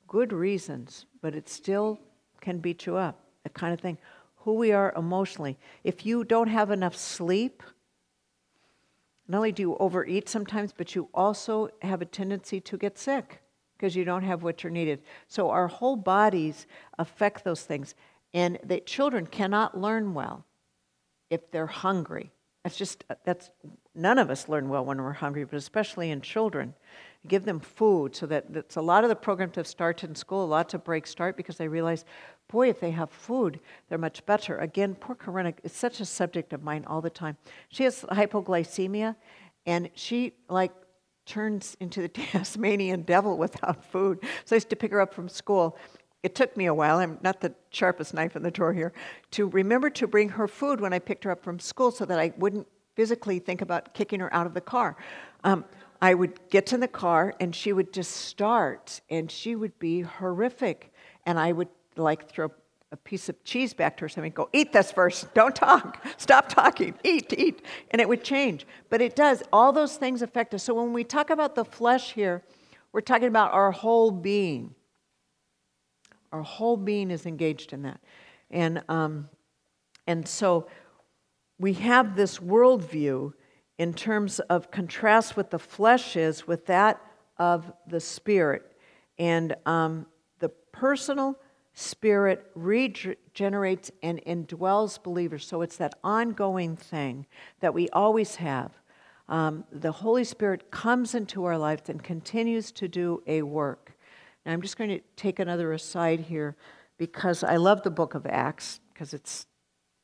good 0.08 0.32
reasons, 0.32 1.06
but 1.20 1.34
it 1.36 1.48
still 1.48 2.00
can 2.40 2.58
beat 2.58 2.86
you 2.86 2.96
up, 2.96 3.20
that 3.42 3.54
kind 3.54 3.72
of 3.72 3.80
thing. 3.80 3.98
Who 4.44 4.54
we 4.54 4.72
are 4.72 4.92
emotionally. 4.96 5.58
If 5.84 6.06
you 6.06 6.24
don't 6.24 6.48
have 6.48 6.70
enough 6.70 6.96
sleep, 6.96 7.62
not 9.28 9.38
only 9.38 9.52
do 9.52 9.62
you 9.62 9.76
overeat 9.76 10.28
sometimes, 10.28 10.72
but 10.72 10.94
you 10.94 11.08
also 11.14 11.68
have 11.82 12.02
a 12.02 12.06
tendency 12.06 12.60
to 12.62 12.76
get 12.76 12.98
sick 12.98 13.40
because 13.76 13.94
you 13.94 14.04
don't 14.04 14.24
have 14.24 14.42
what 14.42 14.62
you're 14.62 14.70
needed. 14.70 15.02
So 15.28 15.50
our 15.50 15.68
whole 15.68 15.96
bodies 15.96 16.66
affect 16.98 17.44
those 17.44 17.62
things. 17.62 17.94
And 18.34 18.58
that 18.64 18.86
children 18.86 19.26
cannot 19.26 19.78
learn 19.78 20.14
well 20.14 20.44
if 21.30 21.50
they're 21.50 21.66
hungry. 21.66 22.32
That's 22.64 22.76
just, 22.76 23.04
that's, 23.24 23.50
none 23.94 24.18
of 24.18 24.30
us 24.30 24.48
learn 24.48 24.68
well 24.68 24.84
when 24.84 25.00
we're 25.00 25.12
hungry, 25.12 25.44
but 25.44 25.56
especially 25.56 26.10
in 26.10 26.20
children. 26.20 26.74
Give 27.28 27.44
them 27.44 27.60
food 27.60 28.16
so 28.16 28.26
that 28.26 28.52
that's 28.52 28.76
a 28.76 28.80
lot 28.80 29.04
of 29.04 29.10
the 29.10 29.16
programs 29.16 29.56
have 29.56 29.66
started 29.66 30.08
in 30.08 30.14
school, 30.14 30.46
lots 30.46 30.72
of 30.72 30.84
breaks 30.84 31.10
start 31.10 31.36
because 31.36 31.58
they 31.58 31.68
realize, 31.68 32.04
boy, 32.48 32.70
if 32.70 32.80
they 32.80 32.90
have 32.92 33.10
food, 33.10 33.60
they're 33.88 33.98
much 33.98 34.24
better. 34.24 34.56
Again, 34.58 34.94
poor 34.94 35.14
Corinna 35.14 35.52
is 35.62 35.72
such 35.72 36.00
a 36.00 36.06
subject 36.06 36.52
of 36.52 36.62
mine 36.62 36.84
all 36.86 37.02
the 37.02 37.10
time. 37.10 37.36
She 37.68 37.84
has 37.84 38.02
hypoglycemia, 38.10 39.16
and 39.66 39.90
she, 39.94 40.32
like, 40.48 40.72
turns 41.26 41.76
into 41.78 42.00
the 42.00 42.08
Tasmanian 42.08 43.02
devil 43.02 43.36
without 43.36 43.84
food. 43.84 44.20
So 44.44 44.54
I 44.54 44.56
used 44.56 44.70
to 44.70 44.76
pick 44.76 44.90
her 44.90 45.00
up 45.00 45.12
from 45.12 45.28
school. 45.28 45.76
It 46.22 46.34
took 46.34 46.56
me 46.56 46.66
a 46.66 46.74
while, 46.74 46.98
I'm 46.98 47.18
not 47.22 47.40
the 47.40 47.54
sharpest 47.70 48.14
knife 48.14 48.34
in 48.34 48.42
the 48.42 48.50
drawer 48.50 48.72
here, 48.72 48.92
to 49.32 49.46
remember 49.48 49.90
to 49.90 50.06
bring 50.06 50.28
her 50.30 50.48
food 50.48 50.80
when 50.80 50.92
I 50.92 50.98
picked 50.98 51.24
her 51.24 51.30
up 51.30 51.42
from 51.42 51.58
school 51.58 51.90
so 51.90 52.04
that 52.04 52.18
I 52.18 52.32
wouldn't 52.36 52.66
physically 52.94 53.38
think 53.38 53.62
about 53.62 53.94
kicking 53.94 54.20
her 54.20 54.32
out 54.34 54.46
of 54.46 54.52
the 54.52 54.60
car. 54.60 54.96
Um, 55.44 55.64
I 56.02 56.14
would 56.14 56.48
get 56.48 56.66
to 56.66 56.78
the 56.78 56.88
car 56.88 57.34
and 57.40 57.54
she 57.54 57.72
would 57.72 57.92
just 57.92 58.12
start 58.12 59.00
and 59.10 59.30
she 59.30 59.54
would 59.54 59.78
be 59.78 60.00
horrific. 60.00 60.92
And 61.26 61.38
I 61.38 61.52
would 61.52 61.68
like 61.96 62.30
throw 62.30 62.50
a 62.92 62.96
piece 62.96 63.28
of 63.28 63.42
cheese 63.44 63.72
back 63.72 63.96
to 63.98 64.08
her 64.08 64.22
and 64.22 64.34
go, 64.34 64.48
Eat 64.52 64.72
this 64.72 64.90
first. 64.90 65.32
Don't 65.34 65.54
talk. 65.54 66.04
Stop 66.16 66.48
talking. 66.48 66.94
Eat, 67.04 67.32
eat. 67.36 67.62
And 67.90 68.00
it 68.00 68.08
would 68.08 68.24
change. 68.24 68.66
But 68.88 69.00
it 69.00 69.14
does. 69.14 69.42
All 69.52 69.72
those 69.72 69.96
things 69.96 70.22
affect 70.22 70.54
us. 70.54 70.64
So 70.64 70.74
when 70.74 70.92
we 70.92 71.04
talk 71.04 71.30
about 71.30 71.54
the 71.54 71.64
flesh 71.64 72.12
here, 72.12 72.42
we're 72.92 73.00
talking 73.00 73.28
about 73.28 73.52
our 73.52 73.70
whole 73.70 74.10
being. 74.10 74.74
Our 76.32 76.42
whole 76.42 76.76
being 76.76 77.10
is 77.10 77.26
engaged 77.26 77.72
in 77.72 77.82
that. 77.82 78.00
And, 78.50 78.82
um, 78.88 79.28
and 80.06 80.26
so 80.26 80.66
we 81.58 81.74
have 81.74 82.16
this 82.16 82.38
worldview 82.38 83.32
in 83.80 83.94
terms 83.94 84.40
of 84.40 84.70
contrast 84.70 85.38
what 85.38 85.50
the 85.50 85.58
flesh 85.58 86.14
is 86.14 86.46
with 86.46 86.66
that 86.66 87.00
of 87.38 87.72
the 87.86 87.98
spirit. 87.98 88.76
And 89.18 89.56
um, 89.64 90.04
the 90.38 90.50
personal 90.50 91.38
spirit 91.72 92.50
regenerates 92.54 93.90
and 94.02 94.20
indwells 94.26 95.02
believers. 95.02 95.46
So 95.46 95.62
it's 95.62 95.78
that 95.78 95.94
ongoing 96.04 96.76
thing 96.76 97.24
that 97.60 97.72
we 97.72 97.88
always 97.88 98.34
have. 98.34 98.70
Um, 99.30 99.64
the 99.72 99.92
Holy 99.92 100.24
Spirit 100.24 100.70
comes 100.70 101.14
into 101.14 101.46
our 101.46 101.56
lives 101.56 101.88
and 101.88 102.04
continues 102.04 102.70
to 102.72 102.86
do 102.86 103.22
a 103.26 103.40
work. 103.40 103.96
Now, 104.44 104.52
I'm 104.52 104.60
just 104.60 104.76
going 104.76 104.90
to 104.90 105.00
take 105.16 105.38
another 105.38 105.72
aside 105.72 106.20
here 106.20 106.54
because 106.98 107.42
I 107.42 107.56
love 107.56 107.82
the 107.82 107.90
book 107.90 108.12
of 108.14 108.26
Acts 108.26 108.80
because 108.92 109.14
it's 109.14 109.46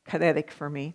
kinetic 0.07 0.51
for 0.51 0.71
me. 0.71 0.95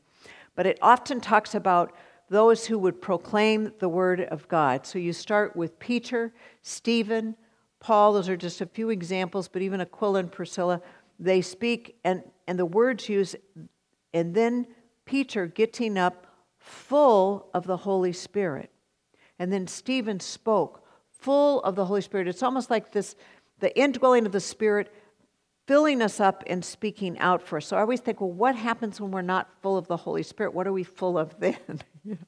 But 0.55 0.65
it 0.65 0.79
often 0.81 1.21
talks 1.21 1.53
about 1.53 1.93
those 2.31 2.65
who 2.65 2.79
would 2.79 3.01
proclaim 3.01 3.73
the 3.79 3.89
word 3.89 4.21
of 4.21 4.47
God. 4.47 4.85
So 4.85 4.97
you 4.97 5.11
start 5.11 5.53
with 5.53 5.77
Peter, 5.79 6.33
Stephen, 6.61 7.35
Paul. 7.81 8.13
Those 8.13 8.29
are 8.29 8.37
just 8.37 8.61
a 8.61 8.65
few 8.65 8.89
examples, 8.89 9.49
but 9.49 9.61
even 9.61 9.81
Aquila 9.81 10.19
and 10.19 10.31
Priscilla, 10.31 10.81
they 11.19 11.41
speak, 11.41 11.97
and, 12.05 12.23
and 12.47 12.57
the 12.57 12.65
words 12.65 13.09
used, 13.09 13.35
and 14.13 14.33
then 14.33 14.65
Peter 15.03 15.45
getting 15.45 15.97
up 15.97 16.25
full 16.57 17.49
of 17.53 17.67
the 17.67 17.75
Holy 17.75 18.13
Spirit. 18.13 18.71
And 19.37 19.51
then 19.51 19.67
Stephen 19.67 20.21
spoke 20.21 20.87
full 21.09 21.61
of 21.63 21.75
the 21.75 21.85
Holy 21.85 22.01
Spirit. 22.01 22.29
It's 22.29 22.43
almost 22.43 22.69
like 22.69 22.93
this 22.93 23.17
the 23.59 23.77
indwelling 23.77 24.25
of 24.25 24.31
the 24.31 24.39
Spirit 24.39 24.93
filling 25.71 26.01
us 26.01 26.19
up 26.19 26.43
and 26.47 26.65
speaking 26.65 27.17
out 27.19 27.41
for 27.41 27.55
us. 27.55 27.65
So 27.65 27.77
I 27.77 27.79
always 27.79 28.01
think, 28.01 28.19
well, 28.19 28.29
what 28.29 28.57
happens 28.57 28.99
when 28.99 29.09
we're 29.09 29.21
not 29.21 29.49
full 29.61 29.77
of 29.77 29.87
the 29.87 29.95
Holy 29.95 30.21
Spirit? 30.21 30.53
What 30.53 30.67
are 30.67 30.73
we 30.73 30.83
full 30.83 31.17
of 31.17 31.39
then? 31.39 31.55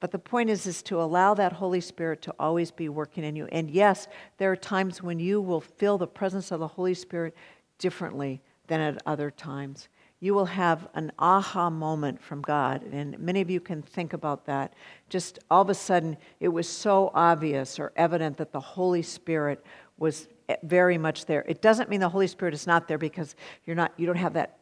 But 0.00 0.10
the 0.10 0.18
point 0.18 0.50
is, 0.50 0.66
is 0.66 0.82
to 0.82 1.00
allow 1.00 1.32
that 1.34 1.52
Holy 1.52 1.80
Spirit 1.80 2.20
to 2.22 2.34
always 2.38 2.70
be 2.70 2.90
working 2.90 3.24
in 3.24 3.36
you. 3.36 3.46
And 3.52 3.70
yes, 3.70 4.08
there 4.36 4.50
are 4.52 4.56
times 4.56 5.02
when 5.02 5.18
you 5.18 5.40
will 5.40 5.62
feel 5.62 5.96
the 5.96 6.06
presence 6.06 6.50
of 6.50 6.60
the 6.60 6.66
Holy 6.66 6.92
Spirit 6.92 7.34
differently 7.78 8.42
than 8.66 8.80
at 8.80 9.00
other 9.06 9.30
times 9.30 9.88
you 10.24 10.32
will 10.32 10.46
have 10.46 10.88
an 10.94 11.12
aha 11.18 11.68
moment 11.68 12.18
from 12.18 12.40
God. 12.40 12.82
And 12.92 13.18
many 13.18 13.42
of 13.42 13.50
you 13.50 13.60
can 13.60 13.82
think 13.82 14.14
about 14.14 14.46
that. 14.46 14.72
Just 15.10 15.38
all 15.50 15.60
of 15.60 15.68
a 15.68 15.74
sudden, 15.74 16.16
it 16.40 16.48
was 16.48 16.66
so 16.66 17.10
obvious 17.12 17.78
or 17.78 17.92
evident 17.94 18.38
that 18.38 18.50
the 18.50 18.58
Holy 18.58 19.02
Spirit 19.02 19.62
was 19.98 20.28
very 20.62 20.98
much 20.98 21.26
there. 21.26 21.44
It 21.46 21.62
doesn't 21.62 21.88
mean 21.88 22.00
the 22.00 22.08
Holy 22.08 22.26
Spirit 22.26 22.54
is 22.54 22.66
not 22.66 22.88
there 22.88 22.98
because 22.98 23.34
you're 23.64 23.76
not, 23.76 23.92
you 23.96 24.06
don't 24.06 24.16
have 24.16 24.34
that, 24.34 24.58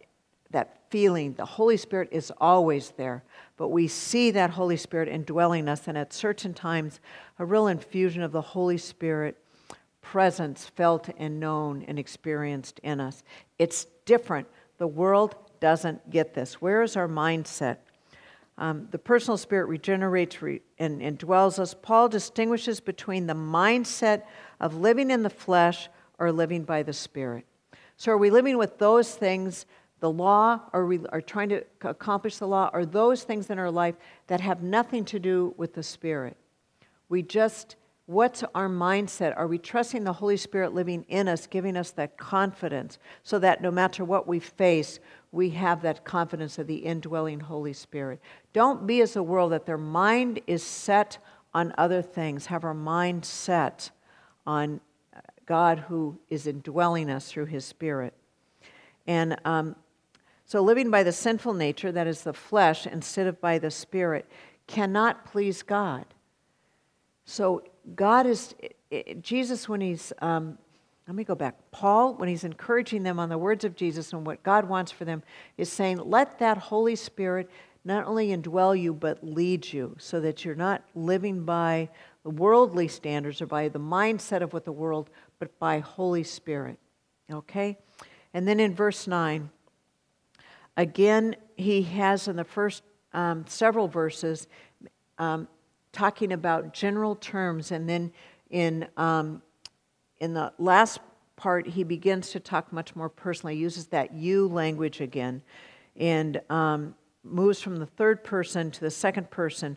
that 0.51 0.81
feeling. 0.91 1.35
The 1.35 1.45
Holy 1.45 1.77
Spirit 1.77 2.09
is 2.13 2.33
always 2.39 2.91
there. 2.97 3.25
But 3.57 3.69
we 3.69 3.89
see 3.89 4.31
that 4.33 4.51
Holy 4.51 4.77
Spirit 4.77 5.09
indwelling 5.09 5.69
us, 5.69 5.89
and 5.89 5.97
at 5.97 6.13
certain 6.13 6.55
times, 6.55 7.01
a 7.39 7.45
real 7.45 7.67
infusion 7.67 8.23
of 8.23 8.33
the 8.33 8.43
Holy 8.43 8.79
Spirit 8.79 9.37
presence 10.01 10.67
felt 10.67 11.09
and 11.17 11.41
known 11.41 11.85
and 11.89 11.99
experienced 11.99 12.81
in 12.83 13.01
us. 13.01 13.23
It's 13.59 13.87
different. 14.05 14.49
The 14.79 14.87
world 14.87 15.37
doesn't 15.61 16.11
get 16.11 16.35
this. 16.35 16.61
Where 16.61 16.83
is 16.83 16.97
our 16.97 17.09
mindset? 17.09 17.79
Um, 18.59 18.89
the 18.91 18.99
personal 18.99 19.39
spirit 19.39 19.67
regenerates 19.67 20.43
re- 20.43 20.61
and, 20.79 21.01
and 21.01 21.17
dwells 21.17 21.59
us. 21.59 21.75
Paul 21.75 22.09
distinguishes 22.09 22.81
between 22.81 23.27
the 23.27 23.35
mindset 23.35 24.25
of 24.63 24.77
living 24.77 25.11
in 25.11 25.23
the 25.23 25.31
flesh 25.31 25.89
or 26.19 26.33
living 26.33 26.63
by 26.63 26.83
the 26.83 26.93
spirit. 26.93 27.45
So, 27.97 28.13
are 28.13 28.19
we 28.19 28.31
living 28.31 28.57
with 28.57 28.79
those 28.79 29.15
things, 29.15 29.67
the 30.01 30.11
law, 30.11 30.61
or 30.73 30.87
we 30.87 31.01
are 31.11 31.21
trying 31.21 31.51
to 31.51 31.65
accomplish 31.83 32.39
the 32.39 32.49
law, 32.49 32.71
or 32.73 32.87
those 32.87 33.25
things 33.25 33.51
in 33.51 33.59
our 33.59 33.71
life 33.71 33.97
that 34.29 34.41
have 34.41 34.63
nothing 34.63 35.05
to 35.07 35.19
do 35.19 35.55
with 35.57 35.75
the 35.75 35.83
spirit? 35.83 36.37
We 37.09 37.23
just 37.23 37.77
What's 38.07 38.43
our 38.55 38.69
mindset? 38.69 39.33
Are 39.37 39.47
we 39.47 39.59
trusting 39.59 40.03
the 40.03 40.13
Holy 40.13 40.37
Spirit 40.37 40.75
living 40.75 41.07
in 41.09 41.29
us, 41.29 41.47
giving 41.47 41.77
us 41.77 41.93
that 41.93 42.19
confidence 42.19 42.99
so 43.23 43.39
that 43.39 43.63
no 43.63 43.71
matter 43.71 44.05
what 44.05 44.27
we 44.27 44.41
face, 44.41 44.99
we 45.31 45.51
have 45.51 45.83
that 45.83 46.05
confidence 46.05 46.59
of 46.59 46.67
the 46.67 46.79
indwelling 46.79 47.39
Holy 47.41 47.73
Spirit? 47.73 48.21
Don't 48.53 48.89
be 48.89 49.01
as 49.01 49.15
a 49.15 49.23
world 49.23 49.53
that 49.53 49.67
their 49.67 49.79
mind 49.79 50.41
is 50.49 50.65
set 50.65 51.19
on 51.55 51.73
other 51.79 52.03
things. 52.03 52.47
Have 52.47 52.65
our 52.65 52.75
mind 52.75 53.25
set 53.25 53.91
on 54.47 54.81
God 55.47 55.81
who 55.81 56.19
is 56.31 56.47
indwelling 56.47 57.11
us 57.11 57.31
through 57.31 57.47
His 57.47 57.65
Spirit. 57.65 58.15
And 59.07 59.37
um, 59.45 59.77
so, 60.45 60.61
living 60.61 60.91
by 60.91 61.03
the 61.03 61.13
sinful 61.13 61.55
nature, 61.55 61.93
that 61.93 62.07
is 62.07 62.23
the 62.23 62.33
flesh, 62.33 62.87
instead 62.87 63.27
of 63.27 63.41
by 63.41 63.59
the 63.59 63.71
Spirit, 63.71 64.29
cannot 64.67 65.25
please 65.25 65.63
God. 65.63 66.05
So, 67.25 67.65
God 67.95 68.27
is, 68.27 68.55
Jesus, 69.21 69.69
when 69.69 69.81
he's, 69.81 70.13
um, 70.21 70.59
let 71.07 71.17
me 71.17 71.25
go 71.25 71.35
back. 71.35 71.57
Paul, 71.71 72.15
when 72.15 72.29
he's 72.29 72.45
encouraging 72.45 73.03
them 73.03 73.19
on 73.19 73.29
the 73.29 73.39
words 73.39 73.65
of 73.65 73.75
Jesus 73.75 74.13
and 74.13 74.27
what 74.27 74.43
God 74.43 74.69
wants 74.69 74.93
for 74.93 75.05
them, 75.05 75.23
is 75.57 75.71
saying, 75.71 75.99
let 75.99 76.39
that 76.39 76.59
Holy 76.59 76.97
Spirit 76.97 77.51
not 77.85 78.07
only 78.07 78.29
indwell 78.29 78.79
you, 78.79 78.95
but 78.95 79.25
lead 79.25 79.73
you 79.73 79.97
so 79.99 80.21
that 80.21 80.45
you're 80.45 80.55
not 80.55 80.83
living 80.95 81.45
by 81.45 81.89
the 82.23 82.31
worldly 82.31 82.89
standards 82.89 83.43
or 83.43 83.47
by 83.47 83.69
the 83.69 83.81
mindset 83.81 84.43
of 84.43 84.53
what 84.53 84.65
the 84.65 84.73
world, 84.73 85.11
but 85.39 85.59
by 85.59 85.81
Holy 85.81 86.23
Spirit. 86.23 86.79
Okay? 87.31 87.79
And 88.35 88.47
then 88.47 88.61
in 88.61 88.75
verse 88.75 89.07
9, 89.07 89.51
again, 90.77 91.37
he 91.57 91.83
has 91.83 92.29
in 92.29 92.37
the 92.37 92.45
first 92.45 92.83
um, 93.13 93.45
several 93.47 93.89
verses 93.89 94.47
um, 95.19 95.49
talking 95.93 96.33
about 96.33 96.73
general 96.73 97.15
terms, 97.17 97.71
and 97.71 97.89
then 97.89 98.13
in, 98.51 98.87
um, 98.97 99.43
in 100.19 100.33
the 100.33 100.53
last 100.59 101.01
part, 101.37 101.67
he 101.67 101.85
begins 101.85 102.31
to 102.31 102.41
talk 102.41 102.73
much 102.73 102.97
more 102.97 103.09
personally, 103.09 103.55
he 103.57 103.61
uses 103.61 103.87
that 103.89 104.15
you 104.15 104.47
language 104.49 105.01
again, 105.01 105.43
and 105.97 106.41
um, 106.49 106.95
moves 107.25 107.61
from 107.61 107.77
the 107.77 107.87
third 107.87 108.25
person 108.25 108.71
to 108.71 108.81
the 108.81 108.91
second 108.91 109.31
person 109.31 109.77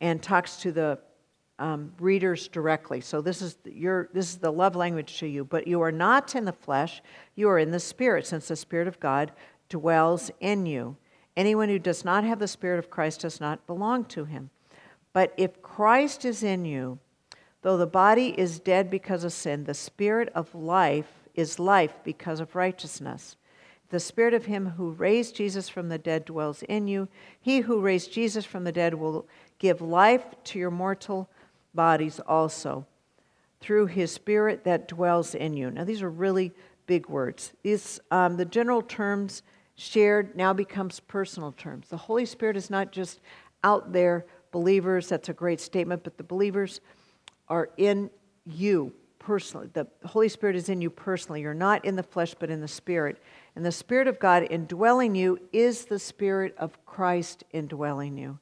and 0.00 0.22
talks 0.22 0.56
to 0.56 0.70
the 0.70 0.98
um, 1.58 1.92
readers 1.98 2.48
directly. 2.48 3.00
So 3.00 3.20
this 3.20 3.40
is 3.40 3.56
your 3.64 4.08
this 4.12 4.30
is 4.30 4.36
the 4.36 4.52
love 4.52 4.76
language 4.76 5.18
to 5.18 5.26
you. 5.26 5.44
But 5.44 5.66
you 5.66 5.80
are 5.82 5.92
not 5.92 6.34
in 6.34 6.44
the 6.44 6.52
flesh; 6.52 7.02
you 7.34 7.48
are 7.48 7.58
in 7.58 7.70
the 7.70 7.80
spirit, 7.80 8.26
since 8.26 8.48
the 8.48 8.56
spirit 8.56 8.88
of 8.88 9.00
God 9.00 9.32
dwells 9.68 10.30
in 10.40 10.66
you. 10.66 10.96
Anyone 11.36 11.68
who 11.68 11.78
does 11.78 12.04
not 12.04 12.24
have 12.24 12.38
the 12.38 12.48
spirit 12.48 12.78
of 12.78 12.90
Christ 12.90 13.20
does 13.20 13.40
not 13.40 13.66
belong 13.66 14.04
to 14.06 14.24
him. 14.24 14.50
But 15.12 15.34
if 15.36 15.62
Christ 15.62 16.24
is 16.24 16.42
in 16.42 16.64
you, 16.64 16.98
Though 17.66 17.76
the 17.76 17.84
body 17.88 18.28
is 18.38 18.60
dead 18.60 18.90
because 18.90 19.24
of 19.24 19.32
sin, 19.32 19.64
the 19.64 19.74
spirit 19.74 20.30
of 20.36 20.54
life 20.54 21.10
is 21.34 21.58
life 21.58 21.94
because 22.04 22.38
of 22.38 22.54
righteousness. 22.54 23.36
The 23.88 23.98
spirit 23.98 24.34
of 24.34 24.46
him 24.46 24.66
who 24.76 24.92
raised 24.92 25.34
Jesus 25.34 25.68
from 25.68 25.88
the 25.88 25.98
dead 25.98 26.24
dwells 26.24 26.62
in 26.62 26.86
you. 26.86 27.08
He 27.40 27.62
who 27.62 27.80
raised 27.80 28.12
Jesus 28.12 28.44
from 28.44 28.62
the 28.62 28.70
dead 28.70 28.94
will 28.94 29.26
give 29.58 29.80
life 29.80 30.24
to 30.44 30.60
your 30.60 30.70
mortal 30.70 31.28
bodies 31.76 32.18
also 32.26 32.86
through 33.60 33.86
his 33.86 34.10
spirit 34.12 34.64
that 34.64 34.88
dwells 34.88 35.34
in 35.34 35.54
you. 35.54 35.70
Now, 35.70 35.84
these 35.84 36.02
are 36.02 36.10
really 36.10 36.52
big 36.86 37.08
words. 37.08 37.52
These, 37.62 38.00
um, 38.10 38.36
the 38.36 38.44
general 38.44 38.82
terms 38.82 39.42
shared 39.76 40.36
now 40.36 40.52
becomes 40.52 41.00
personal 41.00 41.52
terms. 41.52 41.88
The 41.88 41.96
Holy 41.96 42.26
Spirit 42.26 42.56
is 42.56 42.70
not 42.70 42.92
just 42.92 43.20
out 43.62 43.92
there, 43.92 44.26
believers, 44.52 45.08
that's 45.08 45.28
a 45.28 45.34
great 45.34 45.60
statement, 45.60 46.02
but 46.02 46.16
the 46.16 46.24
believers 46.24 46.80
are 47.48 47.70
in 47.76 48.10
you 48.44 48.92
personally. 49.18 49.68
The 49.72 49.86
Holy 50.04 50.28
Spirit 50.28 50.56
is 50.56 50.68
in 50.68 50.80
you 50.80 50.88
personally. 50.88 51.40
You're 51.40 51.52
not 51.52 51.84
in 51.84 51.96
the 51.96 52.02
flesh, 52.02 52.34
but 52.38 52.48
in 52.48 52.60
the 52.60 52.68
Spirit. 52.68 53.20
And 53.56 53.64
the 53.64 53.72
Spirit 53.72 54.06
of 54.06 54.20
God 54.20 54.46
indwelling 54.48 55.14
you 55.14 55.40
is 55.52 55.86
the 55.86 55.98
Spirit 55.98 56.54
of 56.56 56.84
Christ 56.86 57.42
indwelling 57.52 58.16
you. 58.16 58.38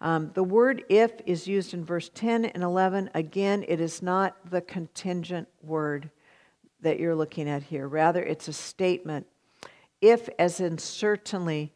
Um, 0.00 0.30
the 0.34 0.44
word 0.44 0.84
if 0.88 1.12
is 1.24 1.46
used 1.46 1.72
in 1.72 1.84
verse 1.84 2.10
10 2.14 2.46
and 2.46 2.62
11. 2.62 3.10
Again, 3.14 3.64
it 3.66 3.80
is 3.80 4.02
not 4.02 4.36
the 4.50 4.60
contingent 4.60 5.48
word 5.62 6.10
that 6.82 7.00
you're 7.00 7.14
looking 7.14 7.48
at 7.48 7.62
here. 7.62 7.88
Rather, 7.88 8.22
it's 8.22 8.48
a 8.48 8.52
statement. 8.52 9.26
If, 10.00 10.28
as 10.38 10.60
in 10.60 10.78
certainly 10.78 11.72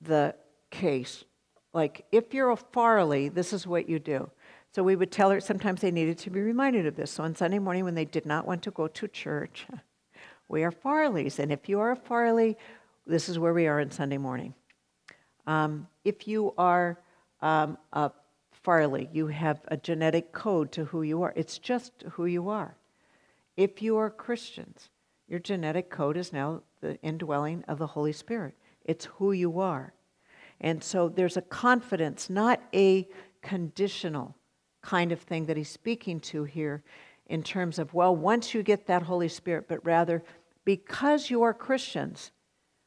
the 0.00 0.34
case. 0.70 1.24
Like, 1.72 2.04
if 2.10 2.34
you're 2.34 2.50
a 2.50 2.56
Farley, 2.56 3.28
this 3.28 3.52
is 3.52 3.66
what 3.66 3.88
you 3.88 3.98
do. 3.98 4.30
So 4.72 4.82
we 4.82 4.96
would 4.96 5.10
tell 5.10 5.30
her 5.30 5.40
sometimes 5.40 5.80
they 5.80 5.90
needed 5.90 6.18
to 6.18 6.30
be 6.30 6.40
reminded 6.40 6.86
of 6.86 6.96
this. 6.96 7.12
So 7.12 7.24
on 7.24 7.34
Sunday 7.34 7.58
morning, 7.58 7.84
when 7.84 7.94
they 7.94 8.04
did 8.04 8.26
not 8.26 8.46
want 8.46 8.62
to 8.62 8.70
go 8.70 8.88
to 8.88 9.08
church, 9.08 9.66
we 10.48 10.64
are 10.64 10.72
Farleys. 10.72 11.38
And 11.38 11.52
if 11.52 11.68
you 11.68 11.80
are 11.80 11.92
a 11.92 11.96
Farley, 11.96 12.56
this 13.06 13.28
is 13.28 13.38
where 13.38 13.52
we 13.52 13.66
are 13.66 13.80
on 13.80 13.90
Sunday 13.90 14.18
morning. 14.18 14.54
Um, 15.46 15.88
if 16.04 16.28
you 16.28 16.54
are 16.56 16.98
um, 17.42 17.78
a 17.92 18.10
Farley, 18.52 19.08
you 19.12 19.28
have 19.28 19.60
a 19.68 19.76
genetic 19.76 20.32
code 20.32 20.70
to 20.72 20.84
who 20.84 21.02
you 21.02 21.22
are. 21.22 21.32
It's 21.34 21.58
just 21.58 21.92
who 22.12 22.26
you 22.26 22.48
are. 22.48 22.76
If 23.56 23.80
you 23.80 23.96
are 23.96 24.10
Christians, 24.10 24.90
your 25.28 25.40
genetic 25.40 25.90
code 25.90 26.16
is 26.16 26.32
now 26.32 26.62
the 26.80 27.00
indwelling 27.02 27.64
of 27.68 27.78
the 27.78 27.86
Holy 27.86 28.12
Spirit. 28.12 28.54
It's 28.84 29.06
who 29.06 29.32
you 29.32 29.60
are. 29.60 29.94
And 30.60 30.84
so 30.84 31.08
there's 31.08 31.36
a 31.36 31.42
confidence, 31.42 32.28
not 32.28 32.60
a 32.74 33.08
conditional 33.40 34.36
kind 34.82 35.12
of 35.12 35.20
thing 35.20 35.46
that 35.46 35.56
he's 35.56 35.70
speaking 35.70 36.20
to 36.20 36.44
here 36.44 36.82
in 37.26 37.42
terms 37.42 37.78
of, 37.78 37.94
well, 37.94 38.14
once 38.14 38.52
you 38.54 38.62
get 38.62 38.86
that 38.86 39.02
Holy 39.02 39.28
Spirit, 39.28 39.66
but 39.68 39.84
rather 39.86 40.22
because 40.64 41.30
you 41.30 41.42
are 41.42 41.54
Christians, 41.54 42.32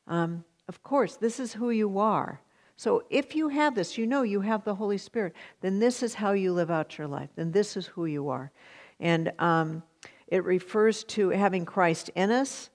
um, 0.08 0.44
of 0.68 0.84
course, 0.84 1.16
this 1.16 1.40
is 1.40 1.54
who 1.54 1.70
you 1.70 1.98
are. 1.98 2.42
So 2.84 3.06
if 3.10 3.34
you 3.34 3.48
have 3.48 3.76
this, 3.76 3.98
you 3.98 4.06
know 4.06 4.24
you 4.24 4.42
have 4.42 4.66
the 4.66 4.76
Holy 4.76 4.98
Spirit, 4.98 5.34
then 5.62 5.80
this 5.80 6.04
is 6.04 6.16
how 6.16 6.34
you 6.34 6.52
live 6.52 6.70
out 6.70 6.98
your 6.98 7.08
life. 7.08 7.30
Then 7.34 7.54
this 7.54 7.78
is 7.78 7.86
who 7.86 8.08
you 8.08 8.28
are. 8.28 8.52
And 9.00 9.32
um, 9.40 9.84
it 10.28 10.44
refers 10.44 11.06
to 11.06 11.30
having 11.30 11.64
Christ 11.64 12.12
in 12.14 12.30
us, 12.30 12.72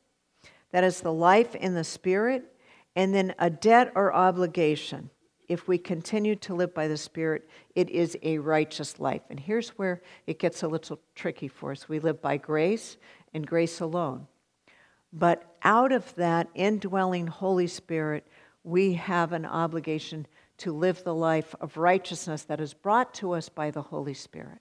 that 0.72 0.82
is 0.82 1.02
the 1.02 1.12
life 1.12 1.54
in 1.54 1.74
the 1.74 1.84
Spirit, 1.84 2.50
and 2.96 3.14
then 3.14 3.34
a 3.38 3.50
debt 3.50 3.92
or 3.94 4.14
obligation 4.14 5.10
if 5.46 5.68
we 5.68 5.76
continue 5.76 6.36
to 6.36 6.54
live 6.54 6.72
by 6.72 6.88
the 6.88 6.96
Spirit, 6.96 7.46
it 7.74 7.90
is 7.90 8.16
a 8.22 8.38
righteous 8.38 8.98
life. 8.98 9.22
And 9.28 9.38
here's 9.38 9.70
where 9.70 10.00
it 10.26 10.38
gets 10.38 10.62
a 10.62 10.68
little 10.68 11.00
tricky 11.16 11.48
for 11.48 11.72
us. 11.72 11.86
We 11.86 11.98
live 11.98 12.22
by 12.22 12.38
grace 12.38 12.96
and 13.34 13.46
grace 13.46 13.80
alone. 13.80 14.26
But 15.12 15.54
out 15.62 15.92
of 15.92 16.14
that 16.14 16.48
indwelling 16.54 17.26
Holy 17.26 17.66
Spirit, 17.66 18.26
we 18.68 18.94
have 18.94 19.32
an 19.32 19.46
obligation 19.46 20.26
to 20.58 20.72
live 20.72 21.02
the 21.02 21.14
life 21.14 21.54
of 21.60 21.76
righteousness 21.76 22.42
that 22.44 22.60
is 22.60 22.74
brought 22.74 23.14
to 23.14 23.32
us 23.32 23.48
by 23.48 23.70
the 23.70 23.82
Holy 23.82 24.14
Spirit. 24.14 24.58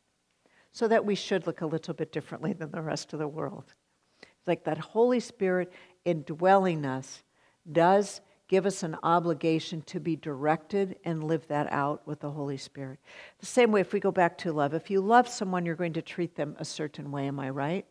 So 0.71 0.87
that 0.87 1.05
we 1.05 1.15
should 1.15 1.47
look 1.47 1.61
a 1.61 1.65
little 1.65 1.93
bit 1.93 2.11
differently 2.11 2.53
than 2.53 2.71
the 2.71 2.81
rest 2.81 3.11
of 3.11 3.19
the 3.19 3.27
world. 3.27 3.73
It's 4.21 4.47
like 4.47 4.63
that 4.65 4.77
Holy 4.77 5.19
Spirit 5.19 5.73
indwelling 6.05 6.85
us 6.85 7.23
does 7.69 8.21
give 8.47 8.65
us 8.65 8.83
an 8.83 8.95
obligation 9.03 9.81
to 9.81 9.99
be 9.99 10.15
directed 10.15 10.97
and 11.03 11.23
live 11.23 11.45
that 11.47 11.71
out 11.71 12.07
with 12.07 12.21
the 12.21 12.31
Holy 12.31 12.57
Spirit. 12.57 12.99
The 13.39 13.45
same 13.45 13.71
way, 13.71 13.81
if 13.81 13.91
we 13.91 13.99
go 13.99 14.11
back 14.11 14.37
to 14.39 14.53
love, 14.53 14.73
if 14.73 14.89
you 14.89 15.01
love 15.01 15.27
someone, 15.27 15.65
you're 15.65 15.75
going 15.75 15.93
to 15.93 16.01
treat 16.01 16.35
them 16.35 16.55
a 16.59 16.65
certain 16.65 17.11
way, 17.11 17.27
am 17.27 17.39
I 17.39 17.49
right? 17.49 17.85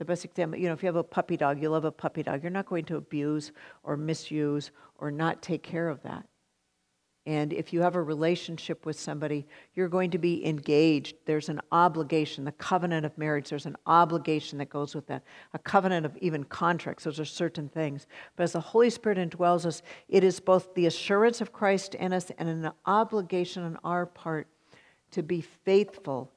The 0.00 0.06
best 0.06 0.24
example, 0.24 0.58
you 0.58 0.66
know, 0.66 0.72
if 0.72 0.82
you 0.82 0.86
have 0.86 0.96
a 0.96 1.04
puppy 1.04 1.36
dog, 1.36 1.60
you 1.60 1.68
love 1.68 1.84
a 1.84 1.92
puppy 1.92 2.22
dog, 2.22 2.42
you're 2.42 2.48
not 2.48 2.64
going 2.64 2.86
to 2.86 2.96
abuse 2.96 3.52
or 3.82 3.98
misuse 3.98 4.70
or 4.96 5.10
not 5.10 5.42
take 5.42 5.62
care 5.62 5.90
of 5.90 6.02
that. 6.04 6.24
And 7.26 7.52
if 7.52 7.70
you 7.70 7.82
have 7.82 7.96
a 7.96 8.02
relationship 8.02 8.86
with 8.86 8.98
somebody, 8.98 9.46
you're 9.74 9.90
going 9.90 10.10
to 10.12 10.18
be 10.18 10.46
engaged. 10.46 11.16
There's 11.26 11.50
an 11.50 11.60
obligation, 11.70 12.46
the 12.46 12.52
covenant 12.52 13.04
of 13.04 13.18
marriage, 13.18 13.50
there's 13.50 13.66
an 13.66 13.76
obligation 13.86 14.56
that 14.56 14.70
goes 14.70 14.94
with 14.94 15.06
that. 15.08 15.22
A 15.52 15.58
covenant 15.58 16.06
of 16.06 16.16
even 16.22 16.44
contracts, 16.44 17.04
those 17.04 17.20
are 17.20 17.26
certain 17.26 17.68
things. 17.68 18.06
But 18.36 18.44
as 18.44 18.52
the 18.52 18.60
Holy 18.60 18.88
Spirit 18.88 19.18
indwells 19.18 19.66
us, 19.66 19.82
it 20.08 20.24
is 20.24 20.40
both 20.40 20.74
the 20.74 20.86
assurance 20.86 21.42
of 21.42 21.52
Christ 21.52 21.94
in 21.96 22.14
us 22.14 22.32
and 22.38 22.48
an 22.48 22.72
obligation 22.86 23.64
on 23.64 23.78
our 23.84 24.06
part 24.06 24.48
to 25.10 25.22
be 25.22 25.42
faithful 25.42 26.32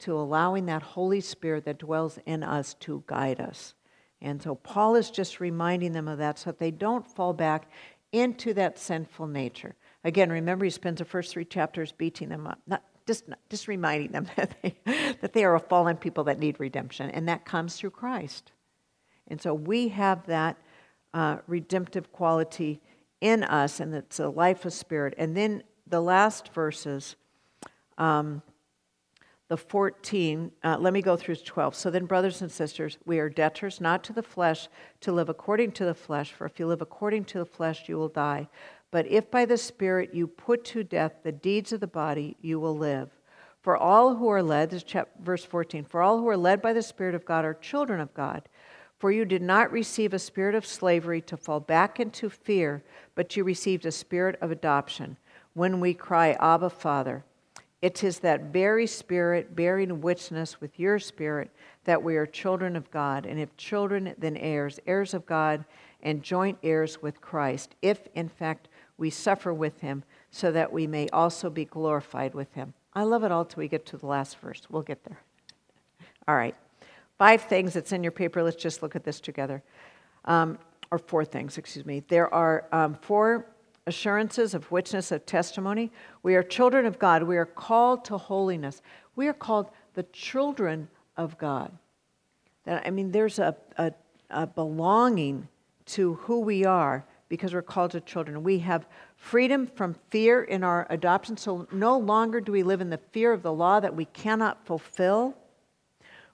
to 0.00 0.14
allowing 0.14 0.66
that 0.66 0.82
Holy 0.82 1.20
Spirit 1.20 1.64
that 1.64 1.78
dwells 1.78 2.18
in 2.26 2.42
us 2.42 2.74
to 2.74 3.02
guide 3.06 3.40
us. 3.40 3.74
And 4.20 4.42
so 4.42 4.54
Paul 4.54 4.96
is 4.96 5.10
just 5.10 5.40
reminding 5.40 5.92
them 5.92 6.08
of 6.08 6.18
that 6.18 6.38
so 6.38 6.50
that 6.50 6.58
they 6.58 6.70
don't 6.70 7.06
fall 7.06 7.32
back 7.32 7.70
into 8.12 8.54
that 8.54 8.78
sinful 8.78 9.26
nature. 9.26 9.74
Again, 10.04 10.30
remember, 10.30 10.64
he 10.64 10.70
spends 10.70 10.98
the 10.98 11.04
first 11.04 11.32
three 11.32 11.44
chapters 11.44 11.92
beating 11.92 12.28
them 12.28 12.46
up, 12.46 12.58
not 12.66 12.82
just, 13.06 13.24
just 13.48 13.68
reminding 13.68 14.12
them 14.12 14.26
that 14.36 14.56
they, 14.62 14.76
that 15.20 15.32
they 15.32 15.44
are 15.44 15.54
a 15.54 15.60
fallen 15.60 15.96
people 15.96 16.24
that 16.24 16.38
need 16.38 16.58
redemption, 16.58 17.10
and 17.10 17.28
that 17.28 17.44
comes 17.44 17.76
through 17.76 17.90
Christ. 17.90 18.52
And 19.28 19.40
so 19.40 19.52
we 19.52 19.88
have 19.88 20.26
that 20.26 20.56
uh, 21.12 21.38
redemptive 21.46 22.12
quality 22.12 22.80
in 23.20 23.44
us, 23.44 23.80
and 23.80 23.94
it's 23.94 24.20
a 24.20 24.28
life 24.28 24.64
of 24.64 24.72
spirit. 24.72 25.14
And 25.18 25.36
then 25.36 25.62
the 25.86 26.00
last 26.00 26.52
verses, 26.54 27.16
um, 27.98 28.42
the 29.48 29.56
14, 29.56 30.52
uh, 30.62 30.76
let 30.78 30.92
me 30.92 31.00
go 31.00 31.16
through 31.16 31.36
12. 31.36 31.74
So 31.74 31.90
then, 31.90 32.04
brothers 32.04 32.42
and 32.42 32.52
sisters, 32.52 32.98
we 33.06 33.18
are 33.18 33.30
debtors 33.30 33.80
not 33.80 34.04
to 34.04 34.12
the 34.12 34.22
flesh 34.22 34.68
to 35.00 35.10
live 35.10 35.30
according 35.30 35.72
to 35.72 35.86
the 35.86 35.94
flesh, 35.94 36.32
for 36.32 36.46
if 36.46 36.60
you 36.60 36.66
live 36.66 36.82
according 36.82 37.24
to 37.26 37.38
the 37.38 37.46
flesh, 37.46 37.88
you 37.88 37.96
will 37.96 38.08
die. 38.08 38.48
But 38.90 39.06
if 39.06 39.30
by 39.30 39.46
the 39.46 39.56
Spirit 39.56 40.14
you 40.14 40.26
put 40.26 40.64
to 40.66 40.84
death 40.84 41.20
the 41.22 41.32
deeds 41.32 41.72
of 41.72 41.80
the 41.80 41.86
body, 41.86 42.36
you 42.42 42.60
will 42.60 42.76
live. 42.76 43.10
For 43.62 43.76
all 43.76 44.16
who 44.16 44.28
are 44.28 44.42
led, 44.42 44.70
this 44.70 44.82
is 44.82 45.02
verse 45.20 45.44
14, 45.44 45.84
for 45.84 46.02
all 46.02 46.18
who 46.18 46.28
are 46.28 46.36
led 46.36 46.60
by 46.60 46.72
the 46.72 46.82
Spirit 46.82 47.14
of 47.14 47.24
God 47.24 47.44
are 47.44 47.54
children 47.54 48.00
of 48.00 48.12
God. 48.14 48.48
For 48.98 49.10
you 49.12 49.24
did 49.24 49.42
not 49.42 49.70
receive 49.70 50.12
a 50.12 50.18
spirit 50.18 50.56
of 50.56 50.66
slavery 50.66 51.20
to 51.22 51.36
fall 51.36 51.60
back 51.60 52.00
into 52.00 52.28
fear, 52.28 52.82
but 53.14 53.36
you 53.36 53.44
received 53.44 53.86
a 53.86 53.92
spirit 53.92 54.36
of 54.40 54.50
adoption. 54.50 55.16
When 55.54 55.80
we 55.80 55.94
cry, 55.94 56.32
Abba, 56.40 56.70
Father, 56.70 57.24
it 57.80 58.02
is 58.02 58.18
that 58.20 58.52
very 58.52 58.86
spirit 58.86 59.54
bearing 59.54 60.00
witness 60.00 60.60
with 60.60 60.78
your 60.80 60.98
spirit 60.98 61.50
that 61.84 62.02
we 62.02 62.16
are 62.16 62.26
children 62.26 62.74
of 62.74 62.90
God. 62.90 63.24
And 63.24 63.38
if 63.38 63.56
children, 63.56 64.14
then 64.18 64.36
heirs, 64.36 64.80
heirs 64.86 65.14
of 65.14 65.26
God, 65.26 65.64
and 66.02 66.22
joint 66.22 66.58
heirs 66.62 67.00
with 67.00 67.20
Christ, 67.20 67.74
if 67.82 68.08
in 68.14 68.28
fact 68.28 68.68
we 68.96 69.10
suffer 69.10 69.54
with 69.54 69.80
him 69.80 70.02
so 70.30 70.50
that 70.52 70.72
we 70.72 70.86
may 70.86 71.08
also 71.10 71.50
be 71.50 71.64
glorified 71.64 72.34
with 72.34 72.52
him. 72.54 72.74
I 72.94 73.02
love 73.02 73.24
it 73.24 73.32
all 73.32 73.44
till 73.44 73.60
we 73.60 73.68
get 73.68 73.86
to 73.86 73.96
the 73.96 74.06
last 74.06 74.38
verse. 74.38 74.62
We'll 74.68 74.82
get 74.82 75.04
there. 75.04 75.20
All 76.26 76.36
right. 76.36 76.54
Five 77.16 77.42
things 77.42 77.74
that's 77.74 77.92
in 77.92 78.02
your 78.02 78.12
paper. 78.12 78.42
Let's 78.42 78.56
just 78.56 78.82
look 78.82 78.96
at 78.96 79.04
this 79.04 79.20
together. 79.20 79.62
Um, 80.24 80.58
or 80.90 80.98
four 80.98 81.24
things, 81.24 81.58
excuse 81.58 81.84
me. 81.84 82.02
There 82.08 82.32
are 82.32 82.64
um, 82.72 82.94
four 82.94 83.46
assurances 83.88 84.54
of 84.54 84.70
witness 84.70 85.10
of 85.10 85.24
testimony. 85.24 85.90
We 86.22 86.36
are 86.36 86.42
children 86.42 86.84
of 86.84 86.98
God. 86.98 87.22
We 87.22 87.38
are 87.38 87.46
called 87.46 88.04
to 88.04 88.18
holiness. 88.18 88.82
We 89.16 89.26
are 89.28 89.32
called 89.32 89.70
the 89.94 90.02
children 90.04 90.88
of 91.16 91.38
God. 91.38 91.72
I 92.66 92.90
mean, 92.90 93.10
there's 93.10 93.38
a, 93.38 93.56
a, 93.78 93.92
a 94.28 94.46
belonging 94.46 95.48
to 95.86 96.14
who 96.14 96.40
we 96.40 96.66
are 96.66 97.04
because 97.30 97.54
we're 97.54 97.62
called 97.62 97.92
to 97.92 98.00
children. 98.00 98.42
We 98.42 98.58
have 98.60 98.86
freedom 99.16 99.66
from 99.66 99.96
fear 100.10 100.44
in 100.44 100.62
our 100.62 100.86
adoption, 100.90 101.36
so 101.36 101.66
no 101.72 101.98
longer 101.98 102.40
do 102.40 102.52
we 102.52 102.62
live 102.62 102.82
in 102.82 102.90
the 102.90 103.00
fear 103.12 103.32
of 103.32 103.42
the 103.42 103.52
law 103.52 103.80
that 103.80 103.96
we 103.96 104.04
cannot 104.04 104.66
fulfill. 104.66 105.34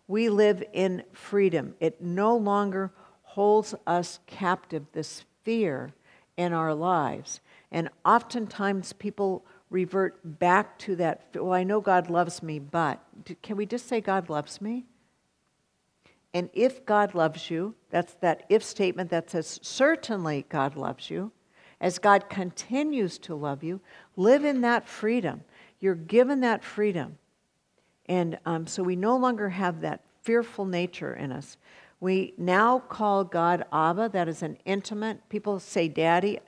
We 0.08 0.28
live 0.28 0.62
in 0.72 1.04
freedom. 1.12 1.74
It 1.80 2.00
no 2.00 2.36
longer 2.36 2.90
holds 3.22 3.74
us 3.86 4.18
captive, 4.26 4.86
this 4.92 5.24
fear 5.44 5.94
in 6.36 6.52
our 6.52 6.74
lives. 6.74 7.40
And 7.74 7.90
oftentimes 8.04 8.92
people 8.92 9.44
revert 9.68 10.38
back 10.38 10.78
to 10.78 10.94
that. 10.94 11.26
Well, 11.34 11.52
I 11.52 11.64
know 11.64 11.80
God 11.80 12.08
loves 12.08 12.40
me, 12.40 12.60
but 12.60 13.00
can 13.42 13.56
we 13.56 13.66
just 13.66 13.88
say 13.88 14.00
God 14.00 14.30
loves 14.30 14.60
me? 14.60 14.84
And 16.32 16.50
if 16.52 16.86
God 16.86 17.16
loves 17.16 17.50
you, 17.50 17.74
that's 17.90 18.14
that 18.14 18.44
if 18.48 18.62
statement 18.62 19.10
that 19.10 19.28
says, 19.28 19.58
certainly 19.60 20.46
God 20.48 20.76
loves 20.76 21.10
you. 21.10 21.32
As 21.80 21.98
God 21.98 22.30
continues 22.30 23.18
to 23.18 23.34
love 23.34 23.64
you, 23.64 23.80
live 24.16 24.44
in 24.44 24.60
that 24.60 24.88
freedom. 24.88 25.42
You're 25.80 25.96
given 25.96 26.40
that 26.40 26.62
freedom. 26.62 27.18
And 28.06 28.38
um, 28.46 28.68
so 28.68 28.84
we 28.84 28.94
no 28.94 29.16
longer 29.16 29.48
have 29.48 29.80
that 29.80 30.00
fearful 30.22 30.64
nature 30.64 31.14
in 31.14 31.32
us. 31.32 31.56
We 31.98 32.34
now 32.38 32.78
call 32.78 33.24
God 33.24 33.64
Abba. 33.72 34.10
That 34.10 34.28
is 34.28 34.42
an 34.42 34.58
intimate, 34.64 35.28
people 35.28 35.58
say 35.58 35.88
daddy. 35.88 36.38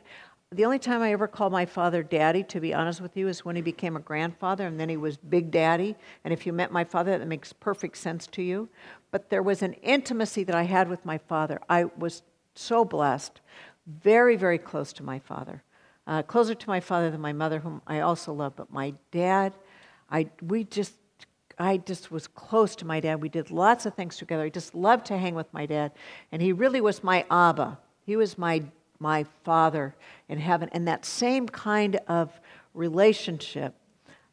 The 0.53 0.65
only 0.65 0.79
time 0.79 1.03
I 1.03 1.13
ever 1.13 1.27
called 1.27 1.53
my 1.53 1.67
father 1.67 2.05
daddy, 2.05 2.45
to 2.45 2.61
be 2.61 2.73
honest 2.73 3.01
with 3.01 3.17
you, 3.17 3.27
is 3.27 3.45
when 3.45 3.57
he 3.57 3.63
became 3.63 3.97
a 3.97 4.01
grandfather 4.01 4.67
and 4.67 4.79
then 4.79 4.89
he 4.89 4.97
was 4.97 5.17
big 5.17 5.51
daddy. 5.51 5.97
And 6.25 6.33
if 6.33 6.47
you 6.47 6.53
met 6.53 6.71
my 6.71 6.85
father, 6.85 7.19
that 7.19 7.27
makes 7.27 7.53
perfect 7.53 7.97
sense 7.97 8.29
to 8.29 8.43
you. 8.43 8.69
But 9.11 9.29
there 9.29 9.43
was 9.43 9.63
an 9.63 9.73
intimacy 9.75 10.45
that 10.45 10.55
I 10.55 10.63
had 10.63 10.89
with 10.89 11.05
my 11.05 11.19
father. 11.19 11.61
I 11.69 11.85
was 11.85 12.23
so 12.55 12.85
blessed, 12.85 13.41
very, 13.87 14.37
very 14.37 14.59
close 14.59 14.93
to 14.95 15.03
my 15.03 15.19
father. 15.19 15.63
Uh, 16.07 16.23
closer 16.23 16.55
to 16.55 16.69
my 16.69 16.79
father 16.79 17.11
than 17.11 17.21
my 17.21 17.33
mother, 17.33 17.59
whom 17.59 17.83
I 17.85 18.01
also 18.01 18.33
love. 18.33 18.55
But 18.55 18.71
my 18.71 18.95
dad, 19.11 19.53
I, 20.09 20.31
we 20.41 20.63
just 20.63 20.95
I 21.59 21.79
just 21.79 22.11
was 22.11 22.29
close 22.29 22.77
to 22.77 22.85
my 22.85 23.01
dad. 23.01 23.23
We 23.23 23.31
did 23.31 23.51
lots 23.51 23.87
of 23.87 23.95
things 23.95 24.17
together. 24.17 24.43
I 24.43 24.51
just 24.51 24.75
loved 24.75 25.07
to 25.07 25.17
hang 25.17 25.35
with 25.35 25.53
my 25.53 25.65
dad. 25.65 25.93
And 26.31 26.43
he 26.43 26.53
really 26.53 26.81
was 26.81 27.03
my 27.03 27.25
Abba. 27.31 27.79
He 28.05 28.15
was 28.15 28.37
my, 28.37 28.63
my 28.99 29.25
father 29.45 29.95
in 30.29 30.39
heaven. 30.39 30.69
And 30.73 30.87
that 30.89 31.05
same 31.05 31.49
kind 31.49 31.97
of 32.09 32.41
relationship, 32.75 33.75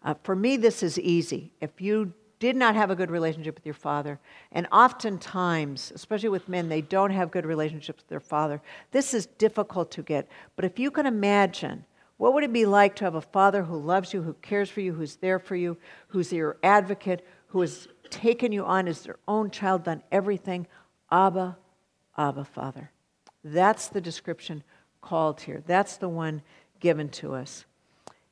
uh, 0.04 0.16
for 0.24 0.36
me, 0.36 0.58
this 0.58 0.84
is 0.84 1.00
easy. 1.00 1.52
If 1.62 1.82
you 1.82 2.14
did 2.40 2.56
not 2.58 2.76
have 2.76 2.92
a 2.92 2.96
good 2.96 3.10
relationship 3.10 3.56
with 3.56 3.66
your 3.66 3.74
father, 3.74 4.20
and 4.52 4.68
oftentimes, 4.72 5.94
especially 5.96 6.28
with 6.30 6.50
men, 6.50 6.68
they 6.68 6.82
don't 6.82 7.12
have 7.12 7.32
good 7.32 7.46
relationships 7.46 8.04
with 8.04 8.10
their 8.10 8.20
father, 8.20 8.62
this 8.92 9.14
is 9.14 9.26
difficult 9.26 9.92
to 9.92 10.02
get. 10.04 10.28
But 10.56 10.66
if 10.66 10.78
you 10.78 10.92
can 10.92 11.06
imagine, 11.06 11.86
what 12.18 12.34
would 12.34 12.44
it 12.44 12.52
be 12.52 12.66
like 12.66 12.96
to 12.98 13.06
have 13.06 13.16
a 13.16 13.22
father 13.22 13.64
who 13.64 13.78
loves 13.78 14.14
you, 14.14 14.22
who 14.22 14.34
cares 14.34 14.70
for 14.70 14.82
you, 14.82 14.94
who's 14.94 15.16
there 15.16 15.40
for 15.40 15.56
you, 15.56 15.78
who's 16.08 16.34
your 16.34 16.58
advocate, 16.64 17.26
who 17.48 17.62
has 17.62 17.88
taken 18.10 18.52
you 18.52 18.66
on 18.66 18.88
as 18.88 19.02
their 19.02 19.18
own 19.28 19.50
child, 19.50 19.86
done 19.86 20.04
everything? 20.12 20.68
Abba, 21.12 21.58
Abba, 22.18 22.44
Father. 22.44 22.92
That's 23.44 23.88
the 23.88 24.02
description 24.02 24.64
called 25.02 25.42
here. 25.42 25.64
That's 25.66 25.98
the 25.98 26.10
one 26.10 26.42
given 26.80 27.10
to 27.10 27.34
us. 27.34 27.66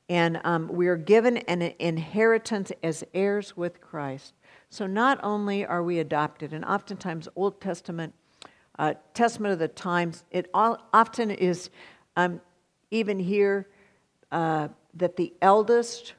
And 0.09 0.41
um, 0.43 0.67
we 0.67 0.87
are 0.87 0.97
given 0.97 1.37
an 1.37 1.73
inheritance 1.79 2.71
as 2.83 3.03
heirs 3.13 3.55
with 3.55 3.79
Christ. 3.79 4.33
So 4.69 4.87
not 4.87 5.19
only 5.23 5.65
are 5.65 5.83
we 5.83 5.99
adopted, 5.99 6.53
and 6.53 6.65
oftentimes 6.65 7.27
Old 7.35 7.61
Testament, 7.61 8.13
uh, 8.79 8.95
Testament 9.13 9.53
of 9.53 9.59
the 9.59 9.67
times, 9.67 10.23
it 10.31 10.49
all, 10.53 10.77
often 10.93 11.31
is 11.31 11.69
um, 12.15 12.41
even 12.89 13.19
here 13.19 13.67
uh, 14.31 14.69
that 14.93 15.17
the 15.17 15.33
eldest 15.41 16.13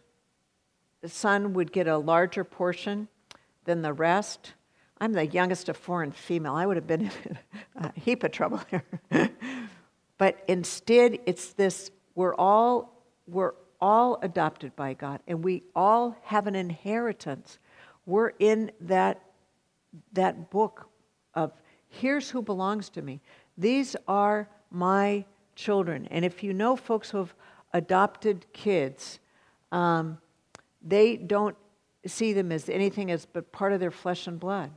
son 1.07 1.53
would 1.55 1.73
get 1.73 1.87
a 1.87 1.99
larger 1.99 2.45
portion 2.45 3.09
than 3.65 3.83
the 3.83 3.93
rest. 3.93 4.53
I'm 5.03 5.15
the 5.15 5.27
youngest 5.27 5.69
of 5.69 5.77
four 5.77 6.05
and 6.05 6.15
female. 6.15 6.55
I 6.55 6.65
would 6.65 6.77
have 6.77 6.87
been 6.87 7.11
in 7.25 7.39
a 7.77 7.93
heap 7.99 8.23
of 8.23 8.31
trouble 8.31 8.61
here. 8.71 8.85
but 10.17 10.45
instead, 10.47 11.19
it's 11.27 11.55
this 11.55 11.91
we're 12.15 12.37
all, 12.37 13.03
we're 13.27 13.55
all 13.81 14.21
adopted 14.23 14.77
by 14.77 14.95
God, 14.95 15.19
and 15.27 15.43
we 15.43 15.65
all 15.75 16.17
have 16.23 16.47
an 16.47 16.55
inheritance. 16.55 17.59
We're 18.07 18.31
in 18.39 18.71
that, 18.83 19.21
that 20.13 20.51
book 20.51 20.89
of 21.35 21.51
here's 21.89 22.31
who 22.31 22.41
belongs 22.41 22.89
to 22.91 23.03
me. 23.03 23.21
These 23.59 23.97
are 24.07 24.49
my 24.71 25.25
children. 25.57 26.07
And 26.13 26.25
if 26.25 26.45
you 26.45 26.53
know 26.53 26.77
folks 26.77 27.11
who 27.11 27.19
have 27.19 27.35
adopted 27.73 28.47
kids, 28.53 29.19
um, 29.73 30.19
they 30.81 31.17
don't 31.17 31.57
see 32.07 32.33
them 32.33 32.53
as 32.53 32.69
anything 32.69 33.11
as 33.11 33.27
but 33.27 33.51
part 33.51 33.73
of 33.73 33.81
their 33.81 33.91
flesh 33.91 34.29
and 34.29 34.39
blood. 34.39 34.71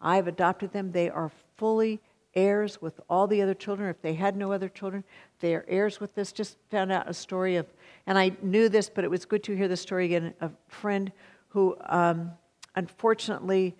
I've 0.00 0.28
adopted 0.28 0.72
them. 0.72 0.92
They 0.92 1.10
are 1.10 1.30
fully 1.56 2.00
heirs 2.34 2.80
with 2.80 3.00
all 3.08 3.26
the 3.26 3.42
other 3.42 3.54
children. 3.54 3.88
If 3.88 4.00
they 4.00 4.14
had 4.14 4.36
no 4.36 4.52
other 4.52 4.68
children, 4.68 5.04
they 5.40 5.54
are 5.54 5.64
heirs 5.68 6.00
with 6.00 6.14
this. 6.14 6.32
Just 6.32 6.56
found 6.70 6.92
out 6.92 7.08
a 7.08 7.14
story 7.14 7.56
of, 7.56 7.66
and 8.06 8.18
I 8.18 8.32
knew 8.42 8.68
this, 8.68 8.88
but 8.88 9.04
it 9.04 9.10
was 9.10 9.24
good 9.24 9.42
to 9.44 9.56
hear 9.56 9.68
the 9.68 9.76
story 9.76 10.06
again. 10.06 10.34
A 10.40 10.50
friend 10.68 11.10
who, 11.48 11.76
um, 11.86 12.32
unfortunately, 12.76 13.74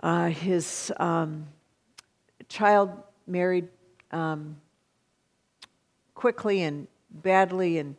uh, 0.00 0.28
his 0.28 0.92
um, 0.98 1.46
child 2.48 2.90
married 3.26 3.68
um, 4.12 4.56
quickly 6.14 6.62
and 6.62 6.86
badly 7.10 7.78
and 7.78 7.96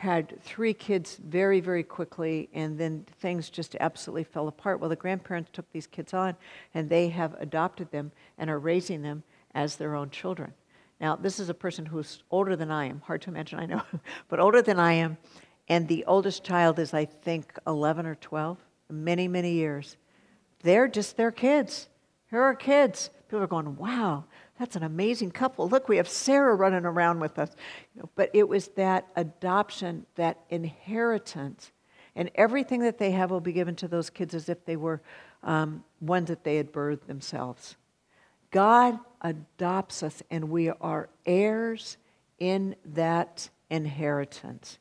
had 0.00 0.42
three 0.42 0.72
kids 0.72 1.16
very, 1.22 1.60
very 1.60 1.82
quickly, 1.82 2.48
and 2.54 2.78
then 2.78 3.04
things 3.20 3.50
just 3.50 3.76
absolutely 3.80 4.24
fell 4.24 4.48
apart. 4.48 4.80
Well, 4.80 4.88
the 4.88 4.96
grandparents 4.96 5.50
took 5.52 5.70
these 5.72 5.86
kids 5.86 6.14
on, 6.14 6.36
and 6.72 6.88
they 6.88 7.10
have 7.10 7.36
adopted 7.38 7.90
them 7.90 8.10
and 8.38 8.48
are 8.48 8.58
raising 8.58 9.02
them 9.02 9.22
as 9.54 9.76
their 9.76 9.94
own 9.94 10.08
children. 10.08 10.54
Now, 11.02 11.16
this 11.16 11.38
is 11.38 11.50
a 11.50 11.54
person 11.54 11.84
who's 11.84 12.22
older 12.30 12.56
than 12.56 12.70
I 12.70 12.86
am. 12.86 13.02
Hard 13.04 13.20
to 13.22 13.30
imagine, 13.30 13.58
I 13.58 13.66
know, 13.66 13.82
but 14.30 14.40
older 14.40 14.62
than 14.62 14.78
I 14.78 14.94
am. 14.94 15.18
And 15.68 15.86
the 15.86 16.06
oldest 16.06 16.44
child 16.44 16.78
is, 16.78 16.94
I 16.94 17.04
think, 17.04 17.58
11 17.66 18.06
or 18.06 18.14
12, 18.14 18.56
many, 18.88 19.28
many 19.28 19.52
years. 19.52 19.98
They're 20.62 20.88
just 20.88 21.18
their 21.18 21.30
kids. 21.30 21.90
Here 22.30 22.40
are 22.40 22.54
kids. 22.54 23.10
People 23.28 23.42
are 23.42 23.46
going, 23.46 23.76
wow, 23.76 24.24
that's 24.60 24.76
an 24.76 24.82
amazing 24.82 25.30
couple. 25.30 25.70
Look, 25.70 25.88
we 25.88 25.96
have 25.96 26.06
Sarah 26.06 26.54
running 26.54 26.84
around 26.84 27.18
with 27.18 27.38
us. 27.38 27.48
You 27.94 28.02
know, 28.02 28.10
but 28.14 28.28
it 28.34 28.46
was 28.46 28.68
that 28.76 29.08
adoption, 29.16 30.04
that 30.16 30.38
inheritance, 30.50 31.72
and 32.14 32.30
everything 32.34 32.80
that 32.80 32.98
they 32.98 33.12
have 33.12 33.30
will 33.30 33.40
be 33.40 33.54
given 33.54 33.74
to 33.76 33.88
those 33.88 34.10
kids 34.10 34.34
as 34.34 34.50
if 34.50 34.66
they 34.66 34.76
were 34.76 35.00
um, 35.42 35.82
ones 36.02 36.28
that 36.28 36.44
they 36.44 36.56
had 36.56 36.72
birthed 36.72 37.06
themselves. 37.06 37.76
God 38.50 38.98
adopts 39.22 40.02
us, 40.02 40.22
and 40.30 40.50
we 40.50 40.68
are 40.68 41.08
heirs 41.24 41.96
in 42.38 42.76
that 42.84 43.48
inheritance. 43.70 44.78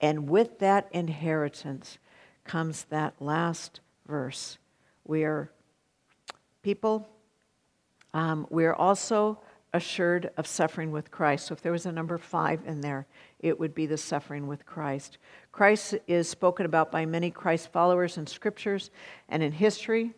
And 0.00 0.28
with 0.28 0.60
that 0.60 0.86
inheritance 0.92 1.98
comes 2.44 2.84
that 2.84 3.20
last 3.20 3.80
verse. 4.06 4.58
We 5.04 5.24
are 5.24 5.50
people 6.62 7.08
um, 8.14 8.46
we're 8.50 8.74
also 8.74 9.38
assured 9.74 10.30
of 10.36 10.46
suffering 10.46 10.90
with 10.90 11.10
Christ. 11.10 11.46
So 11.46 11.54
if 11.54 11.62
there 11.62 11.72
was 11.72 11.86
a 11.86 11.92
number 11.92 12.18
five 12.18 12.60
in 12.66 12.80
there, 12.80 13.06
it 13.40 13.58
would 13.58 13.74
be 13.74 13.86
the 13.86 13.96
suffering 13.96 14.46
with 14.46 14.66
Christ. 14.66 15.18
Christ 15.50 15.94
is 16.06 16.28
spoken 16.28 16.66
about 16.66 16.92
by 16.92 17.06
many 17.06 17.30
Christ 17.30 17.72
followers 17.72 18.18
in 18.18 18.26
scriptures 18.26 18.90
and 19.28 19.42
in 19.42 19.52
history. 19.52 20.12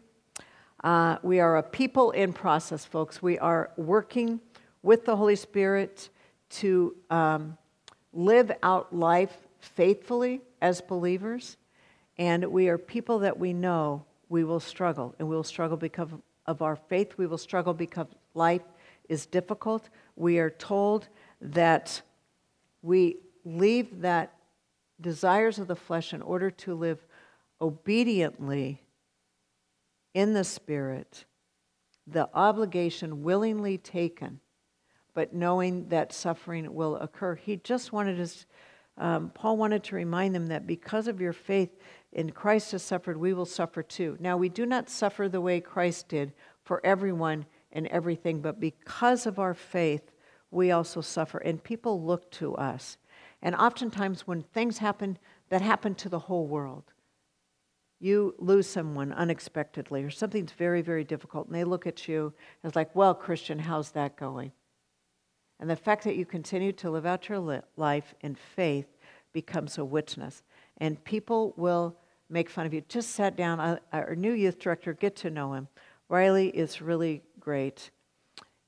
Uh, 0.82 1.16
we 1.22 1.40
are 1.40 1.56
a 1.56 1.62
people 1.62 2.10
in 2.10 2.32
process, 2.32 2.84
folks. 2.84 3.22
We 3.22 3.38
are 3.38 3.70
working 3.76 4.40
with 4.82 5.04
the 5.04 5.16
Holy 5.16 5.36
Spirit 5.36 6.10
to 6.50 6.94
um, 7.10 7.56
live 8.12 8.52
out 8.62 8.94
life 8.94 9.36
faithfully 9.60 10.42
as 10.60 10.80
believers. 10.80 11.56
And 12.18 12.44
we 12.46 12.68
are 12.68 12.76
people 12.76 13.20
that 13.20 13.38
we 13.38 13.52
know 13.52 14.04
we 14.28 14.44
will 14.44 14.60
struggle, 14.60 15.14
and 15.18 15.28
we 15.28 15.36
will 15.36 15.42
struggle 15.42 15.76
because 15.76 16.10
of 16.46 16.62
our 16.62 16.76
faith. 16.76 17.16
We 17.16 17.26
will 17.26 17.38
struggle 17.38 17.74
because 17.74 18.06
life 18.34 18.62
is 19.08 19.26
difficult. 19.26 19.88
We 20.16 20.38
are 20.38 20.50
told 20.50 21.08
that 21.40 22.02
we 22.82 23.18
leave 23.44 24.00
that 24.00 24.34
desires 25.00 25.58
of 25.58 25.66
the 25.66 25.76
flesh 25.76 26.12
in 26.12 26.22
order 26.22 26.50
to 26.50 26.74
live 26.74 27.06
obediently 27.60 28.82
in 30.14 30.32
the 30.32 30.44
Spirit, 30.44 31.24
the 32.06 32.28
obligation 32.34 33.22
willingly 33.22 33.78
taken, 33.78 34.40
but 35.12 35.34
knowing 35.34 35.88
that 35.88 36.12
suffering 36.12 36.72
will 36.72 36.96
occur. 36.96 37.34
He 37.34 37.56
just 37.56 37.92
wanted 37.92 38.20
us, 38.20 38.46
um, 38.96 39.30
Paul 39.34 39.56
wanted 39.56 39.82
to 39.84 39.96
remind 39.96 40.34
them 40.34 40.46
that 40.48 40.66
because 40.66 41.08
of 41.08 41.20
your 41.20 41.32
faith, 41.32 41.70
in 42.14 42.30
Christ 42.30 42.72
has 42.72 42.82
suffered, 42.82 43.16
we 43.16 43.34
will 43.34 43.44
suffer 43.44 43.82
too. 43.82 44.16
Now, 44.20 44.36
we 44.36 44.48
do 44.48 44.64
not 44.64 44.88
suffer 44.88 45.28
the 45.28 45.40
way 45.40 45.60
Christ 45.60 46.08
did 46.08 46.32
for 46.62 46.80
everyone 46.84 47.46
and 47.72 47.86
everything, 47.88 48.40
but 48.40 48.60
because 48.60 49.26
of 49.26 49.38
our 49.38 49.54
faith, 49.54 50.12
we 50.50 50.70
also 50.70 51.00
suffer. 51.00 51.38
And 51.38 51.62
people 51.62 52.02
look 52.02 52.30
to 52.32 52.54
us. 52.54 52.96
And 53.42 53.54
oftentimes, 53.56 54.26
when 54.26 54.42
things 54.42 54.78
happen 54.78 55.18
that 55.50 55.60
happen 55.60 55.94
to 55.96 56.08
the 56.08 56.20
whole 56.20 56.46
world, 56.46 56.92
you 58.00 58.34
lose 58.38 58.68
someone 58.68 59.12
unexpectedly, 59.12 60.04
or 60.04 60.10
something's 60.10 60.52
very, 60.52 60.82
very 60.82 61.04
difficult, 61.04 61.46
and 61.46 61.54
they 61.54 61.64
look 61.64 61.86
at 61.86 62.06
you 62.06 62.32
it's 62.62 62.76
like, 62.76 62.94
well, 62.94 63.14
Christian, 63.14 63.58
how's 63.58 63.90
that 63.92 64.16
going? 64.16 64.52
And 65.58 65.70
the 65.70 65.76
fact 65.76 66.04
that 66.04 66.16
you 66.16 66.26
continue 66.26 66.72
to 66.72 66.90
live 66.90 67.06
out 67.06 67.28
your 67.28 67.62
life 67.76 68.14
in 68.20 68.34
faith 68.34 68.86
becomes 69.32 69.78
a 69.78 69.84
witness. 69.84 70.42
And 70.78 71.02
people 71.04 71.54
will 71.56 71.96
make 72.28 72.50
fun 72.50 72.66
of 72.66 72.74
you. 72.74 72.82
Just 72.88 73.10
sat 73.10 73.36
down, 73.36 73.78
our 73.92 74.14
new 74.14 74.32
youth 74.32 74.58
director, 74.58 74.92
get 74.92 75.16
to 75.16 75.30
know 75.30 75.52
him. 75.54 75.68
Riley 76.08 76.48
is 76.48 76.80
really 76.80 77.22
great. 77.40 77.90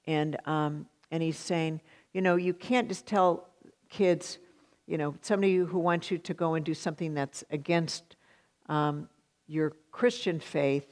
And, 0.07 0.37
um, 0.47 0.87
and 1.11 1.23
he's 1.23 1.39
saying, 1.39 1.81
you 2.13 2.23
know, 2.23 2.37
you 2.37 2.55
can't 2.55 2.89
just 2.89 3.07
tell 3.07 3.49
kids, 3.89 4.39
you 4.87 4.99
know, 4.99 5.15
somebody 5.21 5.57
who 5.57 5.79
wants 5.79 6.11
you 6.11 6.19
to 6.19 6.35
go 6.35 6.55
and 6.55 6.65
do 6.65 6.75
something 6.75 7.15
that's 7.15 7.45
against 7.51 8.17
um, 8.69 9.09
your 9.47 9.73
Christian 9.91 10.41
faith 10.41 10.87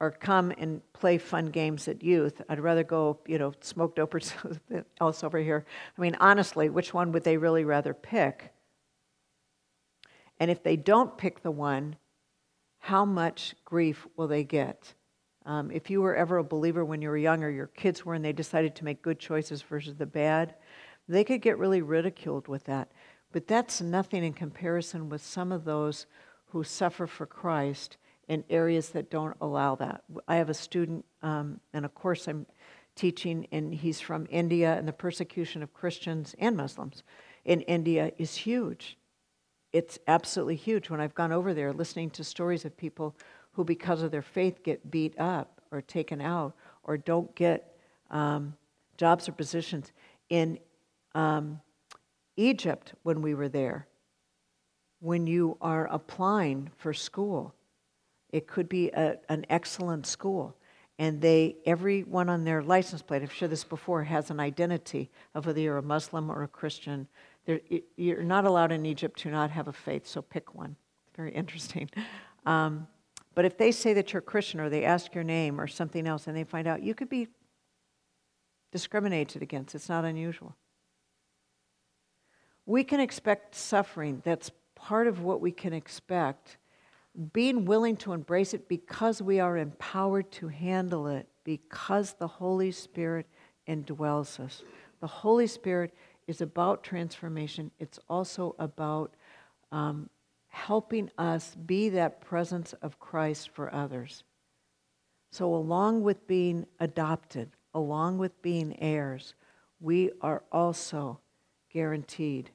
or 0.00 0.10
come 0.10 0.52
and 0.58 0.80
play 0.92 1.18
fun 1.18 1.46
games 1.46 1.86
at 1.88 2.02
youth. 2.02 2.40
I'd 2.48 2.60
rather 2.60 2.84
go, 2.84 3.18
you 3.26 3.38
know, 3.38 3.52
smoke 3.60 3.96
dope 3.96 4.14
or 4.14 4.20
else 5.00 5.24
over 5.24 5.38
here. 5.38 5.64
I 5.96 6.00
mean, 6.00 6.16
honestly, 6.20 6.68
which 6.68 6.92
one 6.92 7.12
would 7.12 7.24
they 7.24 7.36
really 7.36 7.64
rather 7.64 7.94
pick? 7.94 8.53
And 10.38 10.50
if 10.50 10.62
they 10.62 10.76
don't 10.76 11.16
pick 11.16 11.42
the 11.42 11.50
one, 11.50 11.96
how 12.78 13.04
much 13.04 13.54
grief 13.64 14.06
will 14.16 14.28
they 14.28 14.44
get? 14.44 14.94
Um, 15.46 15.70
if 15.70 15.90
you 15.90 16.00
were 16.00 16.14
ever 16.14 16.38
a 16.38 16.44
believer 16.44 16.84
when 16.84 17.02
you 17.02 17.08
were 17.08 17.16
young 17.16 17.42
or 17.42 17.50
your 17.50 17.66
kids 17.66 18.04
were 18.04 18.14
and 18.14 18.24
they 18.24 18.32
decided 18.32 18.74
to 18.76 18.84
make 18.84 19.02
good 19.02 19.18
choices 19.18 19.62
versus 19.62 19.96
the 19.96 20.06
bad, 20.06 20.54
they 21.08 21.24
could 21.24 21.42
get 21.42 21.58
really 21.58 21.82
ridiculed 21.82 22.48
with 22.48 22.64
that. 22.64 22.90
But 23.32 23.46
that's 23.46 23.80
nothing 23.80 24.24
in 24.24 24.32
comparison 24.32 25.08
with 25.08 25.22
some 25.22 25.52
of 25.52 25.64
those 25.64 26.06
who 26.46 26.64
suffer 26.64 27.06
for 27.06 27.26
Christ 27.26 27.96
in 28.28 28.44
areas 28.48 28.90
that 28.90 29.10
don't 29.10 29.36
allow 29.40 29.74
that. 29.74 30.04
I 30.28 30.36
have 30.36 30.48
a 30.48 30.54
student 30.54 31.04
um, 31.22 31.60
in 31.74 31.84
a 31.84 31.88
course 31.88 32.26
I'm 32.26 32.46
teaching, 32.94 33.46
and 33.52 33.74
he's 33.74 34.00
from 34.00 34.26
India, 34.30 34.74
and 34.78 34.86
the 34.86 34.92
persecution 34.92 35.62
of 35.62 35.74
Christians 35.74 36.34
and 36.38 36.56
Muslims 36.56 37.02
in 37.44 37.60
India 37.62 38.12
is 38.18 38.34
huge. 38.36 38.96
It's 39.74 39.98
absolutely 40.06 40.54
huge. 40.54 40.88
When 40.88 41.00
I've 41.00 41.16
gone 41.16 41.32
over 41.32 41.52
there, 41.52 41.72
listening 41.72 42.08
to 42.10 42.22
stories 42.22 42.64
of 42.64 42.76
people 42.76 43.16
who, 43.54 43.64
because 43.64 44.02
of 44.02 44.12
their 44.12 44.22
faith, 44.22 44.62
get 44.62 44.88
beat 44.88 45.18
up 45.18 45.60
or 45.72 45.82
taken 45.82 46.20
out 46.20 46.54
or 46.84 46.96
don't 46.96 47.34
get 47.34 47.76
um, 48.08 48.54
jobs 48.96 49.28
or 49.28 49.32
positions. 49.32 49.90
In 50.30 50.60
um, 51.16 51.60
Egypt, 52.36 52.92
when 53.02 53.20
we 53.20 53.34
were 53.34 53.48
there, 53.48 53.88
when 55.00 55.26
you 55.26 55.56
are 55.60 55.88
applying 55.90 56.70
for 56.76 56.94
school, 56.94 57.52
it 58.30 58.46
could 58.46 58.68
be 58.68 58.90
a, 58.90 59.16
an 59.28 59.44
excellent 59.50 60.06
school. 60.06 60.56
And 61.00 61.20
they, 61.20 61.56
everyone 61.66 62.28
on 62.28 62.44
their 62.44 62.62
license 62.62 63.02
plate, 63.02 63.22
I've 63.22 63.32
shared 63.32 63.50
this 63.50 63.64
before, 63.64 64.04
has 64.04 64.30
an 64.30 64.38
identity 64.38 65.10
of 65.34 65.46
whether 65.46 65.58
you're 65.58 65.78
a 65.78 65.82
Muslim 65.82 66.30
or 66.30 66.44
a 66.44 66.48
Christian. 66.48 67.08
They're, 67.46 67.60
you're 67.96 68.22
not 68.22 68.44
allowed 68.44 68.72
in 68.72 68.86
Egypt 68.86 69.18
to 69.20 69.30
not 69.30 69.50
have 69.50 69.68
a 69.68 69.72
faith, 69.72 70.06
so 70.06 70.22
pick 70.22 70.54
one. 70.54 70.76
Very 71.16 71.32
interesting. 71.32 71.90
Um, 72.46 72.86
but 73.34 73.44
if 73.44 73.58
they 73.58 73.72
say 73.72 73.94
that 73.94 74.12
you're 74.12 74.22
Christian 74.22 74.60
or 74.60 74.70
they 74.70 74.84
ask 74.84 75.14
your 75.14 75.24
name 75.24 75.60
or 75.60 75.66
something 75.66 76.06
else 76.06 76.26
and 76.26 76.36
they 76.36 76.44
find 76.44 76.66
out, 76.66 76.82
you 76.82 76.94
could 76.94 77.08
be 77.08 77.28
discriminated 78.72 79.42
against. 79.42 79.74
It's 79.74 79.88
not 79.88 80.04
unusual. 80.04 80.56
We 82.66 82.82
can 82.84 83.00
expect 83.00 83.54
suffering. 83.54 84.22
That's 84.24 84.50
part 84.74 85.06
of 85.06 85.20
what 85.20 85.40
we 85.40 85.52
can 85.52 85.72
expect 85.72 86.58
being 87.32 87.64
willing 87.64 87.96
to 87.96 88.12
embrace 88.12 88.54
it 88.54 88.68
because 88.68 89.22
we 89.22 89.38
are 89.38 89.56
empowered 89.56 90.30
to 90.32 90.48
handle 90.48 91.06
it, 91.06 91.28
because 91.44 92.14
the 92.14 92.26
Holy 92.26 92.72
Spirit 92.72 93.26
indwells 93.68 94.40
us. 94.40 94.62
The 95.00 95.06
Holy 95.06 95.46
Spirit 95.46 95.94
is 96.26 96.40
about 96.40 96.82
transformation, 96.82 97.70
it's 97.78 97.98
also 98.08 98.54
about 98.58 99.14
um, 99.72 100.08
helping 100.48 101.10
us 101.18 101.56
be 101.66 101.88
that 101.90 102.20
presence 102.20 102.72
of 102.74 102.98
Christ 102.98 103.50
for 103.50 103.72
others. 103.74 104.24
So, 105.30 105.54
along 105.54 106.02
with 106.02 106.26
being 106.26 106.66
adopted, 106.80 107.50
along 107.74 108.18
with 108.18 108.40
being 108.40 108.80
heirs, 108.80 109.34
we 109.80 110.12
are 110.20 110.44
also 110.52 111.20
guaranteed 111.72 112.50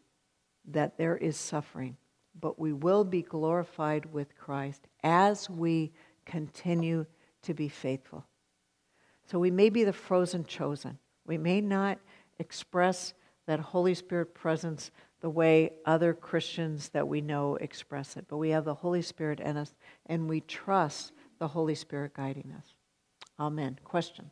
that 0.65 0.97
there 0.97 1.17
is 1.17 1.36
suffering 1.36 1.97
but 2.39 2.59
we 2.59 2.74
will 2.74 3.03
be 3.03 3.22
glorified 3.22 4.05
with 4.13 4.38
Christ 4.38 4.88
as 5.03 5.49
we 5.49 5.91
continue 6.26 7.05
to 7.43 7.53
be 7.53 7.70
faithful. 7.70 8.26
So 9.26 9.39
we 9.39 9.51
may 9.51 9.70
be 9.70 9.84
the 9.84 9.93
frozen 9.93 10.45
chosen. 10.45 10.97
We 11.26 11.38
may 11.38 11.61
not 11.61 11.99
express 12.39 13.13
that 13.50 13.60
Holy 13.60 13.95
Spirit 13.95 14.36
presence 14.36 14.91
the 15.22 15.30
way 15.30 15.74
other 15.86 16.14
Christians 16.14 16.89
that 16.89 17.08
we 17.08 17.20
know 17.20 17.56
express 17.56 18.16
it, 18.16 18.26
but 18.28 18.38
we 18.38 18.52
have 18.52 18.64
the 18.64 18.76
Holy 18.76 19.02
Spirit 19.02 19.39
in 19.39 19.58
us 19.58 19.74
and 20.06 20.30
we 20.30 20.41
trust 20.41 21.14
the 21.39 21.47
Holy 21.47 21.74
Spirit 21.74 22.14
guiding 22.14 22.54
us. 22.56 22.76
Amen. 23.39 23.80
Questions? 23.84 24.32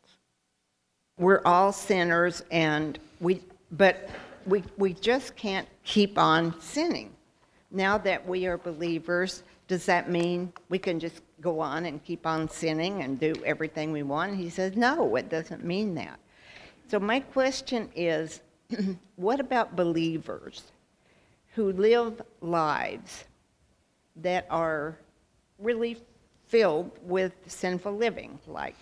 We're 1.18 1.42
all 1.44 1.72
sinners 1.72 2.44
and 2.52 2.98
we 3.20 3.42
but 3.72 4.08
we 4.46 4.62
we 4.76 4.94
just 4.94 5.34
can't 5.34 5.66
keep 5.82 6.16
on 6.16 6.58
sinning 6.60 7.12
now 7.70 7.98
that 7.98 8.26
we 8.26 8.46
are 8.46 8.56
believers, 8.56 9.42
does 9.66 9.84
that 9.86 10.08
mean 10.08 10.52
we 10.68 10.78
can 10.78 10.98
just 10.98 11.20
go 11.40 11.60
on 11.60 11.86
and 11.86 12.02
keep 12.02 12.26
on 12.26 12.48
sinning 12.48 13.02
and 13.02 13.20
do 13.20 13.34
everything 13.44 13.92
we 13.92 14.02
want? 14.02 14.36
He 14.36 14.48
says, 14.48 14.76
no, 14.76 15.16
it 15.16 15.28
doesn't 15.28 15.64
mean 15.64 15.94
that. 15.96 16.18
So 16.88 16.98
my 16.98 17.20
question 17.20 17.90
is, 17.94 18.40
what 19.16 19.40
about 19.40 19.76
believers 19.76 20.62
who 21.54 21.72
live 21.72 22.20
lives 22.40 23.24
that 24.16 24.46
are 24.50 24.98
really 25.58 25.96
filled 26.46 26.90
with 27.02 27.32
sinful 27.46 27.96
living? 27.96 28.38
Like, 28.46 28.76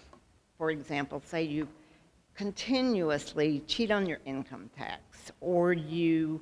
for 0.58 0.70
example, 0.70 1.22
say 1.24 1.42
you 1.42 1.68
continuously 2.34 3.62
cheat 3.66 3.90
on 3.90 4.06
your 4.06 4.18
income 4.24 4.70
tax 4.76 5.32
or 5.40 5.72
you, 5.72 6.40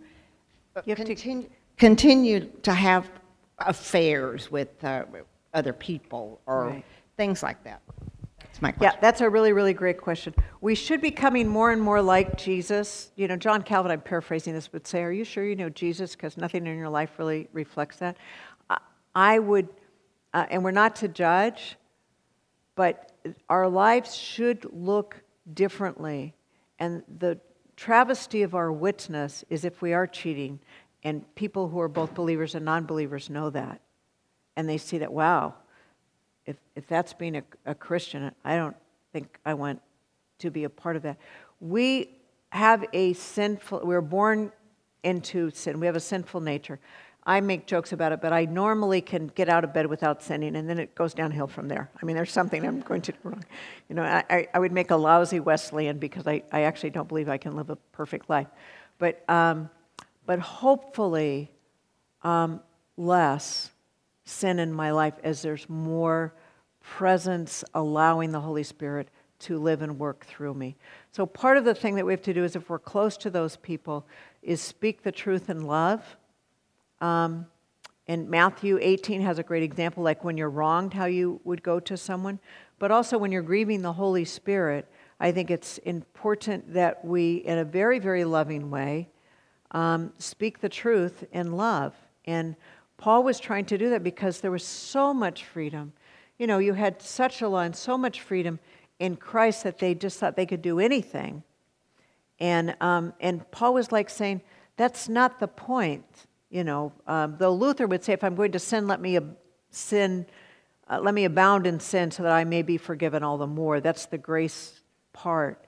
you 0.84 0.96
continue 0.96 1.48
continue 1.76 2.48
to 2.62 2.72
have 2.72 3.10
affairs 3.58 4.50
with 4.50 4.82
uh, 4.84 5.04
other 5.52 5.72
people 5.72 6.40
or 6.46 6.66
right. 6.68 6.84
things 7.16 7.42
like 7.42 7.62
that? 7.64 7.80
That's 8.54 8.62
my 8.62 8.70
question. 8.70 8.94
Yeah, 8.94 9.00
that's 9.00 9.20
a 9.20 9.28
really, 9.28 9.52
really 9.52 9.74
great 9.74 10.00
question. 10.00 10.32
We 10.60 10.76
should 10.76 11.00
be 11.00 11.10
coming 11.10 11.48
more 11.48 11.72
and 11.72 11.82
more 11.82 12.00
like 12.00 12.36
Jesus. 12.36 13.10
You 13.16 13.26
know, 13.26 13.34
John 13.34 13.62
Calvin, 13.62 13.90
I'm 13.90 14.00
paraphrasing 14.00 14.54
this, 14.54 14.72
would 14.72 14.86
say, 14.86 15.02
Are 15.02 15.10
you 15.10 15.24
sure 15.24 15.44
you 15.44 15.56
know 15.56 15.70
Jesus? 15.70 16.14
Because 16.14 16.36
nothing 16.36 16.64
in 16.68 16.78
your 16.78 16.88
life 16.88 17.18
really 17.18 17.48
reflects 17.52 17.96
that. 17.96 18.16
I 19.12 19.40
would, 19.40 19.68
uh, 20.32 20.46
and 20.50 20.62
we're 20.62 20.70
not 20.70 20.94
to 20.96 21.08
judge, 21.08 21.74
but 22.76 23.10
our 23.48 23.68
lives 23.68 24.14
should 24.14 24.64
look 24.72 25.20
differently. 25.52 26.32
And 26.78 27.02
the 27.18 27.40
travesty 27.74 28.42
of 28.42 28.54
our 28.54 28.70
witness 28.70 29.44
is 29.50 29.64
if 29.64 29.82
we 29.82 29.94
are 29.94 30.06
cheating 30.06 30.60
and 31.02 31.24
people 31.34 31.68
who 31.68 31.80
are 31.80 31.88
both 31.88 32.14
believers 32.14 32.54
and 32.54 32.64
non 32.64 32.86
believers 32.86 33.28
know 33.28 33.50
that. 33.50 33.80
And 34.54 34.68
they 34.68 34.78
see 34.78 34.98
that, 34.98 35.12
wow, 35.12 35.54
if, 36.46 36.56
if 36.76 36.86
that's 36.86 37.12
being 37.12 37.36
a, 37.36 37.42
a 37.66 37.74
Christian, 37.74 38.32
I 38.44 38.56
don't 38.56 38.76
think 39.12 39.38
I 39.44 39.54
want 39.54 39.80
to 40.38 40.50
be 40.50 40.64
a 40.64 40.70
part 40.70 40.96
of 40.96 41.02
that. 41.02 41.16
We 41.60 42.10
have 42.50 42.84
a 42.92 43.12
sinful, 43.14 43.80
we're 43.84 44.00
born 44.00 44.52
into 45.02 45.50
sin. 45.50 45.80
We 45.80 45.86
have 45.86 45.96
a 45.96 46.00
sinful 46.00 46.40
nature. 46.40 46.78
I 47.26 47.40
make 47.40 47.66
jokes 47.66 47.92
about 47.92 48.12
it, 48.12 48.20
but 48.20 48.34
I 48.34 48.44
normally 48.44 49.00
can 49.00 49.28
get 49.28 49.48
out 49.48 49.64
of 49.64 49.72
bed 49.72 49.86
without 49.86 50.22
sinning, 50.22 50.56
and 50.56 50.68
then 50.68 50.78
it 50.78 50.94
goes 50.94 51.14
downhill 51.14 51.46
from 51.46 51.68
there. 51.68 51.90
I 52.00 52.04
mean, 52.04 52.16
there's 52.16 52.32
something 52.32 52.66
I'm 52.66 52.80
going 52.80 53.00
to 53.02 53.12
do 53.12 53.18
wrong. 53.22 53.42
You 53.88 53.96
know, 53.96 54.02
I, 54.02 54.46
I 54.52 54.58
would 54.58 54.72
make 54.72 54.90
a 54.90 54.96
lousy 54.96 55.40
Wesleyan 55.40 55.98
because 55.98 56.26
I, 56.26 56.42
I 56.52 56.62
actually 56.62 56.90
don't 56.90 57.08
believe 57.08 57.30
I 57.30 57.38
can 57.38 57.56
live 57.56 57.70
a 57.70 57.76
perfect 57.92 58.28
life. 58.28 58.48
But 58.98 59.28
um, 59.28 59.70
but 60.26 60.38
hopefully 60.38 61.50
um, 62.22 62.60
less 62.96 63.70
sin 64.24 64.58
in 64.58 64.72
my 64.72 64.90
life 64.90 65.14
as 65.22 65.42
there's 65.42 65.68
more 65.68 66.34
presence 66.80 67.64
allowing 67.74 68.32
the 68.32 68.40
Holy 68.40 68.62
Spirit 68.62 69.08
to 69.40 69.58
live 69.58 69.82
and 69.82 69.98
work 69.98 70.24
through 70.24 70.54
me. 70.54 70.76
So 71.10 71.26
part 71.26 71.56
of 71.56 71.64
the 71.64 71.74
thing 71.74 71.96
that 71.96 72.06
we 72.06 72.12
have 72.12 72.22
to 72.22 72.34
do 72.34 72.44
is 72.44 72.56
if 72.56 72.70
we're 72.70 72.78
close 72.78 73.16
to 73.18 73.30
those 73.30 73.56
people 73.56 74.06
is 74.42 74.60
speak 74.60 75.02
the 75.02 75.12
truth 75.12 75.50
in 75.50 75.64
love. 75.64 76.16
Um, 77.00 77.46
and 78.06 78.28
Matthew 78.28 78.78
18 78.80 79.22
has 79.22 79.38
a 79.38 79.42
great 79.42 79.62
example, 79.62 80.02
like 80.02 80.24
when 80.24 80.36
you're 80.36 80.50
wronged, 80.50 80.94
how 80.94 81.06
you 81.06 81.40
would 81.44 81.62
go 81.62 81.80
to 81.80 81.96
someone. 81.96 82.38
But 82.78 82.90
also 82.90 83.16
when 83.18 83.32
you're 83.32 83.42
grieving 83.42 83.82
the 83.82 83.94
Holy 83.94 84.24
Spirit, 84.24 84.90
I 85.20 85.32
think 85.32 85.50
it's 85.50 85.78
important 85.78 86.74
that 86.74 87.04
we, 87.04 87.36
in 87.36 87.58
a 87.58 87.64
very, 87.64 87.98
very 87.98 88.24
loving 88.24 88.70
way, 88.70 89.08
um, 89.70 90.12
speak 90.18 90.60
the 90.60 90.68
truth 90.68 91.24
in 91.32 91.52
love. 91.52 91.94
And 92.26 92.56
Paul 92.96 93.22
was 93.22 93.40
trying 93.40 93.64
to 93.66 93.78
do 93.78 93.90
that 93.90 94.02
because 94.02 94.40
there 94.40 94.50
was 94.50 94.64
so 94.64 95.12
much 95.12 95.44
freedom. 95.44 95.92
You 96.38 96.46
know, 96.46 96.58
you 96.58 96.74
had 96.74 97.02
such 97.02 97.42
a 97.42 97.48
law 97.48 97.60
and 97.60 97.74
so 97.74 97.98
much 97.98 98.20
freedom 98.20 98.58
in 98.98 99.16
Christ 99.16 99.64
that 99.64 99.78
they 99.78 99.94
just 99.94 100.18
thought 100.18 100.36
they 100.36 100.46
could 100.46 100.62
do 100.62 100.78
anything. 100.78 101.42
And, 102.40 102.76
um, 102.80 103.12
and 103.20 103.48
Paul 103.50 103.74
was 103.74 103.92
like 103.92 104.10
saying, 104.10 104.42
that's 104.76 105.08
not 105.08 105.40
the 105.40 105.48
point. 105.48 106.04
You 106.50 106.64
know, 106.64 106.92
um, 107.06 107.36
though 107.38 107.54
Luther 107.54 107.86
would 107.86 108.04
say, 108.04 108.12
if 108.12 108.22
I'm 108.22 108.34
going 108.34 108.52
to 108.52 108.58
sin, 108.58 108.86
let 108.86 109.00
me 109.00 109.16
ab- 109.16 109.36
sin, 109.70 110.26
uh, 110.88 111.00
let 111.00 111.14
me 111.14 111.24
abound 111.24 111.66
in 111.66 111.80
sin 111.80 112.10
so 112.10 112.22
that 112.22 112.32
I 112.32 112.44
may 112.44 112.62
be 112.62 112.76
forgiven 112.76 113.22
all 113.22 113.38
the 113.38 113.46
more. 113.46 113.80
That's 113.80 114.06
the 114.06 114.18
grace 114.18 114.80
part. 115.12 115.64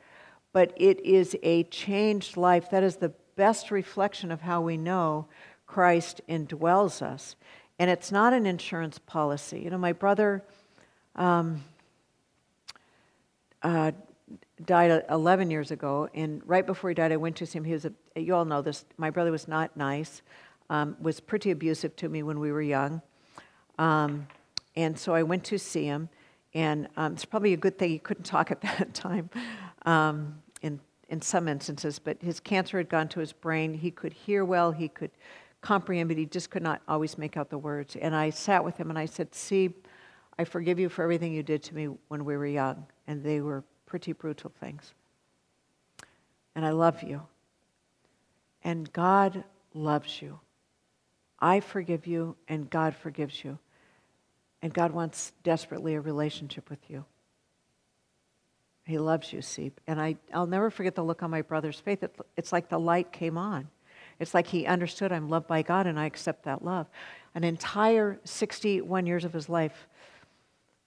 But 0.53 0.73
it 0.77 1.05
is 1.05 1.37
a 1.43 1.65
changed 1.65 2.37
life. 2.37 2.71
That 2.71 2.83
is 2.83 2.97
the 2.97 3.13
best 3.37 3.71
reflection 3.71 4.33
of 4.33 4.41
how 4.41 4.61
we 4.61 4.77
know 4.77 5.27
Christ 5.67 6.21
indwells 6.29 7.03
us. 7.03 7.37
And 7.79 7.91
it's 7.91 8.11
not 8.11 8.33
an 8.33 8.47
insurance 8.47 8.99
policy. 8.99 9.61
You 9.61 9.71
know, 9.71 9.79
my 9.79 9.93
brother 9.93 10.43
um, 11.15 11.65
uh, 13.63 13.93
died 14.65 15.05
11 15.11 15.51
years 15.51 15.71
ago, 15.71 16.09
and 16.15 16.43
right 16.47 16.67
before 16.67 16.91
he 16.91 16.95
died, 16.95 17.13
I 17.13 17.17
went 17.17 17.37
to 17.37 17.47
see 17.47 17.59
him. 17.59 17.65
He 17.65 17.73
was 17.73 17.85
a, 17.85 17.93
you 18.21 18.35
all 18.35 18.45
know 18.45 18.63
this, 18.63 18.85
my 18.97 19.11
brother 19.11 19.31
was 19.31 19.47
not 19.47 19.77
nice, 19.77 20.23
um, 20.71 20.97
was 21.01 21.21
pretty 21.21 21.51
abusive 21.51 21.95
to 21.97 22.09
me 22.09 22.23
when 22.23 22.41
we 22.41 22.51
were 22.51 22.63
young. 22.63 23.03
Um, 23.79 24.27
and 24.75 24.99
so 24.99 25.15
I 25.15 25.23
went 25.23 25.45
to 25.45 25.59
see 25.59 25.85
him, 25.85 26.09
and 26.55 26.89
um, 26.97 27.13
it's 27.13 27.25
probably 27.25 27.53
a 27.53 27.59
good 27.59 27.79
thing 27.79 27.91
he 27.91 27.99
couldn't 27.99 28.25
talk 28.25 28.51
at 28.51 28.61
that 28.63 28.95
time 28.95 29.29
um, 29.85 30.41
in, 30.63 30.81
in 31.09 31.21
some 31.21 31.49
instances, 31.49 31.99
but 31.99 32.17
his 32.23 32.41
cancer 32.41 32.79
had 32.79 32.89
gone 32.89 33.09
to 33.09 33.21
his 33.21 33.33
brain. 33.33 33.75
He 33.75 33.91
could 33.91 34.13
hear 34.13 34.45
well, 34.45 34.73
he 34.73 34.89
could 34.89 35.11
comprehend, 35.67 36.09
but 36.09 36.17
he 36.17 36.27
just 36.27 36.51
could 36.51 36.63
not 36.63 36.81
always 36.87 37.19
make 37.19 37.37
out 37.37 37.51
the 37.51 37.59
words. 37.59 37.97
And 37.97 38.15
I 38.15 38.31
sat 38.31 38.65
with 38.65 38.77
him 38.77 38.89
and 38.89 38.99
I 38.99 39.07
said, 39.07 39.35
See, 39.35 39.75
I 40.39 40.45
forgive 40.45 40.79
you 40.79 40.89
for 40.89 41.03
everything 41.03 41.33
you 41.33 41.43
did 41.43 41.61
to 41.65 41.75
me 41.75 41.89
when 42.07 42.25
we 42.25 42.37
were 42.37 42.47
young. 42.47 42.87
And 43.09 43.25
they 43.25 43.41
were 43.41 43.65
pretty 43.85 44.13
brutal 44.13 44.53
things. 44.61 44.95
And 46.55 46.65
I 46.65 46.71
love 46.71 47.03
you. 47.03 47.23
And 48.63 48.93
God 48.93 49.43
loves 49.75 50.23
you. 50.23 50.39
I 51.41 51.59
forgive 51.59 52.07
you, 52.07 52.37
and 52.49 52.71
God 52.71 52.95
forgives 52.95 53.45
you. 53.45 53.59
And 54.63 54.73
God 54.73 54.93
wants 54.93 55.33
desperately 55.43 55.95
a 55.95 56.01
relationship 56.01 56.71
with 56.71 56.79
you. 56.89 57.05
He 58.85 58.99
loves 58.99 59.33
you, 59.33 59.43
Seep. 59.43 59.81
And 59.89 60.01
I, 60.01 60.17
I'll 60.33 60.47
never 60.47 60.71
forget 60.71 60.95
the 60.95 61.03
look 61.03 61.25
on 61.25 61.31
my 61.31 61.43
brother's 61.43 61.81
face. 61.81 61.99
It, 62.03 62.17
it's 62.37 62.53
like 62.53 62.69
the 62.69 62.79
light 62.79 63.11
came 63.11 63.37
on. 63.37 63.69
It's 64.19 64.35
like 64.35 64.47
he 64.47 64.67
understood 64.67 65.13
I'm 65.13 65.29
loved 65.29 65.47
by 65.47 65.63
God 65.63 65.87
and 65.87 65.99
I 65.99 66.07
accept 66.07 66.45
that 66.45 66.65
love. 66.65 66.89
An 67.35 67.45
entire 67.45 68.19
61 68.25 69.07
years 69.07 69.25
of 69.25 69.33
his 69.33 69.49
life, 69.49 69.87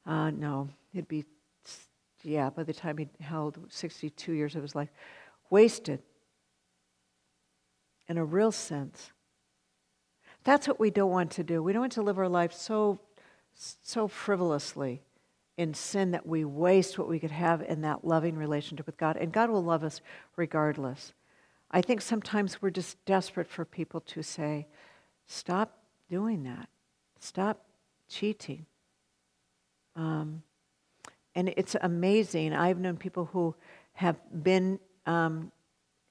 uh, 0.05 0.31
no, 0.31 0.69
it'd 0.93 1.07
be, 1.07 1.25
yeah, 2.23 2.49
by 2.49 2.63
the 2.63 2.73
time 2.73 2.97
he 2.97 3.07
held 3.19 3.59
62 3.69 4.33
years 4.33 4.55
of 4.55 4.61
his 4.61 4.75
life, 4.75 4.89
wasted 5.49 6.01
in 8.07 8.17
a 8.17 8.25
real 8.25 8.51
sense. 8.51 9.11
That's 10.43 10.67
what 10.67 10.79
we 10.79 10.89
don't 10.89 11.11
want 11.11 11.31
to 11.31 11.43
do. 11.43 11.61
We 11.61 11.73
don't 11.73 11.81
want 11.81 11.93
to 11.93 12.01
live 12.01 12.17
our 12.17 12.29
life 12.29 12.53
so, 12.53 12.99
so 13.53 14.07
frivolously 14.07 15.01
in 15.57 15.73
sin 15.73 16.11
that 16.11 16.25
we 16.25 16.45
waste 16.45 16.97
what 16.97 17.09
we 17.09 17.19
could 17.19 17.31
have 17.31 17.61
in 17.61 17.81
that 17.81 18.05
loving 18.05 18.37
relationship 18.37 18.85
with 18.85 18.97
God. 18.97 19.17
And 19.17 19.31
God 19.31 19.49
will 19.49 19.63
love 19.63 19.83
us 19.83 20.01
regardless. 20.35 21.13
I 21.71 21.81
think 21.81 22.01
sometimes 22.01 22.61
we're 22.61 22.71
just 22.71 23.03
desperate 23.05 23.47
for 23.47 23.63
people 23.63 24.01
to 24.01 24.23
say, 24.23 24.67
stop 25.27 25.77
doing 26.09 26.43
that, 26.43 26.67
stop 27.19 27.65
cheating. 28.07 28.65
Um, 29.95 30.43
and 31.35 31.53
it's 31.55 31.75
amazing. 31.81 32.53
I've 32.53 32.79
known 32.79 32.97
people 32.97 33.25
who 33.25 33.55
have 33.93 34.17
been 34.43 34.79
um, 35.05 35.51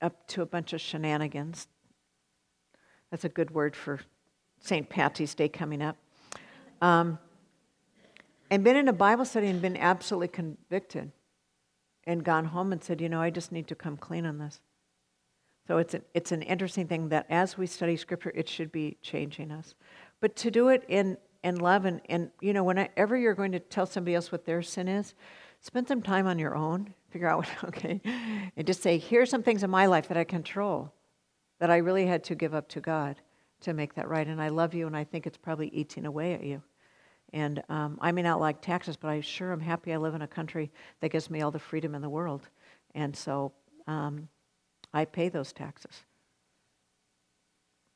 up 0.00 0.26
to 0.28 0.42
a 0.42 0.46
bunch 0.46 0.72
of 0.72 0.80
shenanigans. 0.80 1.66
That's 3.10 3.24
a 3.24 3.28
good 3.28 3.50
word 3.50 3.74
for 3.74 4.00
St. 4.60 4.88
Patty's 4.88 5.34
Day 5.34 5.48
coming 5.48 5.82
up. 5.82 5.96
Um, 6.80 7.18
and 8.50 8.62
been 8.62 8.76
in 8.76 8.88
a 8.88 8.92
Bible 8.92 9.24
study 9.24 9.48
and 9.48 9.60
been 9.60 9.76
absolutely 9.76 10.28
convicted 10.28 11.10
and 12.04 12.24
gone 12.24 12.46
home 12.46 12.72
and 12.72 12.82
said, 12.82 13.00
you 13.00 13.08
know, 13.08 13.20
I 13.20 13.30
just 13.30 13.52
need 13.52 13.66
to 13.68 13.74
come 13.74 13.96
clean 13.96 14.24
on 14.24 14.38
this. 14.38 14.60
So 15.68 15.76
it's 15.76 15.92
an, 15.92 16.02
it's 16.14 16.32
an 16.32 16.40
interesting 16.40 16.88
thing 16.88 17.10
that 17.10 17.26
as 17.28 17.58
we 17.58 17.66
study 17.66 17.94
Scripture, 17.98 18.32
it 18.34 18.48
should 18.48 18.72
be 18.72 18.96
changing 19.02 19.52
us. 19.52 19.74
But 20.18 20.34
to 20.36 20.50
do 20.50 20.68
it 20.68 20.82
in, 20.88 21.18
in 21.44 21.56
love, 21.56 21.84
and, 21.84 22.00
and 22.08 22.30
you 22.40 22.54
know, 22.54 22.64
whenever 22.64 23.18
you're 23.18 23.34
going 23.34 23.52
to 23.52 23.60
tell 23.60 23.84
somebody 23.84 24.14
else 24.14 24.32
what 24.32 24.46
their 24.46 24.62
sin 24.62 24.88
is, 24.88 25.12
spend 25.60 25.86
some 25.86 26.00
time 26.00 26.26
on 26.26 26.38
your 26.38 26.56
own, 26.56 26.94
figure 27.10 27.28
out 27.28 27.40
what, 27.40 27.48
okay, 27.64 28.00
and 28.56 28.66
just 28.66 28.82
say, 28.82 28.96
here's 28.96 29.28
some 29.28 29.42
things 29.42 29.62
in 29.62 29.68
my 29.68 29.84
life 29.84 30.08
that 30.08 30.16
I 30.16 30.24
control, 30.24 30.90
that 31.60 31.70
I 31.70 31.76
really 31.76 32.06
had 32.06 32.24
to 32.24 32.34
give 32.34 32.54
up 32.54 32.68
to 32.70 32.80
God 32.80 33.20
to 33.60 33.74
make 33.74 33.94
that 33.96 34.08
right. 34.08 34.26
And 34.26 34.40
I 34.40 34.48
love 34.48 34.72
you, 34.72 34.86
and 34.86 34.96
I 34.96 35.04
think 35.04 35.26
it's 35.26 35.36
probably 35.36 35.68
eating 35.68 36.06
away 36.06 36.32
at 36.32 36.44
you. 36.44 36.62
And 37.34 37.62
um, 37.68 37.98
I 38.00 38.10
may 38.12 38.22
not 38.22 38.40
like 38.40 38.62
taxes, 38.62 38.96
but 38.96 39.08
I 39.08 39.20
sure 39.20 39.52
am 39.52 39.60
happy 39.60 39.92
I 39.92 39.98
live 39.98 40.14
in 40.14 40.22
a 40.22 40.26
country 40.26 40.70
that 41.00 41.10
gives 41.10 41.28
me 41.28 41.42
all 41.42 41.50
the 41.50 41.58
freedom 41.58 41.94
in 41.94 42.00
the 42.00 42.08
world. 42.08 42.48
And 42.94 43.14
so, 43.14 43.52
um, 43.86 44.28
I 44.92 45.04
pay 45.04 45.28
those 45.28 45.52
taxes. 45.52 46.04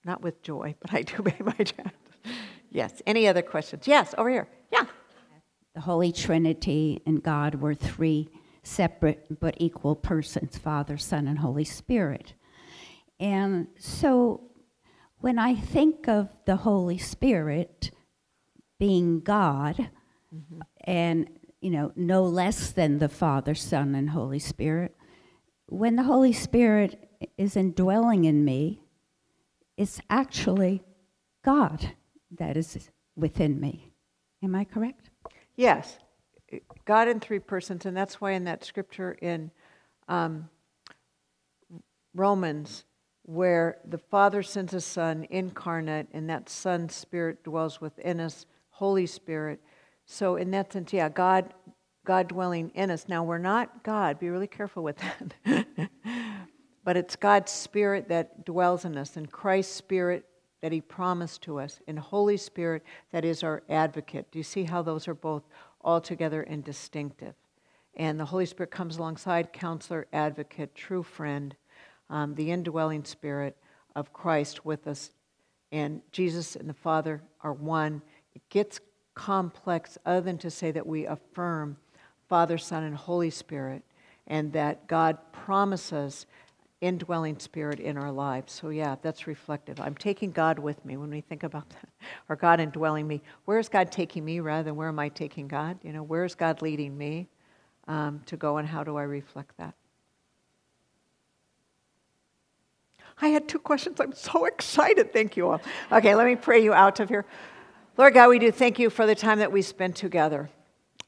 Not 0.05 0.23
with 0.23 0.43
joy, 0.43 0.75
but 0.81 0.93
I 0.93 1.03
do 1.03 1.23
pay 1.23 1.43
my 1.43 1.53
taxes. 1.53 1.93
Yes. 2.71 3.03
Any 3.07 3.29
other 3.29 3.43
questions? 3.43 3.87
Yes, 3.87 4.15
over 4.19 4.31
here. 4.31 4.49
Yeah. 4.73 4.87
The 5.75 5.81
Holy 5.83 6.13
Trinity 6.13 7.03
and 7.07 7.23
God 7.23 7.57
were 7.57 7.75
three 7.75 8.29
separate 8.63 9.41
but 9.41 9.57
equal 9.59 9.97
persons 9.97 10.59
Father, 10.59 10.97
Son, 10.97 11.27
and 11.27 11.39
Holy 11.39 11.65
Spirit. 11.65 12.35
And 13.19 13.69
so 13.79 14.51
when 15.19 15.39
I 15.39 15.55
think 15.55 16.09
of 16.09 16.29
the 16.47 16.57
Holy 16.57 16.99
Spirit 16.99 17.91
being 18.79 19.21
God, 19.21 19.89
mm-hmm. 20.35 20.61
and 20.85 21.29
you 21.61 21.71
know, 21.71 21.93
no 21.95 22.25
less 22.25 22.73
than 22.73 22.99
the 22.99 23.09
Father, 23.09 23.55
Son, 23.55 23.95
and 23.95 24.11
Holy 24.11 24.41
Spirit, 24.41 24.97
when 25.67 25.97
the 25.97 26.03
Holy 26.05 26.33
Spirit 26.33 27.09
is 27.39 27.57
indwelling 27.57 28.25
in 28.25 28.45
me, 28.45 28.83
it's 29.77 30.01
actually 30.11 30.83
God 31.45 31.93
that 32.39 32.57
is 32.57 32.91
within 33.17 33.61
me. 33.61 33.93
Am 34.43 34.55
I 34.55 34.65
correct? 34.65 35.11
Yes. 35.57 35.99
God 36.85 37.09
in 37.09 37.21
three 37.21 37.39
persons, 37.39 37.87
and 37.87 37.97
that's 37.97 38.21
why 38.21 38.33
in 38.33 38.45
that 38.45 38.65
scripture 38.65 39.13
in 39.23 39.51
um, 40.09 40.49
Romans, 42.15 42.85
where 43.23 43.79
the 43.87 43.99
Father 43.99 44.43
sends 44.43 44.75
a 44.75 44.81
Son 44.81 45.27
incarnate, 45.31 46.09
and 46.13 46.29
that 46.29 46.49
Son 46.49 46.89
Spirit 46.89 47.45
dwells 47.45 47.81
within 47.81 48.21
us, 48.21 48.47
Holy 48.71 49.07
Spirit. 49.07 49.61
So, 50.05 50.37
in 50.37 50.51
that 50.51 50.73
sense, 50.73 50.93
yeah, 50.93 51.09
God 51.09 51.55
God 52.05 52.29
dwelling 52.29 52.71
in 52.75 52.91
us. 52.91 53.07
Now, 53.09 53.23
we're 53.23 53.39
not 53.39 53.85
God, 53.85 54.19
be 54.19 54.29
really 54.29 54.47
careful 54.47 54.83
with 54.83 54.99
that. 54.99 55.67
but 56.85 56.97
it's 56.97 57.17
God's 57.17 57.53
Spirit 57.53 58.09
that 58.09 58.45
dwells 58.45 58.85
in 58.85 58.97
us, 58.97 59.17
and 59.17 59.31
Christ's 59.31 59.75
Spirit 59.75 60.25
that 60.63 60.73
He 60.73 60.81
promised 60.81 61.43
to 61.43 61.61
us, 61.61 61.81
and 61.87 61.99
Holy 61.99 62.37
Spirit 62.37 62.83
that 63.13 63.25
is 63.25 63.43
our 63.43 63.63
advocate. 63.69 64.31
Do 64.33 64.39
you 64.39 64.43
see 64.43 64.65
how 64.65 64.83
those 64.83 65.07
are 65.07 65.15
both 65.15 65.43
altogether 65.83 66.43
and 66.43 66.65
distinctive? 66.65 67.35
And 67.95 68.19
the 68.19 68.25
Holy 68.25 68.47
Spirit 68.47 68.71
comes 68.71 68.97
alongside 68.97 69.53
counselor, 69.53 70.07
advocate, 70.13 70.75
true 70.75 71.03
friend, 71.03 71.55
um, 72.11 72.35
the 72.35 72.51
indwelling 72.51 73.05
Spirit 73.05 73.57
of 73.95 74.13
Christ 74.13 74.65
with 74.65 74.87
us. 74.87 75.11
And 75.71 76.01
Jesus 76.11 76.57
and 76.57 76.69
the 76.69 76.75
Father 76.75 77.23
are 77.43 77.53
one. 77.53 78.03
It 78.35 78.43
gets 78.49 78.81
complex 79.15 79.99
other 80.07 80.21
than 80.21 80.39
to 80.39 80.51
say 80.51 80.71
that 80.71 80.87
we 80.87 81.07
affirm 81.07 81.77
Father, 82.33 82.57
Son, 82.57 82.83
and 82.83 82.97
Holy 82.97 83.29
Spirit, 83.29 83.83
and 84.27 84.55
that 84.55 84.87
God 84.87 85.19
promises 85.33 86.25
indwelling 86.81 87.39
spirit 87.39 87.79
in 87.79 87.99
our 87.99 88.11
lives. 88.11 88.55
So, 88.55 88.71
yeah, 88.71 88.97
that's 89.03 89.27
reflective. 89.27 89.79
I'm 89.79 89.95
taking 89.95 90.31
God 90.31 90.59
with 90.59 90.83
me 90.83 90.97
when 90.97 91.11
we 91.11 91.21
think 91.21 91.43
about 91.43 91.69
that, 91.69 91.91
or 92.31 92.37
God 92.37 92.59
indwelling 92.59 93.07
me. 93.07 93.21
Where 93.45 93.59
is 93.59 93.69
God 93.69 93.93
taking 93.93 94.25
me 94.25 94.41
rather 94.41 94.63
than 94.63 94.77
where 94.77 94.89
am 94.89 94.99
I 94.99 95.11
taking 95.11 95.47
God? 95.47 95.77
You 95.83 95.93
know, 95.93 96.03
where 96.03 96.25
is 96.25 96.35
God 96.35 96.63
leading 96.63 96.97
me 96.97 97.29
um, 97.87 98.23
to 98.25 98.39
go, 98.39 98.57
and 98.57 98.67
how 98.67 98.83
do 98.83 98.97
I 98.97 99.03
reflect 99.03 99.55
that? 99.59 99.75
I 103.21 103.29
had 103.29 103.47
two 103.47 103.59
questions. 103.59 104.01
I'm 104.01 104.15
so 104.15 104.45
excited. 104.47 105.13
Thank 105.13 105.37
you 105.37 105.51
all. 105.51 105.61
Okay, 105.93 106.15
let 106.15 106.27
me 106.27 106.37
pray 106.37 106.65
you 106.65 106.73
out 106.73 106.99
of 106.99 107.11
here. 107.11 107.27
Lord 107.99 108.15
God, 108.15 108.31
we 108.31 108.39
do 108.39 108.51
thank 108.51 108.79
you 108.79 108.89
for 108.89 109.05
the 109.05 109.15
time 109.15 109.41
that 109.41 109.53
we 109.53 109.61
spent 109.61 109.97
together. 109.97 110.49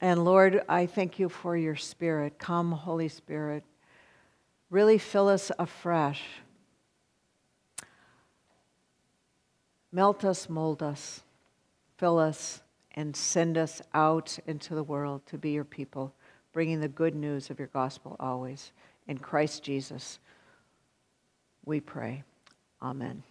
And 0.05 0.23
Lord, 0.23 0.61
I 0.69 0.85
thank 0.85 1.19
you 1.19 1.31
for 1.31 1.57
your 1.57 1.77
Spirit. 1.77 2.39
Come, 2.39 2.73
Holy 2.73 3.09
Spirit. 3.09 3.65
Really 4.69 4.99
fill 4.99 5.29
us 5.29 5.51
afresh. 5.59 6.23
Melt 9.91 10.23
us, 10.23 10.51
mold 10.51 10.83
us, 10.83 11.23
fill 11.97 12.19
us, 12.19 12.61
and 12.95 13.17
send 13.17 13.57
us 13.57 13.81
out 13.95 14.39
into 14.47 14.75
the 14.75 14.83
world 14.83 15.25
to 15.25 15.39
be 15.39 15.53
your 15.53 15.65
people, 15.65 16.13
bringing 16.53 16.81
the 16.83 16.89
good 16.89 17.15
news 17.15 17.49
of 17.49 17.59
your 17.59 17.69
gospel 17.69 18.15
always. 18.21 18.73
In 19.09 19.17
Christ 19.17 19.63
Jesus, 19.63 20.19
we 21.65 21.81
pray. 21.81 22.25
Amen. 22.83 23.23